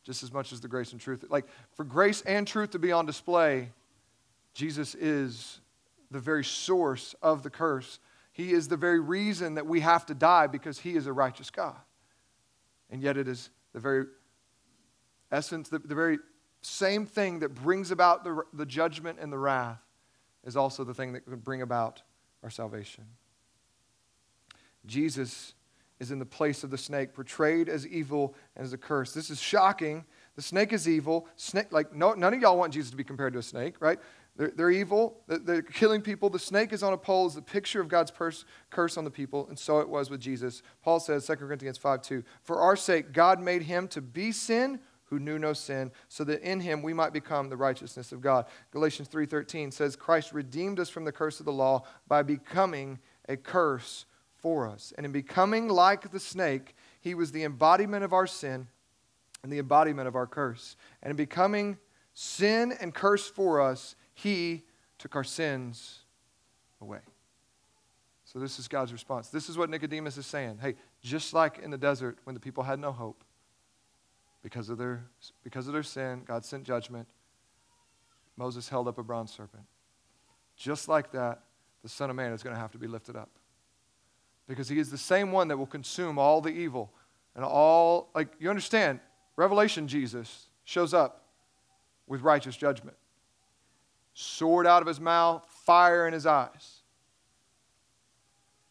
just 0.05 0.23
as 0.23 0.33
much 0.33 0.53
as 0.53 0.61
the 0.61 0.69
grace 0.69 0.93
and 0.93 1.01
truth. 1.01 1.25
Like, 1.29 1.47
for 1.73 1.85
grace 1.85 2.23
and 2.23 2.47
truth 2.47 2.71
to 2.71 2.79
be 2.79 2.93
on 2.93 3.05
display, 3.05 3.73
Jesus 4.55 4.95
is 4.95 5.61
the 6.11 6.19
very 6.19 6.45
source 6.45 7.15
of 7.21 7.43
the 7.43 7.51
curse. 7.51 7.99
He 8.33 8.53
is 8.53 8.69
the 8.69 8.77
very 8.77 9.01
reason 9.01 9.57
that 9.57 9.67
we 9.67 9.81
have 9.81 10.07
to 10.07 10.15
die 10.15 10.47
because 10.47 10.79
He 10.79 10.97
is 10.97 11.07
a 11.07 11.13
righteous 11.13 11.51
God. 11.51 11.77
And 12.91 13.03
yet, 13.03 13.19
it 13.19 13.29
is 13.29 13.51
the 13.75 13.81
very 13.81 14.07
essence, 15.31 15.69
the, 15.69 15.79
the 15.79 15.95
very 15.95 16.19
same 16.63 17.05
thing 17.05 17.41
that 17.41 17.55
brings 17.55 17.91
about 17.91 18.25
the, 18.25 18.43
the 18.55 18.65
judgment 18.65 19.19
and 19.21 19.31
the 19.31 19.39
wrath 19.39 19.81
is 20.45 20.57
also 20.57 20.85
the 20.85 20.95
thing 20.95 21.13
that 21.13 21.27
could 21.27 21.45
bring 21.45 21.61
about 21.61 22.03
our 22.43 22.51
salvation. 22.51 23.05
Jesus 24.87 25.55
is 26.01 26.11
in 26.11 26.19
the 26.19 26.27
place 26.27 26.63
of 26.63 26.71
the 26.71 26.79
snake, 26.79 27.13
portrayed 27.13 27.69
as 27.69 27.87
evil 27.87 28.35
and 28.57 28.65
as 28.65 28.73
a 28.73 28.79
curse. 28.79 29.13
This 29.13 29.31
is 29.31 29.41
shocking. 29.41 30.05
The 30.37 30.43
snake 30.43 30.73
is 30.73 30.89
evil. 30.89 31.27
Snake, 31.37 31.73
like 31.73 31.95
no, 31.95 32.15
none 32.15 32.33
of 32.35 32.41
y'all 32.41 32.57
want 32.57 32.73
Jesus 32.73 32.91
to 32.91 32.97
be 32.97 33.05
compared 33.05 33.33
to 33.33 33.41
a 33.41 33.43
snake, 33.43 33.75
right? 33.81 33.99
They're, 34.37 34.53
they're 34.55 34.71
evil. 34.71 35.21
They're, 35.27 35.63
killing 35.63 36.01
people. 36.01 36.31
The 36.31 36.39
snake 36.39 36.73
is 36.73 36.85
on 36.85 36.93
a 36.93 36.97
pole 36.97 37.27
is 37.27 37.35
the 37.35 37.43
picture 37.43 37.81
of 37.81 37.89
God's 37.89 38.13
pers- 38.13 38.45
curse 38.71 38.97
on 38.97 39.03
the 39.03 39.11
people, 39.11 39.49
and 39.49 39.59
so 39.59 39.81
it 39.81 39.89
was 39.89 40.11
with 40.11 40.21
Jesus. 40.21 40.63
Paul 40.83 41.01
says, 41.01 41.27
2 41.27 41.35
Corinthians 41.37 41.77
5 41.77 42.03
2, 42.03 42.23
For 42.43 42.61
our 42.61 42.77
sake, 42.77 43.13
God 43.13 43.41
made 43.41 43.63
him 43.63 43.89
to 43.89 44.01
be 44.01 44.31
sin 44.31 44.79
who 45.11 45.19
knew 45.19 45.39
no 45.39 45.53
sin, 45.53 45.91
so 46.09 46.25
that 46.25 46.43
in 46.43 46.61
him 46.61 46.83
we 46.83 46.93
might 46.93 47.13
become 47.13 47.49
the 47.49 47.57
righteousness 47.57 48.13
of 48.13 48.21
God. 48.21 48.47
Galatians 48.71 49.09
3:13 49.09 49.73
says 49.73 49.97
Christ 49.97 50.33
redeemed 50.33 50.79
us 50.79 50.91
from 50.91 51.05
the 51.05 51.13
curse 51.13 51.41
of 51.41 51.47
the 51.47 51.53
law 51.53 51.85
by 52.07 52.23
becoming 52.23 52.99
a 53.29 53.37
curse 53.37 54.07
for 54.37 54.69
us. 54.69 54.93
And 54.97 55.05
in 55.05 55.13
becoming 55.13 55.69
like 55.69 56.11
the 56.11 56.21
snake, 56.21 56.75
he 57.01 57.15
was 57.15 57.33
the 57.33 57.45
embodiment 57.45 58.05
of 58.05 58.13
our 58.13 58.27
sin 58.27 58.69
and 59.43 59.53
the 59.53 59.59
embodiment 59.59 60.09
of 60.09 60.17
our 60.17 60.27
curse. 60.27 60.77
And 61.03 61.11
in 61.11 61.17
becoming 61.17 61.79
sin 62.13 62.73
and 62.81 62.95
curse 62.95 63.29
for 63.29 63.61
us, 63.61 63.97
he 64.15 64.65
took 64.99 65.17
our 65.17 65.25
sins 65.25 66.01
away. 66.81 67.01
So, 68.25 68.39
this 68.39 68.59
is 68.59 68.69
God's 68.69 68.93
response. 68.93 69.29
This 69.29 69.49
is 69.49 69.57
what 69.57 69.71
Nicodemus 69.71 70.19
is 70.19 70.27
saying. 70.27 70.59
Hey, 70.61 70.75
just 71.01 71.33
like 71.33 71.59
in 71.59 71.71
the 71.71 71.79
desert 71.79 72.19
when 72.25 72.35
the 72.35 72.41
people 72.41 72.63
had 72.63 72.79
no 72.79 72.93
hope 72.93 73.25
because 74.43 74.69
of 74.69 74.79
their, 74.79 75.05
because 75.43 75.67
of 75.67 75.73
their 75.73 75.83
sin, 75.83 76.23
God 76.25 76.45
sent 76.45 76.65
judgment. 76.65 77.09
Moses 78.37 78.69
held 78.69 78.87
up 78.87 78.99
a 78.99 79.03
bronze 79.03 79.33
serpent. 79.33 79.65
Just 80.57 80.89
like 80.89 81.13
that, 81.13 81.43
the 81.83 81.89
Son 81.89 82.11
of 82.11 82.17
Man 82.17 82.33
is 82.33 82.43
going 82.43 82.55
to 82.55 82.61
have 82.61 82.73
to 82.73 82.79
be 82.79 82.87
lifted 82.87 83.17
up 83.17 83.31
because 84.49 84.69
he 84.69 84.79
is 84.79 84.91
the 84.91 84.99
same 84.99 85.31
one 85.31 85.49
that 85.49 85.57
will 85.57 85.67
consume 85.67 86.19
all 86.19 86.41
the 86.41 86.51
evil 86.51 86.91
and 87.37 87.45
all, 87.45 88.11
like, 88.15 88.29
you 88.41 88.51
understand, 88.51 89.01
Revelation 89.37 89.87
Jesus 89.87 90.47
shows 90.65 90.93
up 90.93 91.27
with 92.07 92.23
righteous 92.23 92.57
judgment. 92.57 92.97
Sword 94.15 94.67
out 94.67 94.83
of 94.83 94.89
his 94.89 94.99
mouth, 94.99 95.47
fire 95.65 96.09
in 96.09 96.13
his 96.13 96.27
eyes. 96.27 96.81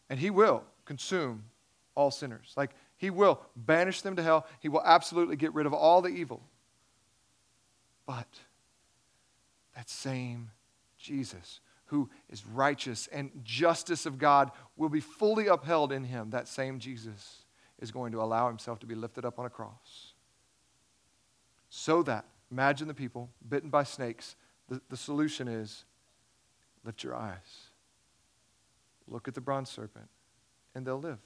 And 0.09 0.19
he 0.19 0.29
will 0.29 0.63
consume 0.83 1.45
all 1.95 2.11
sinners. 2.11 2.53
Like, 2.57 2.71
he 2.97 3.09
will 3.09 3.41
banish 3.55 4.01
them 4.01 4.15
to 4.15 4.23
hell. 4.23 4.45
He 4.59 4.69
will 4.69 4.81
absolutely 4.83 5.35
get 5.35 5.53
rid 5.53 5.65
of 5.65 5.73
all 5.73 6.01
the 6.01 6.09
evil. 6.09 6.41
But 8.05 8.27
that 9.75 9.89
same 9.89 10.51
Jesus 10.97 11.59
who 11.85 12.09
is 12.29 12.45
righteous 12.45 13.07
and 13.07 13.31
justice 13.43 14.05
of 14.05 14.17
God 14.17 14.51
will 14.75 14.89
be 14.89 14.99
fully 14.99 15.47
upheld 15.47 15.93
in 15.93 16.03
him. 16.03 16.31
That 16.31 16.47
same 16.47 16.79
Jesus 16.79 17.45
is 17.79 17.91
going 17.91 18.11
to 18.11 18.21
allow 18.21 18.47
himself 18.47 18.79
to 18.79 18.85
be 18.85 18.95
lifted 18.95 19.23
up 19.23 19.39
on 19.39 19.45
a 19.45 19.49
cross 19.49 20.13
so 21.69 22.03
that 22.03 22.25
Imagine 22.51 22.87
the 22.87 22.93
people 22.93 23.29
bitten 23.47 23.69
by 23.69 23.83
snakes. 23.83 24.35
The, 24.69 24.81
the 24.89 24.97
solution 24.97 25.47
is 25.47 25.83
lift 26.83 27.03
your 27.03 27.15
eyes, 27.15 27.69
look 29.07 29.27
at 29.27 29.33
the 29.33 29.41
bronze 29.41 29.69
serpent, 29.69 30.07
and 30.73 30.85
they'll 30.85 30.99
live. 30.99 31.19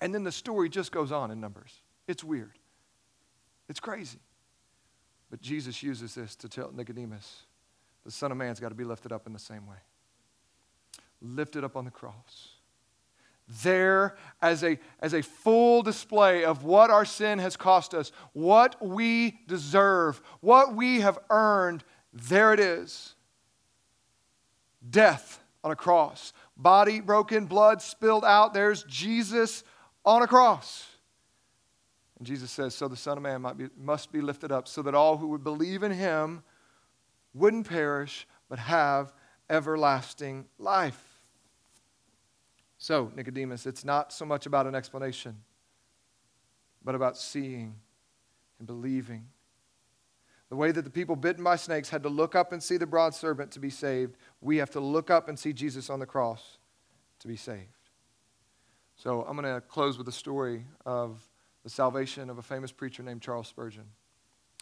And 0.00 0.14
then 0.14 0.24
the 0.24 0.32
story 0.32 0.68
just 0.68 0.92
goes 0.92 1.12
on 1.12 1.30
in 1.30 1.40
Numbers. 1.40 1.72
It's 2.08 2.24
weird, 2.24 2.58
it's 3.68 3.80
crazy. 3.80 4.18
But 5.30 5.40
Jesus 5.40 5.80
uses 5.82 6.16
this 6.16 6.34
to 6.36 6.48
tell 6.48 6.72
Nicodemus 6.72 7.44
the 8.04 8.10
Son 8.10 8.32
of 8.32 8.38
Man's 8.38 8.60
got 8.60 8.70
to 8.70 8.74
be 8.74 8.84
lifted 8.84 9.12
up 9.12 9.26
in 9.26 9.32
the 9.32 9.38
same 9.38 9.66
way. 9.66 9.76
Lifted 11.20 11.64
up 11.64 11.76
on 11.76 11.84
the 11.84 11.90
cross. 11.90 12.48
There, 13.62 14.16
as 14.40 14.62
a, 14.64 14.78
as 15.00 15.12
a 15.12 15.22
full 15.22 15.82
display 15.82 16.44
of 16.44 16.64
what 16.64 16.90
our 16.90 17.04
sin 17.04 17.38
has 17.40 17.56
cost 17.56 17.94
us, 17.94 18.12
what 18.32 18.76
we 18.84 19.40
deserve, 19.48 20.20
what 20.40 20.74
we 20.74 21.00
have 21.00 21.18
earned, 21.30 21.84
there 22.12 22.52
it 22.52 22.60
is. 22.60 23.14
Death 24.88 25.42
on 25.62 25.70
a 25.70 25.76
cross, 25.76 26.32
body 26.56 27.00
broken, 27.00 27.46
blood 27.46 27.82
spilled 27.82 28.24
out. 28.24 28.54
There's 28.54 28.84
Jesus 28.84 29.62
on 30.04 30.22
a 30.22 30.26
cross. 30.26 30.86
And 32.18 32.26
Jesus 32.26 32.50
says, 32.50 32.74
So 32.74 32.88
the 32.88 32.96
Son 32.96 33.16
of 33.16 33.22
Man 33.22 33.44
be, 33.56 33.68
must 33.78 34.12
be 34.12 34.20
lifted 34.20 34.52
up, 34.52 34.68
so 34.68 34.82
that 34.82 34.94
all 34.94 35.16
who 35.16 35.28
would 35.28 35.44
believe 35.44 35.82
in 35.82 35.92
him 35.92 36.42
wouldn't 37.34 37.68
perish, 37.68 38.26
but 38.48 38.58
have 38.58 39.12
everlasting 39.48 40.46
life. 40.58 41.02
So, 42.78 43.12
Nicodemus, 43.14 43.66
it's 43.66 43.84
not 43.84 44.12
so 44.12 44.24
much 44.24 44.46
about 44.46 44.66
an 44.66 44.74
explanation, 44.74 45.36
but 46.84 46.94
about 46.94 47.16
seeing 47.16 47.74
and 48.58 48.66
believing. 48.66 49.26
The 50.48 50.56
way 50.56 50.72
that 50.72 50.82
the 50.82 50.90
people 50.90 51.14
bitten 51.14 51.44
by 51.44 51.56
snakes 51.56 51.90
had 51.90 52.02
to 52.02 52.08
look 52.08 52.34
up 52.34 52.52
and 52.52 52.62
see 52.62 52.76
the 52.76 52.86
bronze 52.86 53.16
serpent 53.16 53.52
to 53.52 53.60
be 53.60 53.70
saved, 53.70 54.16
we 54.40 54.56
have 54.56 54.70
to 54.70 54.80
look 54.80 55.10
up 55.10 55.28
and 55.28 55.38
see 55.38 55.52
Jesus 55.52 55.88
on 55.88 56.00
the 56.00 56.06
cross 56.06 56.58
to 57.20 57.28
be 57.28 57.36
saved. 57.36 57.79
So 59.02 59.24
I'm 59.26 59.34
going 59.34 59.50
to 59.54 59.62
close 59.62 59.96
with 59.96 60.06
a 60.08 60.12
story 60.12 60.66
of 60.84 61.26
the 61.64 61.70
salvation 61.70 62.28
of 62.28 62.36
a 62.36 62.42
famous 62.42 62.70
preacher 62.70 63.02
named 63.02 63.22
Charles 63.22 63.48
Spurgeon. 63.48 63.86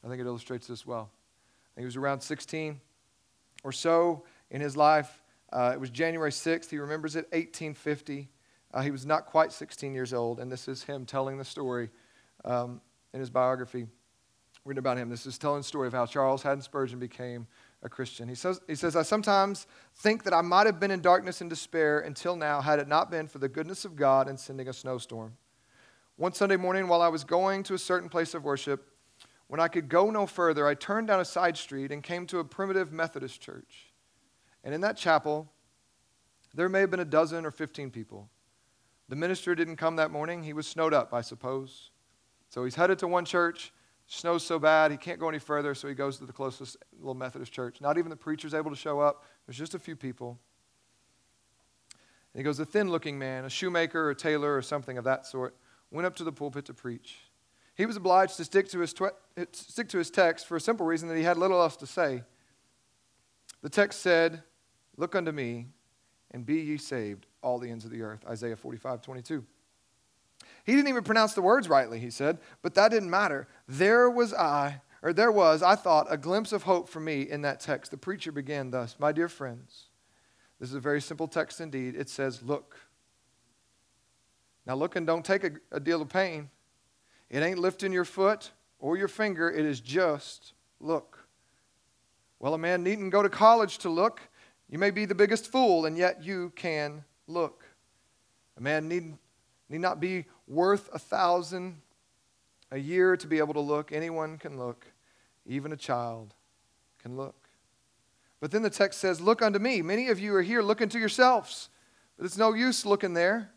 I 0.04 0.08
think 0.08 0.20
it 0.20 0.26
illustrates 0.26 0.68
this 0.68 0.86
well. 0.86 1.10
He 1.76 1.84
was 1.84 1.96
around 1.96 2.20
16 2.20 2.80
or 3.64 3.72
so 3.72 4.22
in 4.52 4.60
his 4.60 4.76
life. 4.76 5.24
Uh, 5.52 5.72
it 5.74 5.80
was 5.80 5.90
January 5.90 6.30
6th. 6.30 6.70
He 6.70 6.78
remembers 6.78 7.16
it, 7.16 7.24
1850. 7.32 8.28
Uh, 8.72 8.80
he 8.80 8.92
was 8.92 9.04
not 9.04 9.26
quite 9.26 9.50
16 9.50 9.92
years 9.92 10.14
old, 10.14 10.38
and 10.38 10.52
this 10.52 10.68
is 10.68 10.84
him 10.84 11.04
telling 11.04 11.36
the 11.36 11.44
story 11.44 11.90
um, 12.44 12.80
in 13.12 13.18
his 13.18 13.30
biography 13.30 13.88
written 14.64 14.78
about 14.78 14.98
him. 14.98 15.08
This 15.08 15.26
is 15.26 15.36
telling 15.36 15.62
the 15.62 15.64
story 15.64 15.88
of 15.88 15.94
how 15.94 16.06
Charles 16.06 16.44
Haddon 16.44 16.62
Spurgeon 16.62 17.00
became 17.00 17.48
a 17.82 17.88
Christian. 17.88 18.28
He 18.28 18.34
says, 18.34 18.60
he 18.66 18.74
says, 18.74 18.96
I 18.96 19.02
sometimes 19.02 19.66
think 19.96 20.24
that 20.24 20.34
I 20.34 20.40
might 20.40 20.66
have 20.66 20.80
been 20.80 20.90
in 20.90 21.00
darkness 21.00 21.40
and 21.40 21.48
despair 21.48 22.00
until 22.00 22.36
now 22.36 22.60
had 22.60 22.78
it 22.78 22.88
not 22.88 23.10
been 23.10 23.28
for 23.28 23.38
the 23.38 23.48
goodness 23.48 23.84
of 23.84 23.96
God 23.96 24.28
in 24.28 24.36
sending 24.36 24.68
a 24.68 24.72
snowstorm. 24.72 25.36
One 26.16 26.32
Sunday 26.32 26.56
morning, 26.56 26.88
while 26.88 27.02
I 27.02 27.08
was 27.08 27.22
going 27.22 27.62
to 27.64 27.74
a 27.74 27.78
certain 27.78 28.08
place 28.08 28.34
of 28.34 28.42
worship, 28.42 28.88
when 29.46 29.60
I 29.60 29.68
could 29.68 29.88
go 29.88 30.10
no 30.10 30.26
further, 30.26 30.66
I 30.66 30.74
turned 30.74 31.06
down 31.06 31.20
a 31.20 31.24
side 31.24 31.56
street 31.56 31.92
and 31.92 32.02
came 32.02 32.26
to 32.26 32.40
a 32.40 32.44
primitive 32.44 32.92
Methodist 32.92 33.40
church. 33.40 33.92
And 34.64 34.74
in 34.74 34.80
that 34.80 34.96
chapel, 34.96 35.50
there 36.54 36.68
may 36.68 36.80
have 36.80 36.90
been 36.90 37.00
a 37.00 37.04
dozen 37.04 37.46
or 37.46 37.50
15 37.50 37.90
people. 37.90 38.28
The 39.08 39.16
minister 39.16 39.54
didn't 39.54 39.76
come 39.76 39.96
that 39.96 40.10
morning. 40.10 40.42
He 40.42 40.52
was 40.52 40.66
snowed 40.66 40.92
up, 40.92 41.14
I 41.14 41.20
suppose. 41.20 41.90
So 42.50 42.64
he's 42.64 42.74
headed 42.74 42.98
to 42.98 43.08
one 43.08 43.24
church. 43.24 43.72
Snow's 44.10 44.42
so 44.42 44.58
bad, 44.58 44.90
he 44.90 44.96
can't 44.96 45.20
go 45.20 45.28
any 45.28 45.38
further, 45.38 45.74
so 45.74 45.86
he 45.86 45.94
goes 45.94 46.16
to 46.16 46.24
the 46.24 46.32
closest 46.32 46.78
little 46.98 47.14
Methodist 47.14 47.52
church. 47.52 47.82
Not 47.82 47.98
even 47.98 48.08
the 48.08 48.16
preacher's 48.16 48.54
able 48.54 48.70
to 48.70 48.76
show 48.76 49.00
up. 49.00 49.22
There's 49.46 49.58
just 49.58 49.74
a 49.74 49.78
few 49.78 49.94
people. 49.96 50.38
And 52.32 52.40
he 52.40 52.42
goes, 52.42 52.58
a 52.58 52.64
thin 52.64 52.90
looking 52.90 53.18
man, 53.18 53.44
a 53.44 53.50
shoemaker 53.50 54.00
or 54.00 54.10
a 54.10 54.14
tailor 54.14 54.56
or 54.56 54.62
something 54.62 54.96
of 54.96 55.04
that 55.04 55.26
sort, 55.26 55.54
went 55.90 56.06
up 56.06 56.16
to 56.16 56.24
the 56.24 56.32
pulpit 56.32 56.64
to 56.66 56.74
preach. 56.74 57.18
He 57.74 57.84
was 57.84 57.96
obliged 57.96 58.38
to 58.38 58.44
stick 58.44 58.68
to 58.70 58.80
his, 58.80 58.94
stick 59.52 59.88
to 59.90 59.98
his 59.98 60.10
text 60.10 60.46
for 60.46 60.56
a 60.56 60.60
simple 60.60 60.86
reason 60.86 61.08
that 61.08 61.16
he 61.16 61.22
had 61.22 61.36
little 61.36 61.60
else 61.60 61.76
to 61.76 61.86
say. 61.86 62.22
The 63.60 63.68
text 63.68 64.00
said, 64.00 64.42
Look 64.96 65.14
unto 65.14 65.32
me, 65.32 65.66
and 66.30 66.46
be 66.46 66.60
ye 66.60 66.78
saved, 66.78 67.26
all 67.42 67.58
the 67.58 67.70
ends 67.70 67.84
of 67.84 67.90
the 67.90 68.02
earth. 68.02 68.24
Isaiah 68.26 68.56
45, 68.56 69.02
22. 69.02 69.44
He 70.68 70.76
didn't 70.76 70.90
even 70.90 71.02
pronounce 71.02 71.32
the 71.32 71.40
words 71.40 71.66
rightly, 71.66 71.98
he 71.98 72.10
said, 72.10 72.36
but 72.60 72.74
that 72.74 72.90
didn't 72.90 73.08
matter. 73.08 73.48
There 73.66 74.10
was 74.10 74.34
I, 74.34 74.82
or 75.02 75.14
there 75.14 75.32
was, 75.32 75.62
I 75.62 75.74
thought, 75.74 76.08
a 76.10 76.18
glimpse 76.18 76.52
of 76.52 76.64
hope 76.64 76.90
for 76.90 77.00
me 77.00 77.22
in 77.22 77.40
that 77.40 77.58
text. 77.58 77.90
The 77.90 77.96
preacher 77.96 78.30
began 78.30 78.70
thus 78.70 78.96
My 78.98 79.10
dear 79.10 79.30
friends, 79.30 79.86
this 80.60 80.68
is 80.68 80.74
a 80.74 80.80
very 80.80 81.00
simple 81.00 81.26
text 81.26 81.62
indeed. 81.62 81.96
It 81.96 82.10
says, 82.10 82.42
Look. 82.42 82.76
Now, 84.66 84.74
looking 84.74 85.06
don't 85.06 85.24
take 85.24 85.42
a, 85.42 85.52
a 85.72 85.80
deal 85.80 86.02
of 86.02 86.10
pain. 86.10 86.50
It 87.30 87.42
ain't 87.42 87.58
lifting 87.58 87.90
your 87.90 88.04
foot 88.04 88.50
or 88.78 88.98
your 88.98 89.08
finger, 89.08 89.50
it 89.50 89.64
is 89.64 89.80
just 89.80 90.52
look. 90.80 91.26
Well, 92.40 92.52
a 92.52 92.58
man 92.58 92.82
needn't 92.82 93.10
go 93.10 93.22
to 93.22 93.30
college 93.30 93.78
to 93.78 93.88
look. 93.88 94.20
You 94.68 94.78
may 94.78 94.90
be 94.90 95.06
the 95.06 95.14
biggest 95.14 95.50
fool, 95.50 95.86
and 95.86 95.96
yet 95.96 96.22
you 96.22 96.52
can 96.56 97.04
look. 97.26 97.64
A 98.58 98.60
man 98.60 98.86
need, 98.86 99.16
need 99.68 99.80
not 99.80 100.00
be 100.00 100.26
worth 100.46 100.88
a 100.92 100.98
thousand 100.98 101.80
a 102.70 102.78
year 102.78 103.16
to 103.16 103.26
be 103.26 103.38
able 103.38 103.54
to 103.54 103.60
look. 103.60 103.92
Anyone 103.92 104.38
can 104.38 104.58
look, 104.58 104.86
even 105.46 105.72
a 105.72 105.76
child 105.76 106.34
can 107.02 107.16
look. 107.16 107.48
But 108.40 108.50
then 108.50 108.62
the 108.62 108.70
text 108.70 109.00
says, 109.00 109.20
Look 109.20 109.42
unto 109.42 109.58
me. 109.58 109.82
Many 109.82 110.08
of 110.08 110.18
you 110.18 110.34
are 110.34 110.42
here 110.42 110.62
looking 110.62 110.88
to 110.90 110.98
yourselves, 110.98 111.68
but 112.16 112.24
it's 112.24 112.38
no 112.38 112.52
use 112.52 112.86
looking 112.86 113.14
there. 113.14 113.50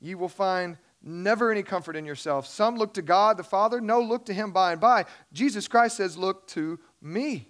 You 0.00 0.18
will 0.18 0.28
find 0.28 0.76
never 1.02 1.50
any 1.50 1.62
comfort 1.62 1.96
in 1.96 2.04
yourself. 2.04 2.46
Some 2.46 2.76
look 2.76 2.94
to 2.94 3.02
God 3.02 3.36
the 3.36 3.44
Father, 3.44 3.80
no, 3.80 4.00
look 4.00 4.26
to 4.26 4.34
Him 4.34 4.52
by 4.52 4.72
and 4.72 4.80
by. 4.80 5.06
Jesus 5.32 5.68
Christ 5.68 5.96
says, 5.96 6.18
Look 6.18 6.46
to 6.48 6.78
me. 7.00 7.48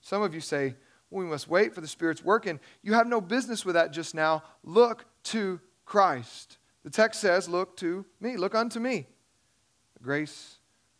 Some 0.00 0.22
of 0.22 0.34
you 0.34 0.40
say, 0.40 0.74
well, 1.10 1.24
we 1.24 1.30
must 1.30 1.48
wait 1.48 1.74
for 1.74 1.80
the 1.80 1.88
Spirit's 1.88 2.24
working. 2.24 2.60
You 2.82 2.94
have 2.94 3.06
no 3.06 3.20
business 3.20 3.64
with 3.64 3.74
that 3.74 3.92
just 3.92 4.14
now. 4.14 4.42
Look 4.64 5.04
to 5.24 5.60
Christ. 5.84 6.58
The 6.86 6.92
text 6.92 7.20
says, 7.20 7.48
Look 7.48 7.76
to 7.78 8.06
me, 8.20 8.36
look 8.36 8.54
unto 8.54 8.78
me. 8.78 9.08
The 9.94 10.04
grace 10.04 10.58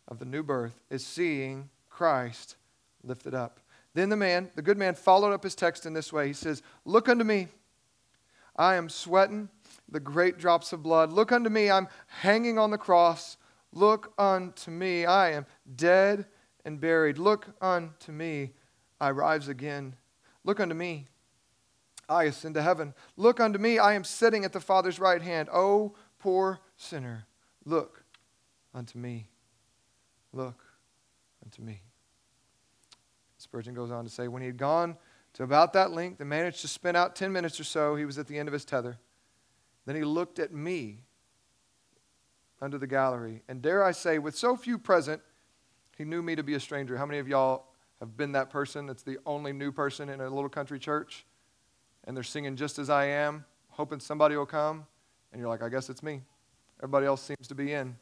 of 0.09 0.19
the 0.19 0.25
new 0.25 0.43
birth 0.43 0.81
is 0.89 1.05
seeing 1.05 1.69
Christ 1.89 2.57
lifted 3.03 3.33
up. 3.33 3.61
Then 3.93 4.09
the 4.09 4.17
man, 4.17 4.51
the 4.55 4.61
good 4.61 4.77
man, 4.77 4.95
followed 4.95 5.31
up 5.31 5.43
his 5.45 5.55
text 5.55 5.85
in 5.85 5.93
this 5.93 6.11
way. 6.11 6.27
He 6.27 6.33
says, 6.33 6.61
Look 6.83 7.07
unto 7.07 7.23
me. 7.23 7.47
I 8.57 8.75
am 8.75 8.89
sweating 8.89 9.47
the 9.87 10.01
great 10.01 10.37
drops 10.37 10.73
of 10.73 10.83
blood. 10.83 11.13
Look 11.13 11.31
unto 11.31 11.49
me. 11.49 11.71
I'm 11.71 11.87
hanging 12.07 12.59
on 12.59 12.71
the 12.71 12.77
cross. 12.77 13.37
Look 13.71 14.11
unto 14.17 14.71
me. 14.71 15.05
I 15.05 15.31
am 15.31 15.45
dead 15.77 16.25
and 16.65 16.81
buried. 16.81 17.17
Look 17.17 17.47
unto 17.61 18.11
me. 18.11 18.51
I 18.99 19.11
rise 19.11 19.47
again. 19.47 19.95
Look 20.43 20.59
unto 20.59 20.75
me. 20.75 21.07
I 22.09 22.23
ascend 22.25 22.55
to 22.55 22.61
heaven. 22.61 22.93
Look 23.15 23.39
unto 23.39 23.59
me, 23.59 23.79
I 23.79 23.93
am 23.93 24.03
sitting 24.03 24.45
at 24.45 24.53
the 24.53 24.59
Father's 24.59 24.99
right 24.99 25.21
hand. 25.21 25.49
O 25.51 25.95
poor 26.19 26.59
sinner, 26.77 27.25
look 27.65 28.03
unto 28.73 28.97
me. 28.97 29.27
Look 30.33 30.63
unto 31.43 31.61
me. 31.61 31.81
Spurgeon 33.37 33.73
goes 33.73 33.91
on 33.91 34.03
to 34.03 34.09
say, 34.09 34.27
when 34.27 34.41
he 34.41 34.47
had 34.47 34.57
gone 34.57 34.97
to 35.33 35.43
about 35.43 35.73
that 35.73 35.91
length 35.91 36.19
and 36.19 36.29
managed 36.29 36.61
to 36.61 36.67
spin 36.67 36.95
out 36.95 37.15
10 37.15 37.31
minutes 37.31 37.59
or 37.59 37.63
so, 37.63 37.95
he 37.95 38.05
was 38.05 38.17
at 38.17 38.27
the 38.27 38.37
end 38.37 38.47
of 38.47 38.53
his 38.53 38.65
tether. 38.65 38.97
Then 39.85 39.95
he 39.95 40.03
looked 40.03 40.39
at 40.39 40.53
me 40.53 41.03
under 42.61 42.77
the 42.77 42.87
gallery. 42.87 43.43
And 43.47 43.61
dare 43.61 43.83
I 43.83 43.91
say, 43.91 44.19
with 44.19 44.35
so 44.35 44.55
few 44.55 44.77
present, 44.77 45.21
he 45.97 46.03
knew 46.05 46.21
me 46.21 46.35
to 46.35 46.43
be 46.43 46.55
a 46.55 46.59
stranger. 46.59 46.97
How 46.97 47.05
many 47.05 47.19
of 47.19 47.27
y'all 47.27 47.67
have 47.99 48.17
been 48.17 48.33
that 48.33 48.49
person 48.49 48.85
that's 48.85 49.03
the 49.03 49.17
only 49.25 49.53
new 49.53 49.71
person 49.71 50.09
in 50.09 50.21
a 50.21 50.29
little 50.29 50.49
country 50.49 50.79
church? 50.79 51.25
And 52.07 52.15
they're 52.15 52.23
singing 52.23 52.55
just 52.55 52.79
as 52.79 52.89
I 52.89 53.05
am, 53.05 53.45
hoping 53.69 53.99
somebody 53.99 54.35
will 54.35 54.45
come, 54.45 54.87
and 55.31 55.39
you're 55.39 55.49
like, 55.49 55.61
I 55.61 55.69
guess 55.69 55.89
it's 55.89 56.01
me. 56.01 56.21
Everybody 56.79 57.05
else 57.05 57.21
seems 57.21 57.47
to 57.49 57.55
be 57.55 57.73
in. 57.73 57.95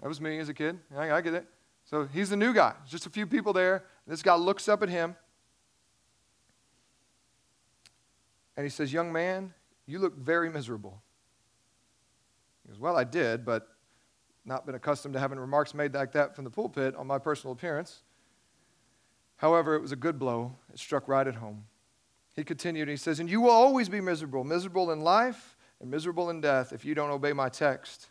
That 0.00 0.08
was 0.08 0.20
me 0.20 0.38
as 0.38 0.50
a 0.50 0.54
kid. 0.54 0.78
I, 0.94 1.10
I 1.10 1.20
get 1.22 1.32
it. 1.32 1.46
So 1.84 2.04
he's 2.04 2.30
the 2.30 2.36
new 2.36 2.52
guy. 2.52 2.74
just 2.86 3.06
a 3.06 3.10
few 3.10 3.26
people 3.26 3.52
there. 3.52 3.84
This 4.06 4.22
guy 4.22 4.34
looks 4.36 4.68
up 4.68 4.82
at 4.82 4.90
him, 4.90 5.16
and 8.56 8.64
he 8.64 8.70
says, 8.70 8.92
Young 8.92 9.10
man, 9.10 9.54
you 9.86 9.98
look 9.98 10.16
very 10.16 10.50
miserable. 10.50 11.02
He 12.62 12.72
goes, 12.72 12.78
Well, 12.78 12.96
I 12.96 13.04
did, 13.04 13.44
but 13.44 13.68
not 14.44 14.66
been 14.66 14.74
accustomed 14.74 15.14
to 15.14 15.20
having 15.20 15.38
remarks 15.38 15.72
made 15.72 15.94
like 15.94 16.12
that 16.12 16.36
from 16.36 16.44
the 16.44 16.50
pulpit 16.50 16.94
on 16.94 17.06
my 17.06 17.18
personal 17.18 17.54
appearance. 17.54 18.02
However, 19.36 19.74
it 19.74 19.80
was 19.80 19.92
a 19.92 19.96
good 19.96 20.18
blow. 20.18 20.56
It 20.72 20.78
struck 20.78 21.08
right 21.08 21.26
at 21.26 21.36
home. 21.36 21.64
He 22.34 22.44
continued, 22.44 22.88
he 22.88 22.96
says, 22.96 23.20
And 23.20 23.30
you 23.30 23.40
will 23.40 23.50
always 23.50 23.88
be 23.88 24.00
miserable, 24.00 24.44
miserable 24.44 24.90
in 24.90 25.00
life 25.00 25.56
and 25.80 25.90
miserable 25.90 26.30
in 26.30 26.40
death 26.40 26.72
if 26.72 26.84
you 26.84 26.94
don't 26.94 27.10
obey 27.10 27.32
my 27.32 27.48
text. 27.48 28.08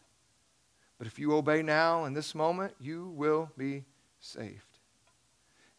But 0.97 1.07
if 1.07 1.19
you 1.19 1.34
obey 1.34 1.61
now 1.61 2.05
in 2.05 2.13
this 2.13 2.34
moment, 2.34 2.74
you 2.80 3.09
will 3.09 3.51
be 3.57 3.84
saved. 4.19 4.78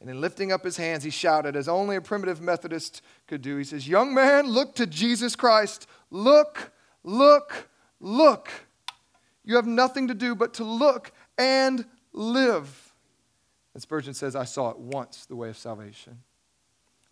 And 0.00 0.10
in 0.10 0.20
lifting 0.20 0.52
up 0.52 0.62
his 0.62 0.76
hands, 0.76 1.02
he 1.02 1.08
shouted, 1.08 1.56
as 1.56 1.66
only 1.66 1.96
a 1.96 2.00
primitive 2.02 2.42
Methodist 2.42 3.00
could 3.26 3.40
do. 3.40 3.56
He 3.56 3.64
says, 3.64 3.88
Young 3.88 4.12
man, 4.12 4.46
look 4.46 4.74
to 4.74 4.86
Jesus 4.86 5.34
Christ. 5.34 5.86
Look, 6.10 6.72
look, 7.02 7.70
look. 8.00 8.50
You 9.44 9.56
have 9.56 9.66
nothing 9.66 10.08
to 10.08 10.14
do 10.14 10.34
but 10.34 10.52
to 10.54 10.64
look 10.64 11.12
and 11.38 11.86
live. 12.12 12.92
And 13.72 13.82
Spurgeon 13.82 14.12
says, 14.12 14.36
I 14.36 14.44
saw 14.44 14.70
at 14.70 14.78
once 14.78 15.24
the 15.24 15.36
way 15.36 15.48
of 15.48 15.56
salvation. 15.56 16.18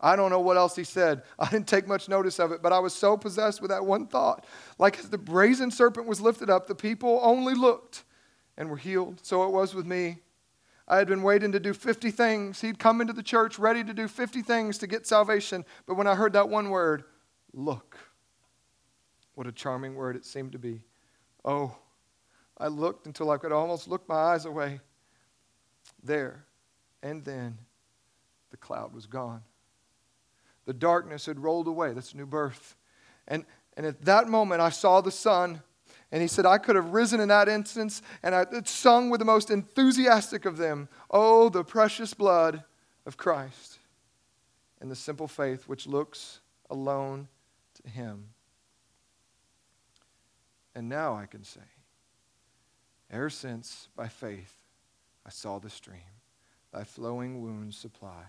I 0.03 0.17
don't 0.17 0.29
know 0.29 0.41
what 0.41 0.57
else 0.57 0.75
he 0.75 0.83
said. 0.83 1.23
I 1.39 1.49
didn't 1.49 1.69
take 1.69 1.87
much 1.87 2.09
notice 2.09 2.37
of 2.37 2.51
it, 2.51 2.61
but 2.61 2.73
I 2.73 2.79
was 2.79 2.93
so 2.93 3.15
possessed 3.15 3.61
with 3.61 3.71
that 3.71 3.85
one 3.85 4.05
thought. 4.05 4.45
Like 4.77 4.99
as 4.99 5.09
the 5.09 5.17
brazen 5.17 5.71
serpent 5.71 6.07
was 6.07 6.19
lifted 6.19 6.49
up, 6.49 6.67
the 6.67 6.75
people 6.75 7.21
only 7.23 7.55
looked 7.55 8.03
and 8.57 8.69
were 8.69 8.75
healed. 8.77 9.21
So 9.23 9.45
it 9.45 9.51
was 9.51 9.73
with 9.73 9.85
me. 9.85 10.17
I 10.89 10.97
had 10.97 11.07
been 11.07 11.23
waiting 11.23 11.53
to 11.53 11.59
do 11.59 11.73
50 11.73 12.11
things. 12.11 12.59
He'd 12.59 12.79
come 12.79 12.99
into 12.99 13.13
the 13.13 13.23
church 13.23 13.57
ready 13.57 13.81
to 13.81 13.93
do 13.93 14.09
50 14.09 14.41
things 14.41 14.77
to 14.79 14.87
get 14.87 15.07
salvation. 15.07 15.63
But 15.87 15.95
when 15.95 16.05
I 16.05 16.15
heard 16.15 16.33
that 16.33 16.49
one 16.49 16.69
word, 16.69 17.05
look, 17.53 17.97
what 19.35 19.47
a 19.47 19.53
charming 19.53 19.95
word 19.95 20.17
it 20.17 20.25
seemed 20.25 20.51
to 20.51 20.59
be. 20.59 20.81
Oh, 21.45 21.77
I 22.57 22.67
looked 22.67 23.07
until 23.07 23.31
I 23.31 23.37
could 23.37 23.53
almost 23.53 23.87
look 23.87 24.07
my 24.09 24.15
eyes 24.15 24.43
away. 24.43 24.81
There 26.03 26.45
and 27.01 27.23
then, 27.23 27.57
the 28.51 28.57
cloud 28.57 28.93
was 28.93 29.05
gone. 29.05 29.41
The 30.65 30.73
darkness 30.73 31.25
had 31.25 31.39
rolled 31.39 31.67
away. 31.67 31.93
That's 31.93 32.15
new 32.15 32.25
birth. 32.25 32.75
And, 33.27 33.45
and 33.75 33.85
at 33.85 34.03
that 34.05 34.27
moment, 34.27 34.61
I 34.61 34.69
saw 34.69 35.01
the 35.01 35.11
sun. 35.11 35.61
And 36.11 36.21
he 36.21 36.27
said, 36.27 36.45
I 36.45 36.59
could 36.59 36.75
have 36.75 36.93
risen 36.93 37.19
in 37.19 37.29
that 37.29 37.49
instance 37.49 38.03
and 38.21 38.35
I 38.35 38.45
sung 38.65 39.09
with 39.09 39.19
the 39.19 39.25
most 39.25 39.49
enthusiastic 39.49 40.45
of 40.45 40.57
them, 40.57 40.87
Oh, 41.09 41.49
the 41.49 41.63
precious 41.63 42.13
blood 42.13 42.63
of 43.05 43.17
Christ 43.17 43.79
and 44.79 44.91
the 44.91 44.95
simple 44.95 45.27
faith 45.27 45.67
which 45.67 45.87
looks 45.87 46.41
alone 46.69 47.27
to 47.83 47.89
him. 47.89 48.29
And 50.75 50.89
now 50.89 51.15
I 51.15 51.25
can 51.25 51.43
say, 51.43 51.61
ever 53.09 53.29
since 53.29 53.87
by 53.95 54.07
faith 54.07 54.53
I 55.25 55.29
saw 55.29 55.57
the 55.57 55.69
stream, 55.69 56.01
thy 56.71 56.83
flowing 56.83 57.41
wounds 57.41 57.77
supply. 57.77 58.23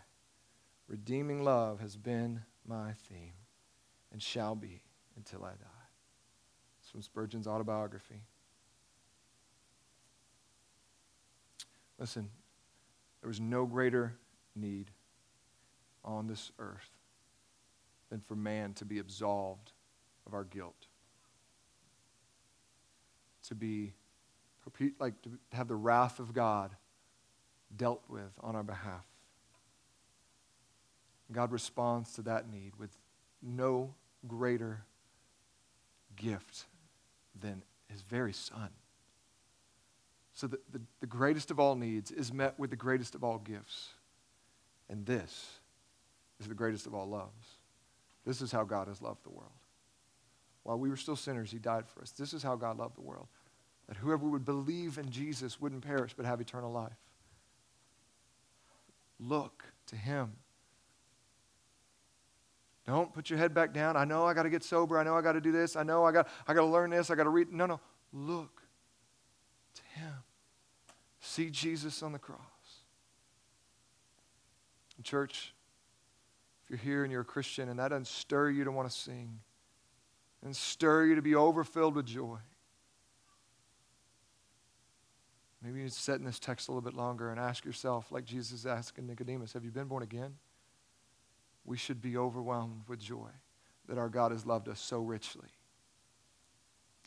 Redeeming 0.89 1.43
love 1.43 1.81
has 1.81 1.97
been 1.97 2.43
my 2.67 2.93
theme 3.09 3.33
and 4.13 4.23
shall 4.23 4.55
be 4.55 4.83
until 5.17 5.45
I 5.45 5.51
die. 5.51 5.87
It's 6.81 6.91
from 6.91 7.03
Spurgeon's 7.03 7.47
autobiography. 7.47 8.23
Listen, 11.99 12.29
there 13.21 13.29
was 13.29 13.41
no 13.41 13.67
greater 13.67 14.15
need 14.55 14.91
on 16.05 16.27
this 16.27 16.53
earth 16.59 16.91
than 18.11 18.21
for 18.21 18.37
man 18.37 18.75
to 18.75 18.85
be 18.85 18.99
absolved 18.99 19.73
of 20.27 20.35
our 20.35 20.45
guilt. 20.45 20.87
To 23.49 23.55
be, 23.55 23.95
like, 24.99 25.21
to 25.23 25.31
have 25.53 25.69
the 25.69 25.77
wrath 25.77 26.19
of 26.19 26.35
God 26.35 26.77
dealt 27.75 28.03
with 28.09 28.33
on 28.41 28.55
our 28.55 28.63
behalf. 28.63 29.07
God 31.35 31.53
responds 31.53 32.13
to 32.15 32.23
that 32.23 32.51
need 32.51 32.77
with 32.79 32.97
no 33.43 33.95
greater 34.27 34.85
gift 36.17 36.65
than 37.39 37.63
his 37.91 38.01
very 38.01 38.33
son. 38.33 38.71
So 40.33 40.47
the, 40.47 40.59
the, 40.73 40.81
the, 41.01 41.07
greatest 41.07 41.51
of 41.51 41.61
all 41.61 41.77
needs 41.77 42.11
is 42.11 42.33
met 42.33 42.59
with 42.59 42.71
the 42.71 42.77
greatest 42.77 43.15
of 43.15 43.23
all 43.23 43.39
gifts. 43.39 43.91
And 44.89 45.07
this 45.07 45.59
is 46.41 46.49
the 46.49 46.55
greatest 46.55 46.87
of 46.87 46.95
all 46.95 47.09
loves. 47.09 47.47
This 48.27 48.41
is 48.41 48.51
how 48.51 48.65
God 48.65 48.89
has 48.89 49.01
loved 49.01 49.25
the 49.25 49.31
world. 49.31 49.53
While 50.65 50.79
we 50.79 50.89
were 50.89 50.97
still 50.97 51.17
sinners, 51.17 51.51
he 51.51 51.59
died 51.59 51.87
for 51.87 52.03
us. 52.03 52.11
This 52.11 52.33
is 52.33 52.43
how 52.43 52.57
God 52.57 52.79
loved 52.79 52.97
the 52.97 53.03
world. 53.03 53.29
That 53.87 53.99
whoever 53.99 54.27
would 54.27 54.45
believe 54.45 54.99
in 54.99 55.11
Jesus 55.11 55.61
wouldn't 55.61 55.87
perish 55.87 56.15
but 56.17 56.27
have 56.27 56.41
eternal 56.41 56.73
life. 56.73 56.93
Look 59.21 59.65
to 59.87 59.97
him 59.97 60.33
don't 62.93 63.13
put 63.15 63.31
your 63.31 63.39
head 63.39 63.55
back 63.55 63.73
down. 63.73 63.97
I 63.97 64.05
know 64.05 64.27
I 64.27 64.35
got 64.35 64.43
to 64.43 64.51
get 64.51 64.63
sober. 64.63 64.99
I 64.99 65.05
know 65.05 65.17
I 65.17 65.23
got 65.23 65.33
to 65.33 65.41
do 65.41 65.53
this. 65.53 65.75
I 65.75 65.83
know 65.83 66.05
I 66.05 66.13
got, 66.13 66.29
I 66.47 66.53
got 66.53 66.61
to 66.61 66.67
learn 66.67 66.91
this. 66.91 67.11
I 67.11 67.15
got 67.15 67.25
to 67.25 67.31
read. 67.31 67.51
No, 67.51 67.65
no. 67.65 67.81
Look 68.13 68.63
to 69.75 70.01
Him. 70.01 70.13
See 71.19 71.49
Jesus 71.49 72.03
on 72.03 72.13
the 72.13 72.19
cross. 72.19 72.39
church, 75.03 75.55
if 76.63 76.71
you're 76.71 76.79
here 76.79 77.03
and 77.03 77.13
you're 77.13 77.23
a 77.23 77.27
Christian 77.27 77.69
and 77.69 77.79
that 77.79 77.89
doesn't 77.89 78.07
stir 78.07 78.51
you 78.51 78.65
to 78.65 78.71
want 78.71 78.91
to 78.91 78.95
sing 78.95 79.41
and 80.43 80.55
stir 80.55 81.07
you 81.07 81.15
to 81.15 81.23
be 81.23 81.35
overfilled 81.35 81.95
with 81.95 82.07
joy, 82.07 82.39
maybe 85.63 85.81
you 85.81 85.89
sit 85.89 86.17
in 86.17 86.25
this 86.25 86.39
text 86.39 86.69
a 86.69 86.71
little 86.71 86.83
bit 86.83 86.95
longer 86.95 87.31
and 87.31 87.41
ask 87.41 87.65
yourself, 87.65 88.13
like 88.13 88.27
Jesus 88.27 88.67
asking 88.67 89.07
Nicodemus, 89.07 89.55
have 89.55 89.65
you 89.65 89.71
been 89.71 89.89
born 89.89 90.03
again? 90.03 90.35
We 91.65 91.77
should 91.77 92.01
be 92.01 92.17
overwhelmed 92.17 92.83
with 92.89 93.01
joy 93.01 93.31
that 93.89 93.99
our 93.99 94.09
God 94.09 94.33
has 94.33 94.47
loved 94.47 94.69
us 94.69 94.81
so 94.81 95.01
richly. 95.01 95.49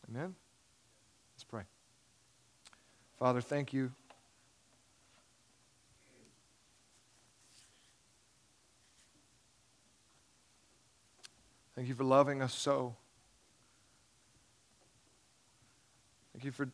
Amen? 0.09 0.35
Let's 1.35 1.43
pray. 1.43 1.63
Father, 3.19 3.41
thank 3.41 3.73
you. 3.73 3.91
Thank 11.75 11.87
you 11.87 11.95
for 11.95 12.03
loving 12.03 12.41
us 12.41 12.53
so. 12.53 12.95
Thank 16.33 16.45
you 16.45 16.51
for 16.51 16.69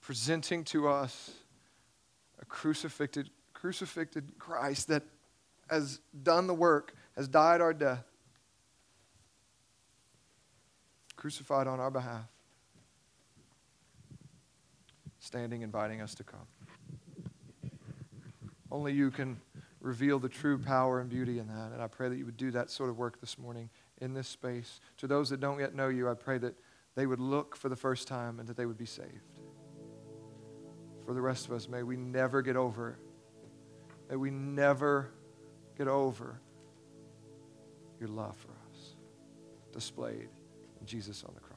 presenting 0.00 0.64
to 0.64 0.88
us 0.88 1.30
a 2.40 2.44
crucifixion, 2.46 3.28
crucifixion 3.52 4.32
Christ 4.38 4.88
that 4.88 5.02
has 5.68 6.00
done 6.22 6.46
the 6.46 6.54
work 6.54 6.94
has 7.20 7.28
died 7.28 7.60
our 7.60 7.74
death, 7.74 8.06
crucified 11.16 11.66
on 11.66 11.78
our 11.78 11.90
behalf, 11.90 12.24
standing, 15.18 15.60
inviting 15.60 16.00
us 16.00 16.14
to 16.14 16.24
come. 16.24 16.46
Only 18.72 18.94
you 18.94 19.10
can 19.10 19.38
reveal 19.82 20.18
the 20.18 20.30
true 20.30 20.56
power 20.56 20.98
and 20.98 21.10
beauty 21.10 21.38
in 21.38 21.46
that. 21.48 21.72
And 21.74 21.82
I 21.82 21.88
pray 21.88 22.08
that 22.08 22.16
you 22.16 22.24
would 22.24 22.38
do 22.38 22.52
that 22.52 22.70
sort 22.70 22.88
of 22.88 22.96
work 22.96 23.20
this 23.20 23.36
morning 23.36 23.68
in 24.00 24.14
this 24.14 24.26
space. 24.26 24.80
To 24.96 25.06
those 25.06 25.28
that 25.28 25.40
don't 25.40 25.60
yet 25.60 25.74
know 25.74 25.88
you, 25.88 26.08
I 26.08 26.14
pray 26.14 26.38
that 26.38 26.54
they 26.94 27.04
would 27.04 27.20
look 27.20 27.54
for 27.54 27.68
the 27.68 27.76
first 27.76 28.08
time 28.08 28.40
and 28.40 28.48
that 28.48 28.56
they 28.56 28.64
would 28.64 28.78
be 28.78 28.86
saved. 28.86 29.40
For 31.04 31.12
the 31.12 31.20
rest 31.20 31.44
of 31.44 31.52
us, 31.52 31.68
may 31.68 31.82
we 31.82 31.98
never 31.98 32.40
get 32.40 32.56
over. 32.56 32.96
May 34.08 34.16
we 34.16 34.30
never 34.30 35.10
get 35.76 35.86
over 35.86 36.40
your 38.00 38.08
love 38.08 38.36
for 38.36 38.48
us 38.48 38.96
displayed 39.72 40.28
in 40.80 40.86
Jesus 40.86 41.22
on 41.24 41.34
the 41.34 41.40
cross. 41.40 41.49